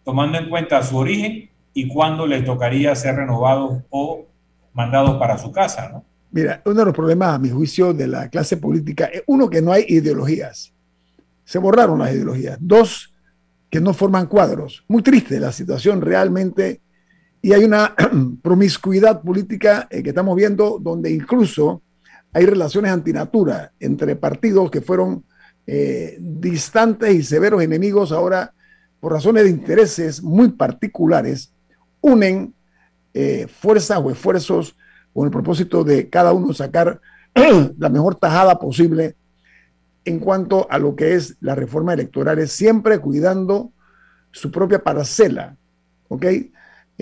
tomando 0.03 0.39
en 0.39 0.49
cuenta 0.49 0.83
su 0.83 0.97
origen 0.97 1.51
y 1.75 1.89
cuándo 1.89 2.27
le 2.27 2.41
tocaría 2.41 2.95
ser 2.95 3.17
renovados 3.17 3.83
o 3.91 4.25
mandados 4.73 5.19
para 5.19 5.37
su 5.37 5.53
casa, 5.53 5.91
¿no? 5.91 6.05
Mira, 6.31 6.63
uno 6.65 6.77
de 6.77 6.85
los 6.87 6.95
problemas, 6.95 7.35
a 7.35 7.39
mi 7.39 7.51
juicio, 7.51 7.93
de 7.93 8.07
la 8.07 8.31
clase 8.31 8.57
política 8.57 9.05
es 9.05 9.23
uno, 9.27 9.51
que 9.51 9.61
no 9.61 9.71
hay 9.71 9.85
ideologías. 9.87 10.73
Se 11.45 11.59
borraron 11.59 11.99
las 11.99 12.15
ideologías. 12.15 12.57
Dos, 12.59 13.13
que 13.69 13.83
no 13.83 13.93
forman 13.93 14.27
cuadros. 14.29 14.83
Muy 14.89 15.03
triste 15.03 15.39
la 15.39 15.53
situación 15.53 16.01
realmente. 16.01 16.81
Y 17.43 17.53
hay 17.53 17.65
una 17.65 17.95
promiscuidad 18.43 19.21
política 19.21 19.89
eh, 19.91 20.03
que 20.03 20.11
estamos 20.11 20.37
viendo 20.37 20.79
donde 20.81 21.11
incluso 21.11 21.83
hay 22.33 22.47
relaciones 22.47 22.93
antinatura 22.93 23.73
entre 23.81 24.17
partidos 24.17 24.71
que 24.71 24.81
fueron 24.81 25.25
eh, 25.67 26.17
distantes 26.21 27.15
y 27.15 27.23
severos 27.23 27.63
enemigos 27.63 28.13
ahora 28.13 28.55
por 29.01 29.13
razones 29.13 29.45
de 29.45 29.51
intereses 29.51 30.23
muy 30.23 30.51
particulares, 30.51 31.53
unen 32.01 32.55
eh, 33.13 33.49
fuerzas 33.49 33.99
o 34.03 34.11
esfuerzos 34.11 34.77
con 35.13 35.27
el 35.27 35.33
propósito 35.33 35.83
de 35.83 36.09
cada 36.09 36.33
uno 36.33 36.55
sacar 36.55 37.01
la 37.79 37.89
mejor 37.89 38.15
tajada 38.15 38.59
posible 38.61 39.17
en 40.05 40.21
cuanto 40.21 40.69
a 40.71 40.79
lo 40.79 40.95
que 40.95 41.15
es 41.15 41.37
la 41.41 41.57
reforma 41.57 41.93
electoral, 41.93 42.47
siempre 42.49 42.99
cuidando 43.01 43.73
su 44.31 44.51
propia 44.51 44.83
parcela, 44.83 45.57
¿ok? 46.09 46.27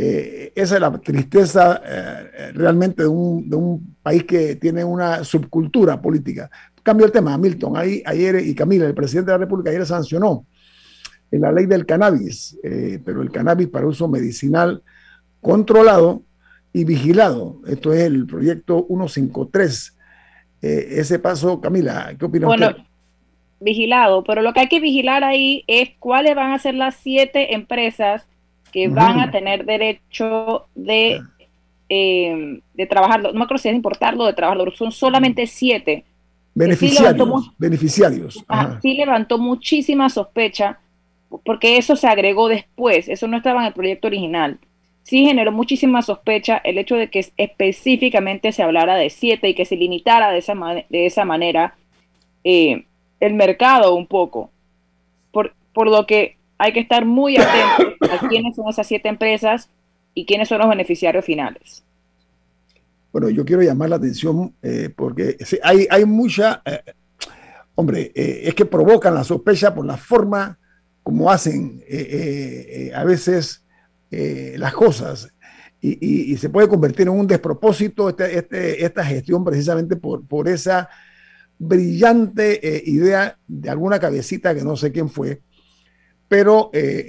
Eh, 0.03 0.53
esa 0.55 0.77
es 0.77 0.81
la 0.81 0.99
tristeza 0.99 1.83
eh, 1.85 2.53
realmente 2.55 3.03
de 3.03 3.09
un, 3.09 3.51
de 3.51 3.57
un, 3.57 3.97
país 4.03 4.25
que 4.25 4.57
tiene 4.57 4.83
una 4.83 5.23
subcultura 5.25 6.01
política. 6.01 6.51
Cambio 6.83 7.05
el 7.05 7.13
tema, 7.13 7.37
Milton. 7.37 7.77
Ahí, 7.77 8.03
ayer 8.07 8.37
y 8.47 8.55
Camila, 8.55 8.87
el 8.87 8.95
presidente 8.95 9.31
de 9.31 9.37
la 9.37 9.45
República, 9.45 9.69
ayer 9.69 9.85
sancionó 9.85 10.47
en 11.31 11.43
la 11.43 11.53
ley 11.53 11.67
del 11.67 11.85
cannabis, 11.85 12.59
eh, 12.65 12.99
pero 13.05 13.21
el 13.21 13.31
cannabis 13.31 13.69
para 13.69 13.87
uso 13.87 14.09
medicinal 14.09 14.83
controlado 15.43 16.23
y 16.73 16.85
vigilado. 16.85 17.61
Esto 17.67 17.93
es 17.93 18.01
el 18.01 18.27
proyecto 18.27 18.87
153. 18.89 19.99
Eh, 20.63 20.87
ese 20.93 21.19
paso, 21.19 21.61
Camila, 21.61 22.15
¿qué 22.19 22.25
opina 22.25 22.47
bueno, 22.47 22.75
vigilado, 23.61 24.25
pero 24.25 24.41
lo 24.41 24.55
que 24.55 24.61
hay 24.61 24.69
que 24.69 24.81
vigilar 24.81 25.25
ahí 25.25 25.63
es 25.67 25.91
cuáles 25.99 26.35
van 26.35 26.53
a 26.53 26.59
ser 26.59 26.75
las 26.75 26.97
siete 26.97 27.55
empresas 27.55 28.27
que 28.71 28.89
van 28.89 29.21
a 29.21 29.31
tener 29.31 29.65
derecho 29.65 30.67
de, 30.75 31.21
eh, 31.89 32.61
de 32.75 32.87
trabajarlo. 32.87 33.33
No 33.33 33.39
me 33.39 33.45
acuerdo 33.45 33.63
si 33.63 33.69
es 33.69 33.75
importarlo 33.75 34.25
de 34.27 34.33
trabajarlo, 34.33 34.71
son 34.73 34.93
solamente 34.93 35.47
siete. 35.47 36.05
Beneficiarios. 36.55 37.45
Sí 37.45 37.51
beneficiarios. 37.59 38.45
sí 38.83 38.95
levantó 38.95 39.39
muchísima 39.39 40.09
sospecha 40.09 40.79
porque 41.45 41.77
eso 41.77 41.95
se 41.95 42.09
agregó 42.09 42.49
después, 42.49 43.09
eso 43.09 43.29
no 43.29 43.37
estaba 43.37 43.61
en 43.61 43.69
el 43.69 43.73
proyecto 43.73 44.09
original 44.09 44.59
sí 45.03 45.25
generó 45.25 45.51
muchísima 45.51 46.03
sospecha 46.03 46.59
el 46.59 46.79
hecho 46.79 46.95
de 46.95 47.11
que 47.11 47.27
específicamente 47.37 48.53
se 48.53 48.63
hablara 48.63 48.95
de 48.95 49.11
siete 49.11 49.49
y 49.49 49.55
que 49.55 49.65
se 49.65 49.77
limitara 49.77 50.31
de 50.31 50.39
esa, 50.39 50.55
de 50.55 51.07
esa 51.07 51.25
manera 51.25 51.75
eh, 52.45 52.85
el 53.19 53.35
mercado 53.35 53.95
un 53.95 54.07
poco. 54.07 54.51
Por, 55.33 55.55
por 55.73 55.89
lo 55.89 56.07
que 56.07 56.37
hay 56.61 56.73
que 56.73 56.81
estar 56.81 57.05
muy 57.05 57.37
atentos 57.39 58.11
a 58.11 58.29
quiénes 58.29 58.55
son 58.55 58.69
esas 58.69 58.87
siete 58.87 59.09
empresas 59.09 59.71
y 60.15 60.27
quiénes 60.27 60.49
son 60.49 60.59
los 60.59 60.69
beneficiarios 60.69 61.25
finales. 61.25 61.83
Bueno, 63.13 63.31
yo 63.31 63.45
quiero 63.45 63.63
llamar 63.63 63.89
la 63.89 63.97
atención 63.97 64.55
eh, 64.63 64.91
porque 64.95 65.37
hay, 65.63 65.87
hay 65.91 66.05
mucha, 66.05 66.63
eh, 66.65 66.81
hombre, 67.75 68.13
es 68.15 68.55
que 68.55 68.67
provocan 68.67 69.15
la 69.15 69.25
sospecha 69.25 69.75
por 69.75 69.87
la 69.87 69.97
forma 69.97 70.59
como 71.03 71.31
hacen 71.31 71.83
a 72.95 73.05
veces 73.05 73.65
las 74.11 74.75
cosas 74.75 75.33
y, 75.81 76.37
se 76.37 76.51
puede 76.51 76.69
convertir 76.69 77.09
en 77.09 77.15
un 77.15 77.27
despropósito 77.27 78.11
este, 78.11 78.39
este, 78.39 78.85
esta 78.85 79.05
gestión 79.05 79.45
precisamente 79.45 79.97
por, 79.97 80.27
por 80.27 80.47
esa 80.47 80.89
brillante 81.61 82.67
eh, 82.67 82.83
idea 82.87 83.39
de 83.47 83.71
alguna 83.71 83.99
cabecita 83.99 84.55
que 84.55 84.63
no 84.63 84.77
sé 84.77 84.93
quién 84.93 85.11
fue, 85.11 85.43
pero 86.31 86.71
eh, 86.73 87.07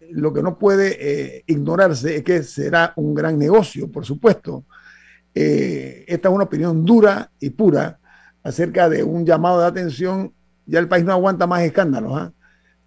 eh, 0.00 0.06
lo 0.10 0.32
que 0.32 0.42
no 0.42 0.58
puede 0.58 1.44
ignorarse 1.46 2.16
es 2.16 2.24
que 2.24 2.42
será 2.42 2.92
un 2.96 3.14
gran 3.14 3.38
negocio, 3.38 3.88
por 3.88 4.04
supuesto. 4.04 4.64
esta 5.32 6.28
es 6.28 6.34
una 6.34 6.42
opinión 6.42 6.84
dura 6.84 7.30
y 7.38 7.50
pura 7.50 8.00
acerca 8.42 8.88
de 8.88 9.04
un 9.04 9.24
llamado 9.24 9.60
de 9.60 9.68
atención. 9.68 10.32
Ya 10.66 10.80
el 10.80 10.88
país 10.88 11.04
no 11.04 11.12
aguanta 11.12 11.46
más 11.46 11.62
escándalos. 11.62 12.12
¿ah? 12.16 12.32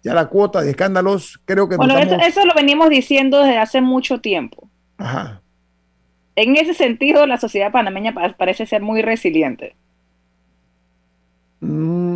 Ya 0.02 0.12
la 0.12 0.26
cuota 0.26 0.60
de 0.60 0.72
escándalos 0.72 1.40
creo 1.46 1.66
que... 1.70 1.76
Bueno, 1.76 1.96
eso, 1.96 2.44
lo 2.44 2.52
venimos 2.54 2.90
diciendo 2.90 3.38
desde 3.38 3.56
hace 3.56 3.80
mucho 3.80 4.20
tiempo. 4.20 4.68
En 6.36 6.56
ese 6.56 6.74
sentido, 6.74 7.26
la 7.26 7.38
sociedad 7.38 7.72
panameña 7.72 8.12
parece 8.36 8.66
ser 8.66 8.82
muy 8.82 9.00
resiliente. 9.00 9.74
Mm. 11.60 12.11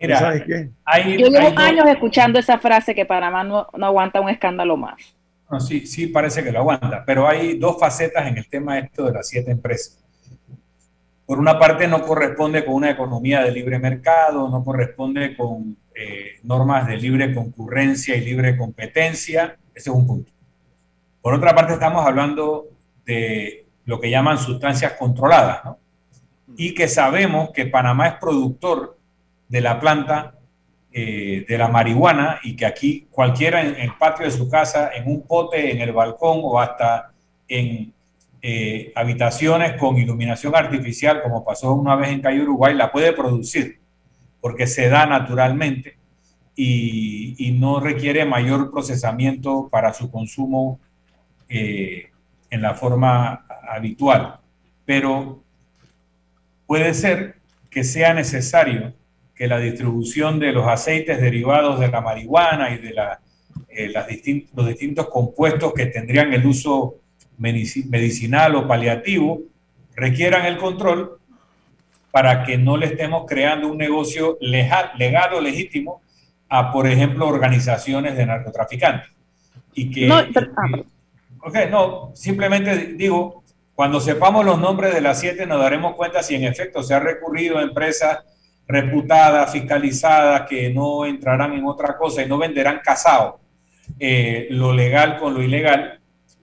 Mira, 0.00 0.18
¿sabes 0.18 0.42
qué? 0.46 0.70
Yo 1.18 1.28
llevo 1.28 1.58
años 1.58 1.86
escuchando 1.88 2.38
esa 2.38 2.58
frase 2.58 2.94
que 2.94 3.04
Panamá 3.04 3.44
no, 3.44 3.68
aguanta 3.82 4.20
un 4.20 4.30
escándalo 4.30 4.76
más. 4.76 5.14
No, 5.50 5.60
sí, 5.60 5.86
sí 5.86 6.06
parece 6.06 6.42
que 6.42 6.52
lo 6.52 6.60
aguanta, 6.60 7.04
pero 7.04 7.28
hay 7.28 7.58
dos 7.58 7.78
facetas 7.78 8.26
en 8.26 8.38
el 8.38 8.48
tema 8.48 8.78
esto 8.78 9.04
de 9.04 9.12
las 9.12 9.28
siete 9.28 9.50
empresas. 9.50 10.02
Por 11.26 11.38
una 11.38 11.58
parte 11.58 11.86
no 11.86 12.02
corresponde 12.02 12.64
con 12.64 12.74
una 12.74 12.90
economía 12.90 13.42
de 13.42 13.52
libre 13.52 13.78
mercado, 13.78 14.48
no 14.48 14.64
corresponde 14.64 15.36
con 15.36 15.76
eh, 15.94 16.38
normas 16.44 16.86
de 16.86 16.96
libre 16.96 17.34
concurrencia 17.34 18.16
y 18.16 18.24
libre 18.24 18.56
competencia, 18.56 19.56
ese 19.74 19.90
es 19.90 19.96
un 19.96 20.06
punto. 20.06 20.32
Por 21.20 21.34
otra 21.34 21.54
parte 21.54 21.74
estamos 21.74 22.06
hablando 22.06 22.68
de 23.04 23.66
lo 23.84 24.00
que 24.00 24.10
llaman 24.10 24.38
sustancias 24.38 24.94
controladas, 24.94 25.64
¿no? 25.64 25.78
y 26.56 26.74
que 26.74 26.88
sabemos 26.88 27.50
que 27.50 27.66
Panamá 27.66 28.08
es 28.08 28.14
productor 28.14 28.99
de 29.50 29.60
la 29.60 29.78
planta 29.78 30.38
eh, 30.90 31.44
de 31.46 31.58
la 31.58 31.68
marihuana 31.68 32.40
y 32.42 32.56
que 32.56 32.64
aquí 32.64 33.06
cualquiera 33.10 33.60
en, 33.60 33.76
el 33.76 33.92
patio 33.98 34.24
de 34.24 34.30
su 34.30 34.48
casa, 34.48 34.92
en 34.94 35.06
un 35.06 35.26
pote, 35.26 35.70
en 35.70 35.82
el 35.82 35.92
balcón 35.92 36.40
o 36.42 36.58
hasta 36.58 37.12
en 37.46 37.92
eh, 38.40 38.90
habitaciones 38.96 39.74
con 39.74 39.98
iluminación 39.98 40.56
artificial, 40.56 41.22
como 41.22 41.44
pasó 41.44 41.74
una 41.74 41.94
vez 41.96 42.08
en 42.08 42.22
Calle 42.22 42.40
Uruguay, 42.40 42.74
la 42.74 42.90
puede 42.90 43.12
producir 43.12 43.78
porque 44.40 44.66
se 44.66 44.88
da 44.88 45.04
naturalmente 45.04 45.98
y, 46.56 47.56
no 47.58 47.78
requiere 47.78 48.24
mayor 48.24 48.70
procesamiento 48.70 49.68
para 49.68 49.92
su 49.92 50.10
consumo 50.10 50.80
eh, 51.46 52.08
en 52.48 52.62
la 52.62 52.72
forma 52.74 53.44
habitual. 53.68 54.40
Pero 54.86 55.42
Puede 56.70 56.94
ser 56.94 57.34
que 57.68 57.82
sea 57.82 58.14
necesario 58.14 58.94
que 59.40 59.48
la 59.48 59.58
distribución 59.58 60.38
de 60.38 60.52
los 60.52 60.68
aceites 60.68 61.18
derivados 61.18 61.80
de 61.80 61.88
la 61.88 62.02
marihuana 62.02 62.74
y 62.74 62.76
de 62.76 62.94
eh, 63.70 63.90
los 64.52 64.66
distintos 64.66 65.08
compuestos 65.08 65.72
que 65.72 65.86
tendrían 65.86 66.34
el 66.34 66.44
uso 66.44 66.96
medicinal 67.38 68.54
o 68.56 68.68
paliativo 68.68 69.40
requieran 69.96 70.44
el 70.44 70.58
control 70.58 71.18
para 72.10 72.44
que 72.44 72.58
no 72.58 72.76
le 72.76 72.84
estemos 72.84 73.24
creando 73.26 73.68
un 73.68 73.78
negocio 73.78 74.36
legal, 74.42 74.90
legal 74.98 75.32
o 75.32 75.40
legítimo 75.40 76.02
a, 76.50 76.70
por 76.70 76.86
ejemplo, 76.86 77.26
organizaciones 77.26 78.18
de 78.18 78.26
narcotraficantes. 78.26 79.08
Y 79.72 79.90
que, 79.90 80.06
no, 80.06 80.16
ah, 80.18 81.64
no, 81.70 82.12
simplemente 82.14 82.88
digo 82.88 83.42
cuando 83.74 84.00
sepamos 84.00 84.44
los 84.44 84.60
nombres 84.60 84.92
de 84.92 85.00
las 85.00 85.18
siete 85.18 85.46
nos 85.46 85.60
daremos 85.60 85.94
cuenta 85.94 86.22
si 86.22 86.34
en 86.34 86.44
efecto 86.44 86.82
se 86.82 86.92
ha 86.92 87.00
recurrido 87.00 87.56
a 87.56 87.62
empresas 87.62 88.18
reputadas, 88.70 89.52
fiscalizadas, 89.52 90.48
que 90.48 90.70
no 90.70 91.04
entrarán 91.04 91.52
en 91.52 91.66
otra 91.66 91.96
cosa 91.96 92.22
y 92.22 92.28
no 92.28 92.38
venderán 92.38 92.80
casado 92.82 93.40
eh, 93.98 94.48
lo 94.50 94.72
legal 94.72 95.18
con 95.18 95.34
lo 95.34 95.42
ilegal, 95.42 96.00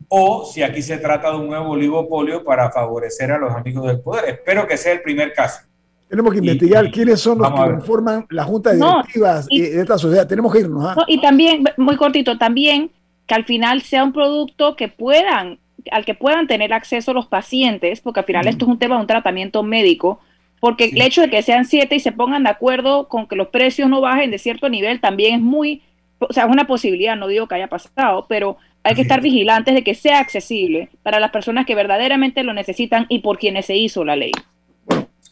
o 0.10 0.46
si 0.46 0.64
aquí 0.64 0.82
se 0.82 0.98
trata 0.98 1.32
de 1.32 1.38
un 1.38 1.48
nuevo 1.48 1.72
oligopolio 1.72 2.44
para 2.44 2.72
favorecer 2.72 3.32
a 3.32 3.38
los 3.38 3.52
amigos 3.52 3.88
del 3.88 4.00
poder. 4.00 4.26
Espero 4.30 4.68
que 4.68 4.78
sea 4.78 4.94
el 4.94 5.02
primer 5.02 5.34
caso. 5.34 5.62
Tenemos 6.08 6.32
que 6.32 6.40
investigar 6.40 6.90
quiénes 6.90 7.20
son 7.20 7.40
los 7.40 7.52
que 7.52 7.86
forman 7.86 8.26
la 8.30 8.44
junta 8.46 8.72
de 8.72 8.78
directivas 8.78 9.48
de 9.48 9.82
esta 9.82 9.98
sociedad. 9.98 10.26
Tenemos 10.26 10.54
que 10.54 10.60
irnos. 10.60 10.86
¿ah? 10.86 11.04
y 11.08 11.20
también, 11.20 11.66
muy 11.76 11.98
cortito, 11.98 12.38
también 12.38 12.92
que 13.26 13.36
al 13.36 13.44
final 13.44 13.82
sea 13.82 14.06
un 14.06 14.14
producto 14.14 14.78
que 14.78 14.88
puedan 14.88 15.60
al 15.92 16.06
que 16.06 16.16
puedan 16.16 16.48
tener 16.48 16.74
acceso 16.74 17.14
los 17.14 17.28
pacientes, 17.28 18.02
porque 18.02 18.20
al 18.20 18.26
final 18.26 18.48
esto 18.48 18.66
es 18.66 18.72
un 18.72 18.80
tema 18.80 18.96
de 18.96 19.02
un 19.02 19.08
tratamiento 19.08 19.64
médico, 19.64 20.20
porque 20.60 20.86
el 20.86 21.02
hecho 21.02 21.22
de 21.22 21.30
que 21.30 21.42
sean 21.42 21.66
siete 21.66 21.96
y 21.96 22.00
se 22.00 22.12
pongan 22.12 22.44
de 22.44 22.50
acuerdo 22.50 23.08
con 23.08 23.28
que 23.28 23.36
los 23.36 23.50
precios 23.50 23.90
no 23.90 24.02
bajen 24.02 24.32
de 24.32 24.38
cierto 24.38 24.70
nivel 24.70 25.00
también 25.00 25.36
es 25.36 25.42
muy, 25.42 25.84
o 26.20 26.34
sea, 26.34 26.46
es 26.46 26.52
una 26.52 26.68
posibilidad, 26.68 27.16
no 27.16 27.28
digo 27.28 27.48
que 27.48 27.56
haya 27.56 27.68
pasado, 27.68 28.26
pero 28.28 28.58
hay 28.84 28.96
que 28.96 29.02
estar 29.02 29.22
vigilantes 29.22 29.76
de 29.76 29.84
que 29.84 29.96
sea 29.96 30.20
accesible 30.20 30.90
para 31.04 31.20
las 31.20 31.32
personas 31.32 31.66
que 31.66 31.76
verdaderamente 31.76 32.44
lo 32.44 32.54
necesitan 32.54 33.06
y 33.10 33.20
por 33.20 33.38
quienes 33.38 33.66
se 33.66 33.76
hizo 33.76 34.06
la 34.06 34.16
ley. 34.16 34.32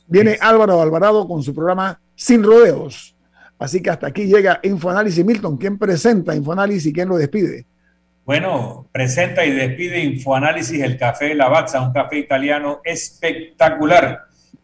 Viene 0.07 0.37
Álvaro 0.41 0.81
Alvarado 0.81 1.27
con 1.27 1.41
su 1.41 1.55
programa 1.55 1.99
Sin 2.15 2.43
Rodeos. 2.43 3.15
Así 3.57 3.81
que 3.81 3.89
hasta 3.89 4.07
aquí 4.07 4.25
llega 4.25 4.59
Infoanálisis 4.61 5.23
Milton. 5.23 5.57
¿Quién 5.57 5.77
presenta 5.77 6.35
Infoanálisis 6.35 6.87
y 6.87 6.93
quién 6.93 7.07
lo 7.07 7.17
despide? 7.17 7.65
Bueno, 8.25 8.87
presenta 8.91 9.45
y 9.45 9.51
despide 9.51 10.03
Infoanálisis 10.03 10.81
el 10.81 10.97
Café 10.97 11.33
Lavazza, 11.33 11.81
un 11.81 11.93
café 11.93 12.17
italiano 12.17 12.81
espectacular. 12.83 14.25